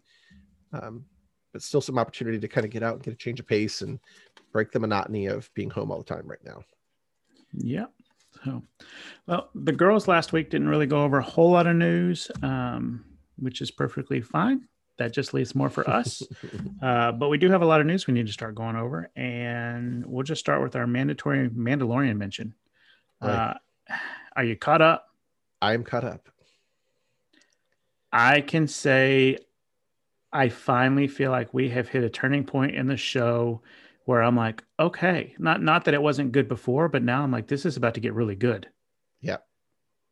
[0.73, 1.05] Um,
[1.53, 3.81] but still some opportunity to kind of get out and get a change of pace
[3.81, 3.99] and
[4.51, 6.63] break the monotony of being home all the time right now.
[7.53, 7.85] Yeah.
[8.43, 8.63] So,
[9.27, 13.05] well, the girls last week didn't really go over a whole lot of news, um,
[13.37, 14.67] which is perfectly fine.
[14.97, 16.21] That just leaves more for us.
[16.81, 19.09] uh, but we do have a lot of news we need to start going over,
[19.15, 22.53] and we'll just start with our mandatory Mandalorian mention.
[23.21, 23.29] Right.
[23.89, 23.95] Uh,
[24.35, 25.07] are you caught up?
[25.61, 26.29] I'm caught up.
[28.11, 29.37] I can say
[30.33, 33.61] I finally feel like we have hit a turning point in the show
[34.05, 37.47] where I'm like, okay, not not that it wasn't good before, but now I'm like,
[37.47, 38.67] this is about to get really good.
[39.21, 39.37] Yeah.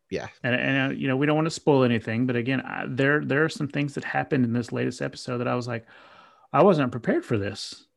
[0.09, 0.27] Yeah.
[0.43, 3.25] And and uh, you know, we don't want to spoil anything, but again, I, there
[3.25, 5.85] there are some things that happened in this latest episode that I was like,
[6.53, 7.87] I wasn't prepared for this.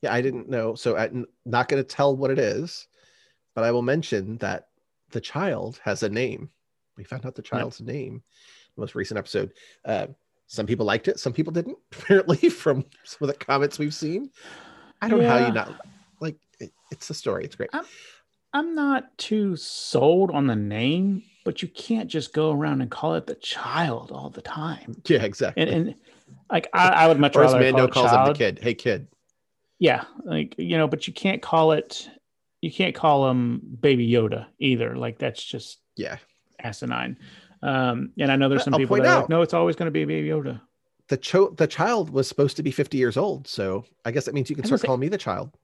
[0.00, 0.74] Yeah, I didn't know.
[0.74, 2.86] So I'm not going to tell what it is,
[3.54, 4.68] but I will mention that
[5.10, 6.50] the child has a name.
[6.96, 8.22] We found out the child's name
[8.76, 9.52] the most recent episode.
[9.84, 10.06] Uh,
[10.48, 14.30] some people liked it, some people didn't, apparently, from some of the comments we've seen.
[15.00, 15.80] I don't know how you not
[16.20, 17.44] like it, it's a story.
[17.44, 17.70] It's great.
[18.52, 23.14] I'm not too sold on the name, but you can't just go around and call
[23.14, 25.00] it the child all the time.
[25.08, 25.62] Yeah, exactly.
[25.62, 25.94] And and
[26.50, 28.26] like I, I would much or rather call Mando it calls child.
[28.28, 28.58] him the kid.
[28.62, 29.06] Hey, kid.
[29.78, 32.10] Yeah, like you know, but you can't call it.
[32.60, 34.96] You can't call him Baby Yoda either.
[34.96, 36.16] Like that's just Yeah.
[36.58, 37.18] asinine.
[37.62, 39.90] Um, and I know there's some I'll people that like, no, it's always going to
[39.90, 40.60] be Baby Yoda.
[41.08, 43.48] The cho- the child was supposed to be 50 years old.
[43.48, 45.56] So I guess that means you can start calling me the child.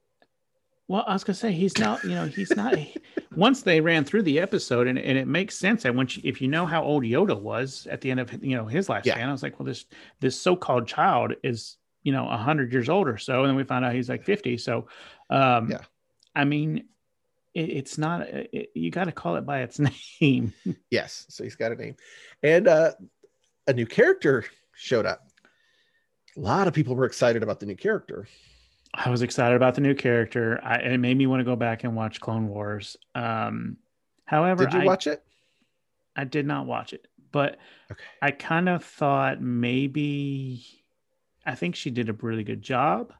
[0.87, 2.03] Well, I was gonna say he's not.
[2.03, 2.75] You know, he's not.
[3.35, 5.83] once they ran through the episode, and, and it makes sense.
[5.85, 8.55] And once you, if you know how old Yoda was at the end of you
[8.55, 9.29] know his lifespan, Yeah.
[9.29, 9.85] I was like, well, this
[10.19, 13.83] this so-called child is you know hundred years old or so, and then we found
[13.83, 14.57] out he's like fifty.
[14.57, 14.87] So,
[15.31, 15.79] um, Yeah.
[16.35, 16.85] I mean,
[17.55, 18.21] it, it's not.
[18.27, 19.79] It, you got to call it by its
[20.21, 20.53] name.
[20.91, 21.25] Yes.
[21.29, 21.95] So he's got a name.
[22.43, 22.91] And uh,
[23.65, 25.27] a new character showed up.
[26.37, 28.27] A lot of people were excited about the new character.
[28.93, 30.59] I was excited about the new character.
[30.63, 32.97] I, it made me want to go back and watch Clone Wars.
[33.13, 33.77] Um,
[34.25, 35.23] however, Did you I, watch it?
[36.15, 37.57] I did not watch it, but
[37.91, 38.03] Okay.
[38.21, 40.65] I kind of thought maybe
[41.45, 43.13] I think she did a really good job.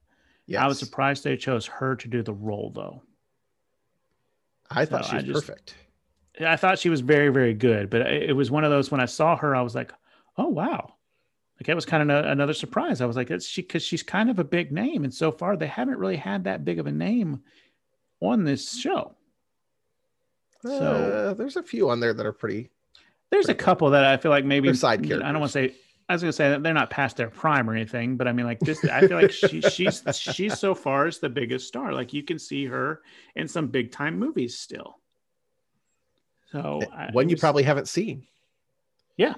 [0.47, 0.61] Yes.
[0.61, 3.01] I was surprised they chose her to do the role though.
[4.71, 5.75] I thought so she was just- perfect.
[6.41, 9.05] I thought she was very, very good, but it was one of those when I
[9.05, 9.93] saw her, I was like,
[10.37, 10.95] oh wow.
[11.57, 12.99] Like that was kind of a- another surprise.
[12.99, 15.55] I was like, it's she because she's kind of a big name, and so far
[15.55, 17.41] they haven't really had that big of a name
[18.19, 19.15] on this show.
[20.61, 22.69] So- Uh, there's a few on there that are pretty.
[23.29, 23.63] There's a Pretty good.
[23.63, 25.73] couple that I feel like maybe They're side I don't want to say
[26.07, 28.45] I was gonna say that they're not past their prime or anything, but I mean,
[28.45, 31.93] like this, I feel like she, she's she's so far is the biggest star.
[31.93, 33.01] Like you can see her
[33.35, 34.99] in some big time movies still.
[36.51, 38.27] So one you probably haven't seen.
[39.17, 39.33] Yeah,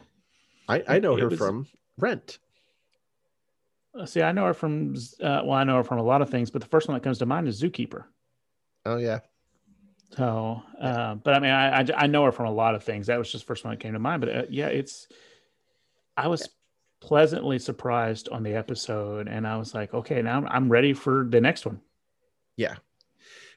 [0.68, 1.68] I I know her was, from
[1.98, 2.40] Rent.
[3.98, 6.30] Uh, see, I know her from uh, well, I know her from a lot of
[6.30, 8.04] things, but the first one that comes to mind is Zookeeper.
[8.86, 9.20] Oh yeah.
[10.16, 13.08] So, uh, but I mean, I, I, I know her from a lot of things.
[13.08, 14.22] That was just the first one that came to mind.
[14.22, 15.08] But uh, yeah, it's.
[16.18, 16.50] I was
[17.00, 21.40] pleasantly surprised on the episode, and I was like, okay, now I'm ready for the
[21.40, 21.80] next one.
[22.58, 22.76] Yeah,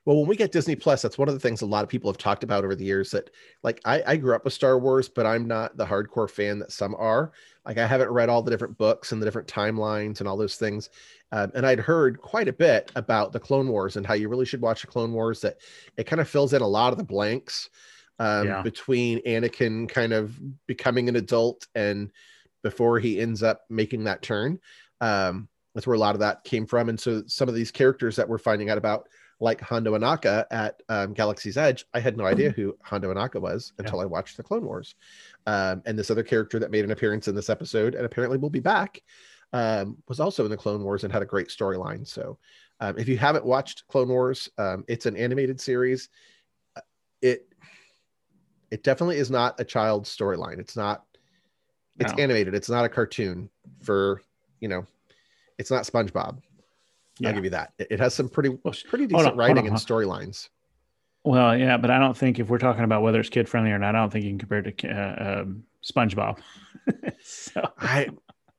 [0.04, 2.10] well when we get disney plus that's one of the things a lot of people
[2.10, 3.30] have talked about over the years that
[3.62, 6.72] like I, I grew up with star wars but i'm not the hardcore fan that
[6.72, 7.32] some are
[7.64, 10.56] like i haven't read all the different books and the different timelines and all those
[10.56, 10.90] things
[11.32, 14.46] um, and i'd heard quite a bit about the clone wars and how you really
[14.46, 15.58] should watch the clone wars that
[15.96, 17.70] it kind of fills in a lot of the blanks
[18.18, 18.62] um, yeah.
[18.62, 22.10] between anakin kind of becoming an adult and
[22.62, 24.58] before he ends up making that turn
[25.00, 28.16] um, that's where a lot of that came from and so some of these characters
[28.16, 29.08] that we're finding out about
[29.40, 33.72] like Hondo Ohnaka at um, Galaxy's Edge, I had no idea who Hondo Ohnaka was
[33.78, 34.02] until yeah.
[34.02, 34.94] I watched the Clone Wars.
[35.46, 38.50] Um, and this other character that made an appearance in this episode and apparently will
[38.50, 39.00] be back
[39.52, 42.06] um, was also in the Clone Wars and had a great storyline.
[42.06, 42.38] So
[42.80, 46.08] um, if you haven't watched Clone Wars, um, it's an animated series.
[46.76, 46.82] Uh,
[47.22, 47.46] it
[48.70, 50.58] it definitely is not a child storyline.
[50.58, 51.04] It's not.
[52.00, 52.22] It's no.
[52.22, 52.54] animated.
[52.54, 53.48] It's not a cartoon
[53.82, 54.22] for
[54.60, 54.86] you know.
[55.58, 56.40] It's not SpongeBob
[57.20, 57.28] yeah.
[57.28, 57.72] I'll give you that.
[57.78, 58.50] It, has some pretty
[58.88, 60.48] pretty decent on, writing and storylines.
[61.22, 63.78] Well, yeah, but I don't think if we're talking about whether it's kid friendly or
[63.78, 66.38] not, I don't think you can compare it to uh, um, SpongeBob.
[67.22, 67.70] so.
[67.78, 68.08] I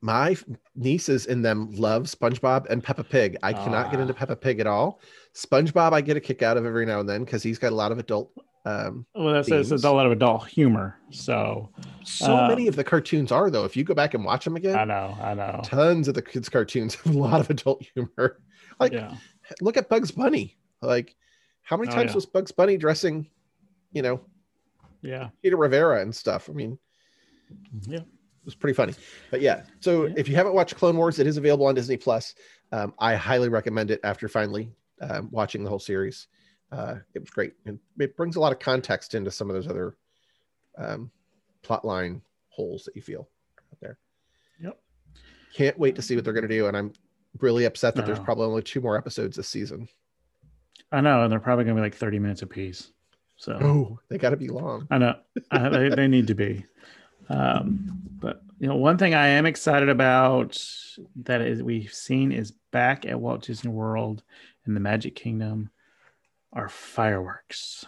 [0.03, 0.35] my
[0.75, 3.37] nieces in them love SpongeBob and Peppa Pig.
[3.43, 4.99] I cannot uh, get into Peppa Pig at all.
[5.35, 7.75] SpongeBob, I get a kick out of every now and then because he's got a
[7.75, 8.31] lot of adult.
[8.63, 10.99] Um, well, that's it's a lot of adult humor.
[11.09, 11.69] So,
[12.03, 13.65] so uh, many of the cartoons are though.
[13.65, 15.61] If you go back and watch them again, I know, I know.
[15.63, 18.39] Tons of the kids' cartoons have a lot of adult humor.
[18.79, 19.13] Like, yeah.
[19.61, 20.57] look at Bugs Bunny.
[20.81, 21.15] Like,
[21.61, 22.15] how many oh, times yeah.
[22.15, 23.29] was Bugs Bunny dressing,
[23.91, 24.21] you know,
[25.03, 26.49] yeah, Peter Rivera and stuff?
[26.49, 26.79] I mean,
[27.81, 28.05] yeah, it
[28.43, 28.95] was pretty funny.
[29.29, 30.15] But yeah, so yeah.
[30.17, 32.33] if you haven't watched Clone Wars, it is available on Disney Plus.
[32.71, 34.71] Um, I highly recommend it after finally
[35.01, 36.27] um, watching the whole series.
[36.71, 39.67] Uh, it was great, and it brings a lot of context into some of those
[39.67, 39.97] other
[40.77, 41.11] um,
[41.63, 43.27] plot line holes that you feel
[43.71, 43.97] out there.
[44.61, 44.79] Yep.
[45.53, 46.93] Can't wait to see what they're going to do, and I'm
[47.39, 49.87] really upset that there's probably only two more episodes this season.
[50.91, 52.91] I know, and they're probably going to be like 30 minutes apiece.
[53.37, 54.87] So oh, they got to be long.
[54.91, 55.15] I know
[55.49, 56.65] I, they, they need to be.
[57.29, 60.63] Um, but you know, one thing I am excited about
[61.23, 64.21] that is we've seen is back at Walt Disney World
[64.67, 65.71] in the Magic Kingdom
[66.53, 67.85] are fireworks.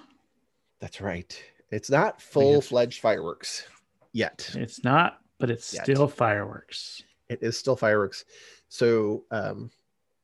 [0.80, 1.42] That's right.
[1.72, 3.66] It's not full fledged fireworks
[4.12, 4.50] yet.
[4.56, 5.84] It's not, but it's yet.
[5.84, 7.04] still fireworks.
[7.30, 8.26] It is still fireworks.
[8.70, 9.72] So um,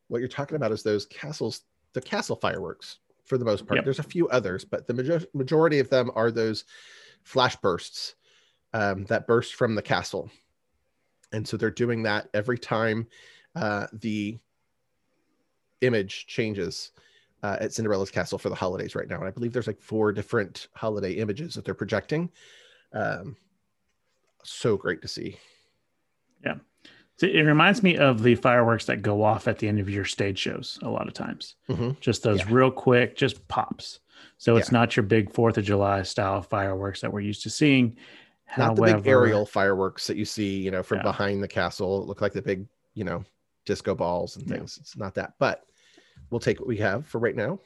[0.08, 1.62] what you're talking about is those castles,
[1.94, 3.78] the castle fireworks for the most part.
[3.78, 3.86] Yep.
[3.86, 6.66] There's a few others, but the major- majority of them are those
[7.24, 8.16] flash bursts
[8.74, 10.30] um, that burst from the castle.
[11.32, 13.08] And so they're doing that every time
[13.56, 14.38] uh, the
[15.82, 16.92] image changes
[17.44, 19.18] uh, at Cinderella's castle for the holidays right now.
[19.18, 22.30] And I believe there's like four different holiday images that they're projecting.
[22.94, 23.36] Um,
[24.44, 25.38] so great to see.
[26.44, 26.56] Yeah.
[27.18, 30.06] So it reminds me of the fireworks that go off at the end of your
[30.06, 31.56] stage shows a lot of times.
[31.70, 31.92] Mm-hmm.
[32.00, 32.48] Just those yeah.
[32.50, 34.00] real quick, just pops.
[34.38, 34.80] So it's yeah.
[34.80, 37.98] not your big Fourth of July style fireworks that we're used to seeing.
[38.58, 41.04] Not However, the big aerial fireworks that you see, you know, from yeah.
[41.04, 42.06] behind the castle.
[42.08, 43.24] look like the big, you know,
[43.66, 44.78] disco balls and things.
[44.82, 45.66] It's not that, but
[46.30, 47.60] we'll take what we have for right now.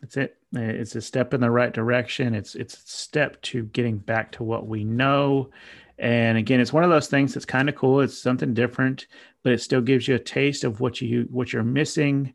[0.00, 0.36] That's it.
[0.52, 2.34] It's a step in the right direction.
[2.34, 5.50] It's it's a step to getting back to what we know
[5.98, 8.00] and again, it's one of those things that's kind of cool.
[8.00, 9.06] It's something different,
[9.42, 12.34] but it still gives you a taste of what you what you're missing.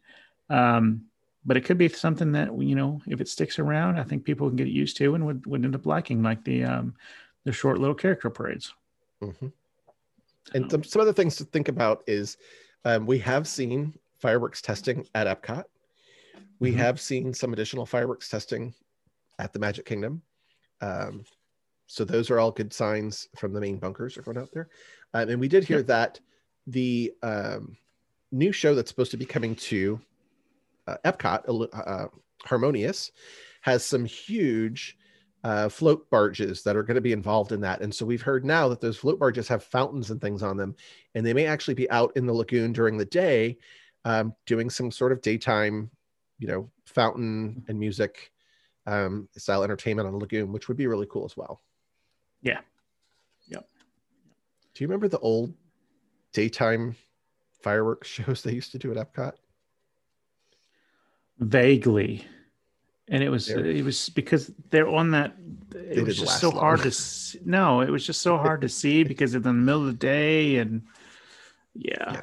[0.49, 1.03] Um,
[1.45, 4.47] but it could be something that you know, if it sticks around, I think people
[4.47, 6.95] can get used to and would, would end up liking, like the um,
[7.43, 8.73] the short little character parades.
[9.21, 9.47] Mm-hmm.
[10.53, 12.37] And some, some other things to think about is
[12.83, 15.65] um, we have seen fireworks testing at Epcot.
[16.59, 16.79] We mm-hmm.
[16.79, 18.73] have seen some additional fireworks testing
[19.39, 20.21] at the Magic Kingdom.
[20.81, 21.23] Um,
[21.87, 24.69] so those are all good signs from the main bunkers are going out there.
[25.13, 25.87] Um, and we did hear yep.
[25.87, 26.19] that
[26.67, 27.75] the um,
[28.31, 29.99] new show that's supposed to be coming to
[30.87, 32.07] uh, Epcot, uh,
[32.45, 33.11] Harmonious,
[33.61, 34.97] has some huge
[35.43, 37.81] uh, float barges that are going to be involved in that.
[37.81, 40.75] And so we've heard now that those float barges have fountains and things on them,
[41.15, 43.57] and they may actually be out in the lagoon during the day,
[44.05, 45.89] um, doing some sort of daytime,
[46.39, 48.31] you know, fountain and music
[48.87, 51.61] um, style entertainment on the lagoon, which would be really cool as well.
[52.41, 52.61] Yeah.
[53.47, 53.67] Yep.
[54.73, 55.53] Do you remember the old
[56.33, 56.95] daytime
[57.61, 59.33] fireworks shows they used to do at Epcot?
[61.39, 62.25] Vaguely.
[63.07, 65.35] And it was they're, it was because they're on that
[65.75, 66.59] it was just so long.
[66.59, 67.39] hard to see.
[67.43, 69.93] no, it was just so hard to see because it's in the middle of the
[69.93, 70.83] day and
[71.73, 72.13] yeah.
[72.13, 72.21] yeah.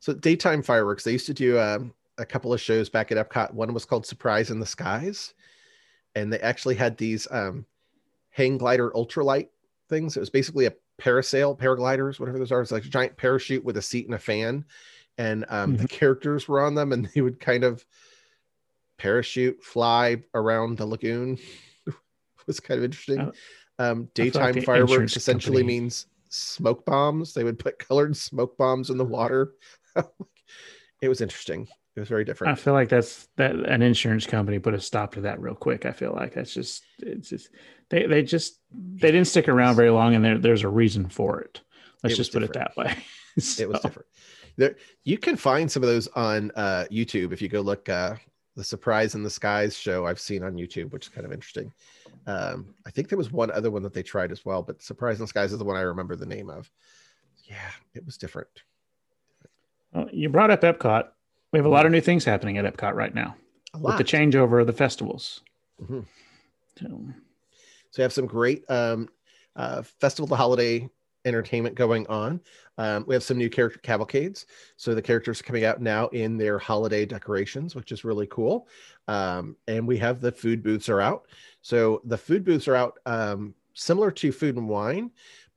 [0.00, 3.52] So daytime fireworks, they used to do um, a couple of shows back at Epcot.
[3.52, 5.34] One was called Surprise in the Skies,
[6.14, 7.66] and they actually had these um,
[8.30, 9.48] hang glider ultralight
[9.88, 10.16] things.
[10.16, 12.62] It was basically a parasail, paragliders, whatever those are.
[12.62, 14.64] It's like a giant parachute with a seat and a fan,
[15.18, 15.82] and um, mm-hmm.
[15.82, 17.84] the characters were on them, and they would kind of
[18.96, 21.38] parachute fly around the lagoon.
[21.86, 21.94] it
[22.46, 23.20] was kind of interesting.
[23.20, 23.32] Uh,
[23.78, 25.80] um, daytime like fireworks essentially company.
[25.80, 27.32] means smoke bombs.
[27.32, 29.54] They would put colored smoke bombs in the water.
[31.02, 31.68] it was interesting.
[31.96, 32.52] It was very different.
[32.52, 35.86] I feel like that's that an insurance company put a stop to that real quick.
[35.86, 37.50] I feel like that's just it's just
[37.88, 41.40] they they just they didn't stick around very long, and there there's a reason for
[41.40, 41.60] it.
[42.02, 42.70] Let's it just put different.
[42.70, 43.04] it that way.
[43.38, 43.62] so.
[43.62, 44.08] It was different.
[44.56, 47.88] There, you can find some of those on uh, YouTube if you go look.
[47.88, 48.14] Uh,
[48.56, 51.72] the Surprise in the Skies show I've seen on YouTube, which is kind of interesting.
[52.26, 55.18] Um, I think there was one other one that they tried as well, but Surprise
[55.18, 56.70] in the Skies is the one I remember the name of.
[57.44, 58.48] Yeah, it was different.
[59.92, 61.08] Well, you brought up Epcot.
[61.52, 63.34] We have a lot of new things happening at Epcot right now
[63.78, 65.42] with the changeover of the festivals.
[65.82, 66.00] Mm-hmm.
[66.78, 66.86] So.
[67.90, 69.08] so we have some great um,
[69.56, 70.88] uh, festival the holiday
[71.24, 72.40] entertainment going on.
[72.78, 74.46] Um, we have some new character cavalcades.
[74.76, 78.68] So the characters are coming out now in their holiday decorations, which is really cool.
[79.08, 81.26] Um, and we have the food booths are out.
[81.62, 85.10] So the food booths are out um, similar to food and wine,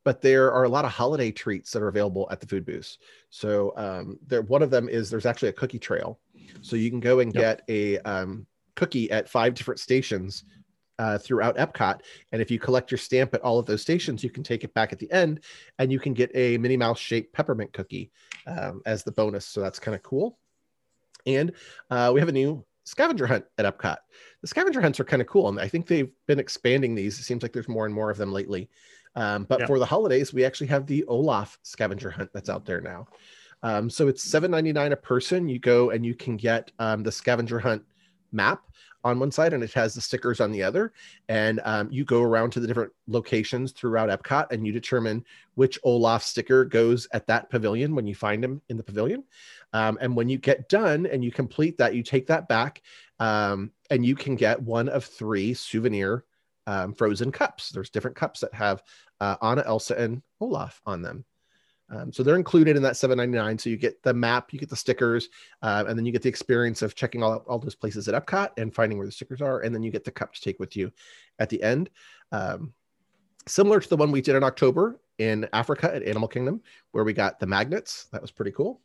[0.03, 2.97] but there are a lot of holiday treats that are available at the food booths.
[3.29, 6.19] So um, there, one of them is there's actually a cookie trail.
[6.61, 7.65] So you can go and yep.
[7.67, 10.43] get a um, cookie at five different stations
[10.99, 12.01] uh, throughout Epcot.
[12.31, 14.73] And if you collect your stamp at all of those stations, you can take it
[14.73, 15.41] back at the end
[15.79, 18.11] and you can get a Minnie Mouse shaped peppermint cookie
[18.45, 19.45] um, as the bonus.
[19.45, 20.37] So that's kind of cool.
[21.25, 21.53] And
[21.89, 23.97] uh, we have a new scavenger hunt at Epcot.
[24.41, 25.47] The scavenger hunts are kind of cool.
[25.47, 27.17] And I think they've been expanding these.
[27.19, 28.69] It seems like there's more and more of them lately.
[29.15, 29.65] Um, but yeah.
[29.67, 33.07] for the holidays, we actually have the Olaf scavenger hunt that's out there now.
[33.61, 35.47] Um, so it's $7.99 a person.
[35.47, 37.83] You go and you can get um, the scavenger hunt
[38.31, 38.63] map
[39.05, 40.93] on one side and it has the stickers on the other.
[41.27, 45.25] And um, you go around to the different locations throughout Epcot and you determine
[45.55, 49.23] which Olaf sticker goes at that pavilion when you find him in the pavilion.
[49.73, 52.81] Um, and when you get done and you complete that, you take that back
[53.19, 56.25] um, and you can get one of three souvenir
[56.67, 57.69] um, frozen cups.
[57.69, 58.83] There's different cups that have
[59.19, 61.25] uh, Anna, Elsa, and Olaf on them.
[61.89, 63.61] Um, so they're included in that 7.99.
[63.61, 65.29] So you get the map, you get the stickers,
[65.61, 68.49] uh, and then you get the experience of checking all, all those places at Epcot
[68.57, 70.75] and finding where the stickers are, and then you get the cup to take with
[70.75, 70.91] you
[71.39, 71.89] at the end.
[72.31, 72.73] Um,
[73.47, 76.61] similar to the one we did in October in Africa at Animal Kingdom,
[76.91, 78.05] where we got the magnets.
[78.11, 78.81] That was pretty cool.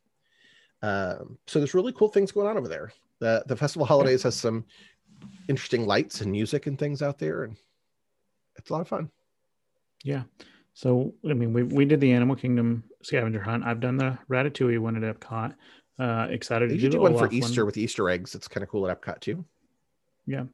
[0.82, 2.92] Um, so there's really cool things going on over there.
[3.20, 4.64] The the festival holidays has some
[5.48, 7.56] interesting lights and music and things out there, and
[8.58, 9.10] it's a lot of fun.
[10.04, 10.24] Yeah.
[10.74, 13.64] So I mean, we we did the Animal Kingdom scavenger hunt.
[13.64, 15.54] I've done the Ratatouille one at Epcot.
[15.98, 17.66] Uh, excited they to do, do one for Easter one.
[17.66, 18.34] with Easter eggs.
[18.34, 19.44] It's kind of cool at Epcot too.
[20.26, 20.44] Yeah,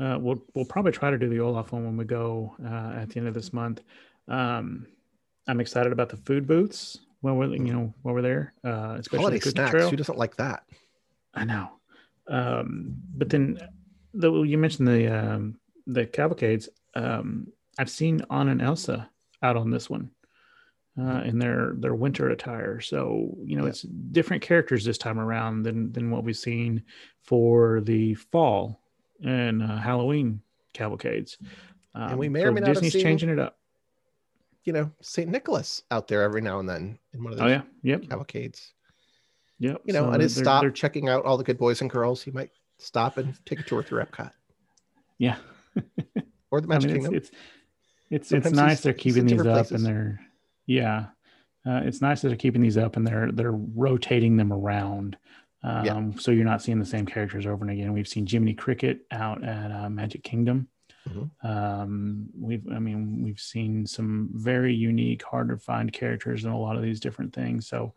[0.00, 3.10] uh, we'll we'll probably try to do the Olaf one when we go uh, at
[3.10, 3.82] the end of this month.
[4.28, 4.86] Um,
[5.46, 9.18] I'm excited about the food booths when we're you know while we're there, uh, especially
[9.18, 9.70] holiday the snacks.
[9.72, 9.90] Trail.
[9.90, 10.64] Who doesn't like that?
[11.34, 11.70] I know.
[12.28, 13.58] Um, but then,
[14.14, 16.68] the, you mentioned the um, the cavalcades.
[16.96, 17.48] Um,
[17.78, 19.08] I've seen Anna and Elsa
[19.42, 20.10] out on this one
[20.98, 22.80] uh, in their their winter attire.
[22.80, 23.70] So you know yeah.
[23.70, 26.82] it's different characters this time around than than what we've seen
[27.22, 28.80] for the fall
[29.22, 30.40] and uh, Halloween
[30.72, 31.38] cavalcades.
[31.94, 33.58] Um, and we may or may not Disney's seen, changing it up.
[34.64, 37.50] You know, Saint Nicholas out there every now and then in one of those oh,
[37.50, 37.62] yeah.
[37.82, 38.08] yep.
[38.08, 38.72] cavalcades.
[39.58, 39.82] Yep.
[39.84, 40.70] You know, so and his stop they're...
[40.70, 42.22] checking out all the good boys and girls.
[42.22, 44.32] He might stop and take a tour through Epcot.
[45.18, 45.36] Yeah.
[46.50, 47.14] or the Magic I mean, Kingdom.
[47.16, 47.30] It's,
[48.10, 49.72] it's, it's, it's nice they're keeping these up places.
[49.72, 50.20] and they're
[50.66, 51.06] yeah,
[51.66, 55.16] uh, it's nice that they're keeping these up and they're they're rotating them around.
[55.62, 56.10] Um, yeah.
[56.18, 57.92] So you're not seeing the same characters over and again.
[57.92, 60.68] We've seen Jiminy Cricket out at uh, Magic Kingdom.
[61.08, 61.46] Mm-hmm.
[61.46, 66.58] Um, we've, I mean, we've seen some very unique, hard to find characters in a
[66.58, 67.66] lot of these different things.
[67.66, 67.94] So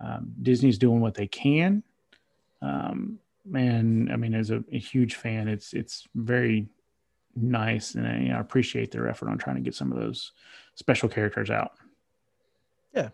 [0.00, 1.82] um, Disney's doing what they can.
[2.60, 3.18] Um,
[3.54, 6.68] and I mean, as a, a, huge fan, it's it's very
[7.34, 10.32] nice, and I, you know, appreciate their effort on trying to get some of those
[10.74, 11.72] special characters out.
[12.94, 13.10] Yeah.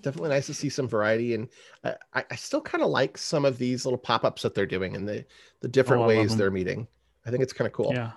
[0.00, 1.48] Definitely nice to see some variety and
[1.84, 5.08] i, I still kind of like some of these little pop-ups that they're doing and
[5.08, 5.24] the
[5.60, 6.88] the different oh, ways they're meeting.
[7.24, 7.92] I think it's kind of cool.
[7.94, 8.10] Yeah.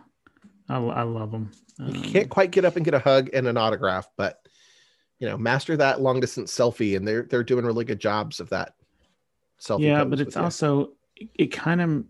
[0.69, 1.51] I, I love them.
[1.79, 4.41] Um, you can't quite get up and get a hug and an autograph but
[5.21, 8.49] you know, master that long distance selfie, and they're they're doing really good jobs of
[8.49, 8.73] that.
[9.61, 12.03] Selfie yeah, but it's also it, it kind of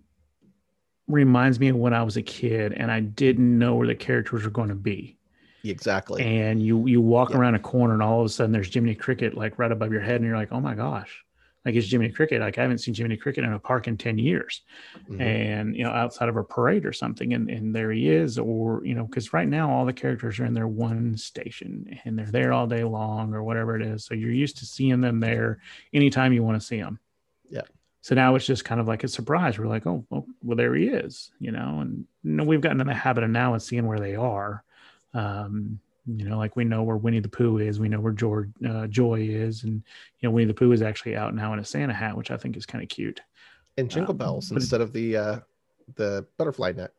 [1.11, 4.43] reminds me of when I was a kid and I didn't know where the characters
[4.43, 5.17] were going to be.
[5.63, 6.23] Exactly.
[6.23, 7.37] And you you walk yeah.
[7.37, 10.01] around a corner and all of a sudden there's Jiminy Cricket like right above your
[10.01, 11.23] head and you're like, oh my gosh,
[11.65, 12.41] like it's Jiminy Cricket.
[12.41, 14.61] Like I haven't seen Jiminy Cricket in a park in 10 years.
[15.03, 15.21] Mm-hmm.
[15.21, 18.83] And you know, outside of a parade or something, and, and there he is, or
[18.83, 22.25] you know, because right now all the characters are in their one station and they're
[22.25, 24.05] there all day long or whatever it is.
[24.05, 25.59] So you're used to seeing them there
[25.93, 26.99] anytime you want to see them.
[27.49, 27.61] Yeah.
[28.01, 29.59] So now it's just kind of like a surprise.
[29.59, 32.81] We're like, oh, well, well there he is, you know, and you know, we've gotten
[32.81, 34.63] in the habit of now of seeing where they are.
[35.13, 38.49] Um, you know, like we know where Winnie the Pooh is, we know where George
[38.67, 39.83] uh, Joy is, and
[40.19, 42.37] you know Winnie the Pooh is actually out now in a Santa hat, which I
[42.37, 43.21] think is kind of cute.
[43.77, 45.39] And jingle um, bells instead of the uh,
[45.95, 46.91] the butterfly net.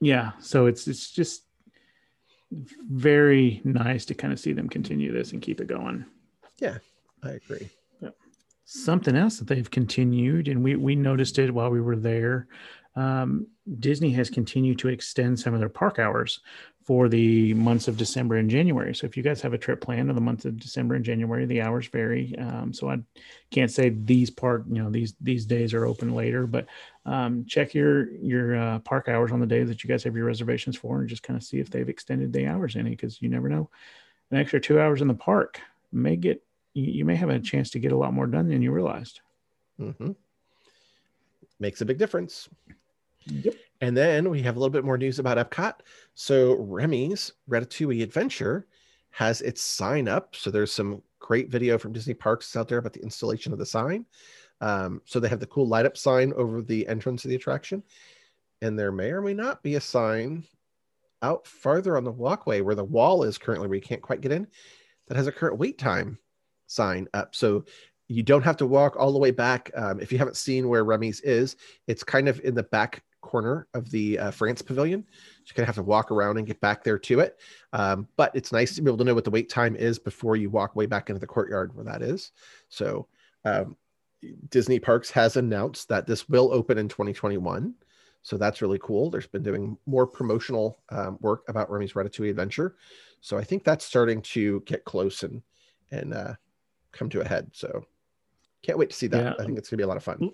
[0.00, 1.44] Yeah, so it's it's just
[2.50, 6.04] very nice to kind of see them continue this and keep it going.
[6.58, 6.78] Yeah,
[7.22, 7.70] I agree.
[8.70, 12.48] Something else that they've continued, and we we noticed it while we were there.
[12.96, 13.46] Um,
[13.78, 16.40] Disney has continued to extend some of their park hours
[16.84, 18.94] for the months of December and January.
[18.94, 21.46] So if you guys have a trip planned in the months of December and January,
[21.46, 22.36] the hours vary.
[22.36, 22.98] Um, so I
[23.50, 26.66] can't say these park, you know, these these days are open later, but
[27.06, 30.26] um, check your your uh, park hours on the day that you guys have your
[30.26, 33.30] reservations for, and just kind of see if they've extended the hours any, because you
[33.30, 33.70] never know.
[34.30, 35.58] An extra two hours in the park
[35.90, 36.42] may get
[36.80, 39.20] you may have a chance to get a lot more done than you realized.
[39.80, 40.12] Mm-hmm.
[41.60, 42.48] Makes a big difference.
[43.26, 43.54] Yep.
[43.80, 45.74] And then we have a little bit more news about Epcot.
[46.14, 48.66] So Remy's Ratatouille Adventure
[49.10, 50.34] has its sign up.
[50.34, 53.66] So there's some great video from Disney Parks out there about the installation of the
[53.66, 54.06] sign.
[54.60, 57.82] Um, so they have the cool light up sign over the entrance of the attraction.
[58.62, 60.44] And there may or may not be a sign
[61.22, 64.32] out farther on the walkway where the wall is currently, where you can't quite get
[64.32, 64.46] in,
[65.06, 66.18] that has a current wait time
[66.68, 67.34] sign up.
[67.34, 67.64] So
[68.06, 69.70] you don't have to walk all the way back.
[69.76, 73.66] Um, if you haven't seen where Remy's is, it's kind of in the back corner
[73.74, 75.04] of the uh, France Pavilion.
[75.44, 77.38] You're gonna have to walk around and get back there to it.
[77.72, 80.36] Um, but it's nice to be able to know what the wait time is before
[80.36, 82.32] you walk way back into the courtyard where that is.
[82.68, 83.08] So
[83.44, 83.76] um,
[84.48, 87.74] Disney Parks has announced that this will open in 2021.
[88.22, 89.10] So that's really cool.
[89.10, 92.76] There's been doing more promotional um, work about Remy's Ratatouille Adventure.
[93.20, 95.42] So I think that's starting to get close and
[95.90, 96.34] and uh,
[96.92, 97.50] come to a head.
[97.52, 97.84] So
[98.62, 99.22] can't wait to see that.
[99.22, 99.32] Yeah.
[99.38, 100.30] I think it's gonna be a lot of fun.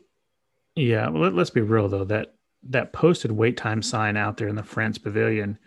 [0.76, 2.04] Yeah, well, let, us be real though.
[2.04, 2.34] That
[2.70, 5.58] that posted wait time sign out there in the France Pavilion,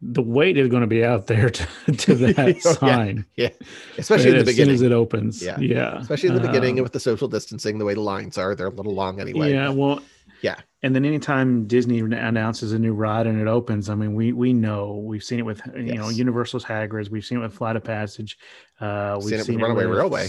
[0.00, 3.24] the wait is going to be out there to, to that oh, sign.
[3.36, 3.48] Yeah.
[3.60, 3.66] yeah.
[3.98, 5.42] especially in the beginning as it opens.
[5.42, 5.98] Yeah, yeah.
[5.98, 8.68] Especially in the beginning um, with the social distancing, the way the lines are, they're
[8.68, 9.52] a little long anyway.
[9.52, 10.00] Yeah, well,
[10.42, 10.56] yeah.
[10.82, 14.52] And then anytime Disney announces a new ride and it opens, I mean, we we
[14.52, 15.96] know we've seen it with you yes.
[15.96, 18.38] know Universal's Hagrid's, we've seen it with Flight of Passage,
[18.80, 20.28] uh, we've seen it with Runaway it with, Railway.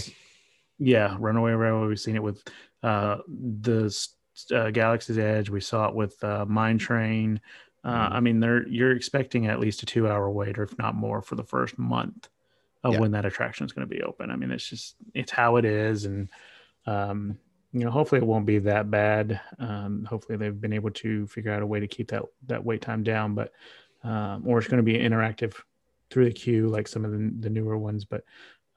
[0.78, 1.88] Yeah, Runaway Railway.
[1.88, 2.42] We've seen it with
[2.82, 3.94] uh, the
[4.54, 5.50] uh, Galaxy's Edge.
[5.50, 7.40] We saw it with uh, Mine Train.
[7.84, 8.12] Uh, mm-hmm.
[8.14, 11.22] I mean, they're you're expecting at least a two hour wait, or if not more,
[11.22, 12.28] for the first month
[12.84, 13.00] of yeah.
[13.00, 14.30] when that attraction is going to be open.
[14.30, 16.28] I mean, it's just it's how it is, and
[16.86, 17.38] um,
[17.72, 19.40] you know, hopefully it won't be that bad.
[19.58, 22.80] Um, hopefully they've been able to figure out a way to keep that that wait
[22.80, 23.52] time down, but
[24.04, 25.54] um, or it's going to be interactive
[26.10, 28.04] through the queue like some of the, the newer ones.
[28.04, 28.24] But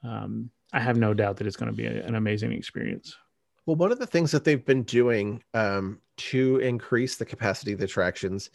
[0.04, 3.16] um, I have no doubt that it's going to be a, an amazing experience.
[3.64, 7.78] Well, one of the things that they've been doing um, to increase the capacity of
[7.78, 8.50] the attractions,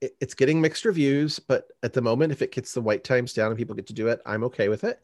[0.00, 3.32] it, it's getting mixed reviews, but at the moment, if it gets the wait times
[3.32, 5.00] down and people get to do it, I'm okay with it.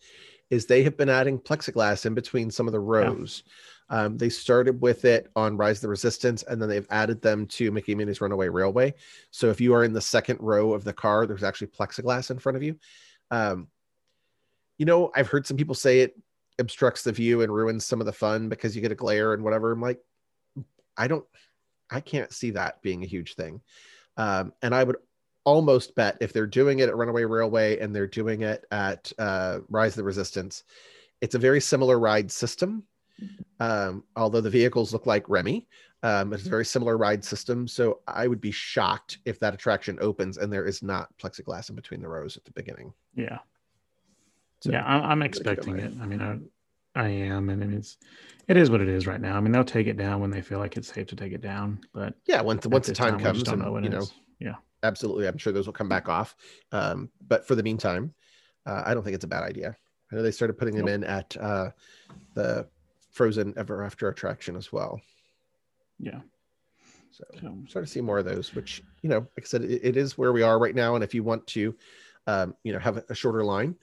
[0.55, 3.43] Is they have been adding plexiglass in between some of the rows.
[3.45, 3.53] Yeah.
[3.91, 7.47] Um, they started with it on Rise of the Resistance, and then they've added them
[7.49, 8.95] to Mickey Minnie's Runaway Railway.
[9.31, 12.39] So if you are in the second row of the car, there's actually plexiglass in
[12.39, 12.79] front of you.
[13.31, 13.69] Um,
[14.79, 16.19] you know, I've heard some people say it
[16.59, 19.45] obstructs the view and ruins some of the fun because you get a glare and
[19.45, 19.73] whatever.
[19.73, 20.01] I'm like,
[20.97, 21.25] I don't,
[21.91, 23.61] I can't see that being a huge thing.
[24.17, 24.97] Um, and I would
[25.45, 29.61] almost bet if they're doing it at Runaway Railway and they're doing it at uh,
[29.69, 30.65] Rise of the Resistance,
[31.21, 32.83] it's a very similar ride system.
[33.61, 35.69] Um, although the vehicles look like Remy,
[36.03, 37.69] um, it's a very similar ride system.
[37.69, 41.77] So I would be shocked if that attraction opens and there is not plexiglass in
[41.77, 42.93] between the rows at the beginning.
[43.15, 43.39] Yeah.
[44.61, 45.93] So yeah, I'm, I'm expecting it.
[46.01, 46.39] I mean, I,
[47.01, 47.99] I am, and it's
[48.49, 49.37] it is what it is right now.
[49.37, 51.41] I mean, they'll take it down when they feel like it's safe to take it
[51.41, 51.81] down.
[51.93, 54.07] But yeah, once once the time, time comes, and, know you know,
[54.39, 54.55] yeah,
[54.85, 56.37] absolutely, I'm sure those will come back off.
[56.73, 58.15] Um, but for the meantime,
[58.67, 59.77] uh, I don't think it's a bad idea.
[60.13, 60.95] I know they started putting them nope.
[60.95, 61.71] in at uh,
[62.35, 62.69] the
[63.11, 65.01] Frozen Ever After attraction as well.
[65.99, 66.21] Yeah.
[67.11, 69.81] So, so start to see more of those, which you know, like I said, it,
[69.83, 70.95] it is where we are right now.
[70.95, 71.75] And if you want to,
[72.27, 73.77] um, you know, have a shorter line,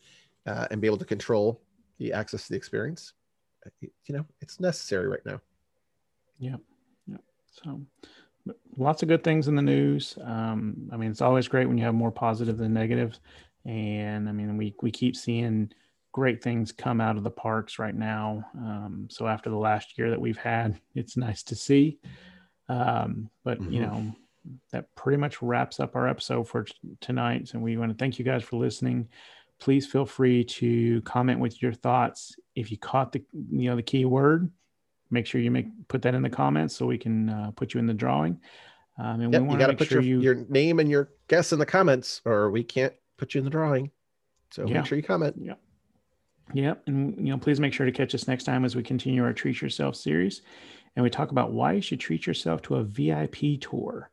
[0.45, 1.61] uh, and be able to control
[1.97, 3.13] the access to the experience,
[3.79, 5.39] you know, it's necessary right now.
[6.39, 6.57] Yeah.
[7.07, 7.17] Yeah.
[7.63, 7.81] So
[8.77, 10.17] lots of good things in the news.
[10.23, 13.19] Um, I mean, it's always great when you have more positive than negative.
[13.65, 15.71] And I mean, we, we keep seeing
[16.11, 18.45] great things come out of the parks right now.
[18.57, 21.99] Um, so after the last year that we've had, it's nice to see.
[22.69, 23.73] Um, but mm-hmm.
[23.73, 24.15] you know,
[24.71, 27.53] that pretty much wraps up our episode for t- tonight.
[27.53, 29.07] And we want to thank you guys for listening.
[29.59, 32.35] Please feel free to comment with your thoughts.
[32.55, 34.49] If you caught the you know the key word,
[35.11, 37.79] make sure you make put that in the comments so we can uh, put you
[37.79, 38.39] in the drawing.
[38.97, 40.21] Um, and yep, we you got to put sure your, you...
[40.21, 43.51] your name and your guess in the comments, or we can't put you in the
[43.51, 43.91] drawing.
[44.51, 44.75] So yeah.
[44.75, 45.35] make sure you comment.
[45.39, 45.53] Yeah.
[46.53, 49.23] Yeah, and you know, please make sure to catch us next time as we continue
[49.23, 50.41] our Treat Yourself series,
[50.95, 54.09] and we talk about why you should treat yourself to a VIP tour,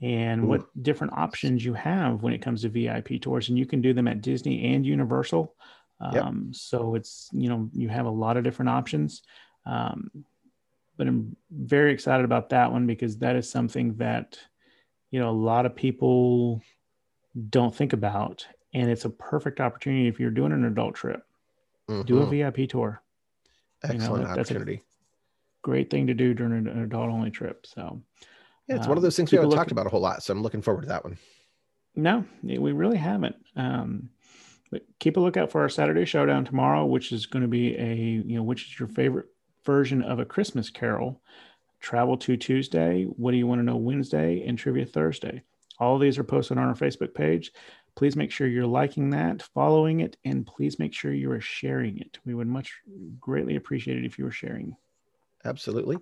[0.00, 0.46] and Ooh.
[0.46, 3.92] what different options you have when it comes to VIP tours, and you can do
[3.92, 5.54] them at Disney and Universal.
[6.12, 6.24] Yep.
[6.24, 9.22] Um, so it's you know you have a lot of different options,
[9.66, 10.10] um,
[11.00, 14.38] but I'm very excited about that one because that is something that
[15.10, 16.60] you know a lot of people
[17.48, 21.24] don't think about, and it's a perfect opportunity if you're doing an adult trip
[21.90, 22.02] mm-hmm.
[22.02, 22.52] do a mm-hmm.
[22.52, 23.02] VIP tour.
[23.82, 24.82] Excellent you know, opportunity.
[25.62, 27.66] great thing to do during an adult only trip.
[27.66, 28.02] So,
[28.68, 30.22] yeah, it's um, one of those things we haven't talked about a whole lot.
[30.22, 31.16] So I'm looking forward to that one.
[31.96, 33.36] No, we really haven't.
[33.56, 34.10] Um,
[34.70, 37.94] but keep a lookout for our Saturday showdown tomorrow, which is going to be a
[37.94, 39.26] you know which is your favorite
[39.64, 41.20] version of a Christmas Carol.
[41.80, 43.04] Travel to Tuesday.
[43.04, 45.42] What do you want to know Wednesday and Trivia Thursday?
[45.78, 47.52] All these are posted on our Facebook page.
[47.94, 51.98] Please make sure you're liking that, following it, and please make sure you are sharing
[51.98, 52.18] it.
[52.24, 52.72] We would much
[53.18, 54.76] greatly appreciate it if you were sharing.
[55.44, 55.96] Absolutely.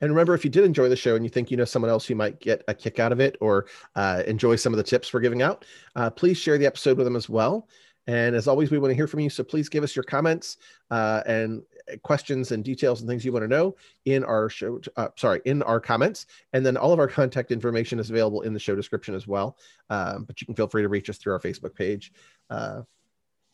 [0.00, 2.04] And remember, if you did enjoy the show and you think you know someone else
[2.04, 5.12] who might get a kick out of it or uh, enjoy some of the tips
[5.12, 5.64] we're giving out,
[5.94, 7.68] uh, please share the episode with them as well.
[8.06, 9.30] And as always, we want to hear from you.
[9.30, 10.58] So please give us your comments
[10.90, 11.62] uh, and
[12.02, 15.62] questions and details and things you want to know in our show uh, sorry in
[15.62, 16.26] our comments.
[16.52, 19.56] And then all of our contact information is available in the show description as well.
[19.90, 22.12] Um, but you can feel free to reach us through our facebook page.
[22.50, 22.82] Uh,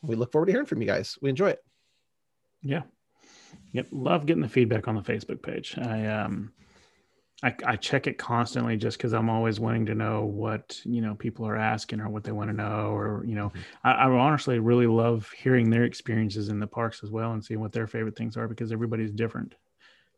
[0.02, 1.18] we look forward to hearing from you guys.
[1.20, 1.64] We enjoy it.
[2.62, 2.82] Yeah.
[3.72, 3.88] Yep.
[3.92, 5.76] Love getting the feedback on the facebook page.
[5.78, 6.52] I um
[7.42, 11.14] I, I check it constantly just because I'm always wanting to know what you know
[11.14, 13.60] people are asking or what they want to know or you know mm-hmm.
[13.82, 17.60] I, I, honestly really love hearing their experiences in the parks as well and seeing
[17.60, 19.54] what their favorite things are because everybody's different.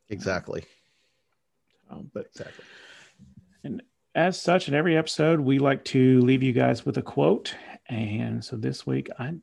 [0.09, 0.65] Exactly.
[1.90, 2.65] Um, but exactly.
[3.65, 3.82] And
[4.15, 7.55] as such, in every episode, we like to leave you guys with a quote.
[7.89, 9.35] And so this week, I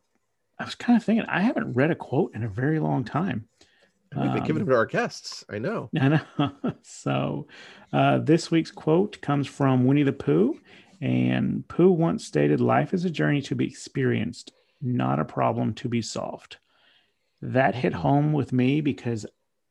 [0.60, 3.48] I was kind of thinking I haven't read a quote in a very long time.
[4.16, 5.46] We've been giving them to our guests.
[5.50, 5.90] I know.
[6.00, 6.52] I know.
[6.82, 7.48] so,
[7.94, 10.60] uh, this week's quote comes from Winnie the Pooh.
[11.02, 15.88] And Pooh once stated, Life is a journey to be experienced, not a problem to
[15.88, 16.58] be solved.
[17.42, 18.02] That hit mm-hmm.
[18.02, 19.26] home with me because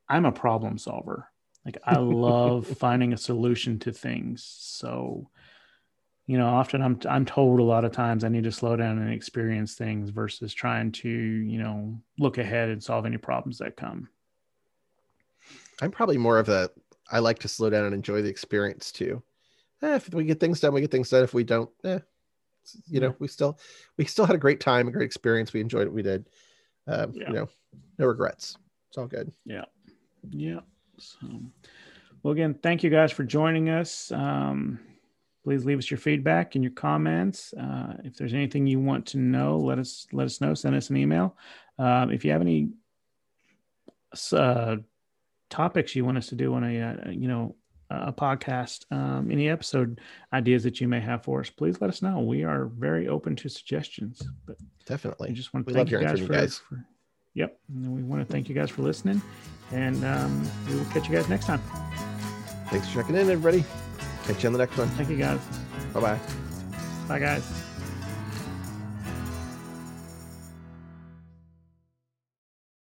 [0.08, 1.28] I'm a problem solver.
[1.64, 4.44] Like, I love finding a solution to things.
[4.58, 5.28] So,
[6.26, 8.98] you know, often I'm, I'm told a lot of times I need to slow down
[8.98, 13.76] and experience things versus trying to, you know, look ahead and solve any problems that
[13.76, 14.08] come.
[15.80, 16.70] I'm probably more of a
[17.10, 19.22] I like to slow down and enjoy the experience too.
[19.82, 21.24] Eh, if we get things done, we get things done.
[21.24, 22.00] If we don't, eh,
[22.86, 23.58] you know, we still
[23.96, 25.52] we still had a great time, a great experience.
[25.52, 26.28] We enjoyed what we did.
[26.86, 27.28] Um, yeah.
[27.28, 27.48] You know,
[27.98, 28.56] no regrets.
[28.88, 29.32] It's all good.
[29.44, 29.64] Yeah,
[30.30, 30.60] yeah.
[30.98, 31.28] So,
[32.22, 34.10] well, again, thank you guys for joining us.
[34.10, 34.80] Um,
[35.44, 37.52] please leave us your feedback and your comments.
[37.54, 40.54] Uh, if there's anything you want to know, let us let us know.
[40.54, 41.36] Send us an email.
[41.78, 42.70] Um, if you have any
[44.32, 44.76] uh,
[45.50, 47.54] topics you want us to do on a, uh, you know
[47.90, 49.98] a podcast um, any episode
[50.34, 52.20] ideas that you may have for us please let us know.
[52.20, 55.30] We are very open to suggestions but definitely.
[55.30, 56.58] we just want to we thank you guys, for, guys.
[56.58, 56.84] For,
[57.34, 59.22] yep and we want to thank you guys for listening
[59.72, 61.62] and um, we will catch you guys next time.
[62.68, 63.64] Thanks for checking in everybody.
[64.24, 64.88] Catch you on the next one.
[64.88, 65.40] Thank you guys.
[65.94, 66.18] Bye bye
[67.08, 67.67] bye guys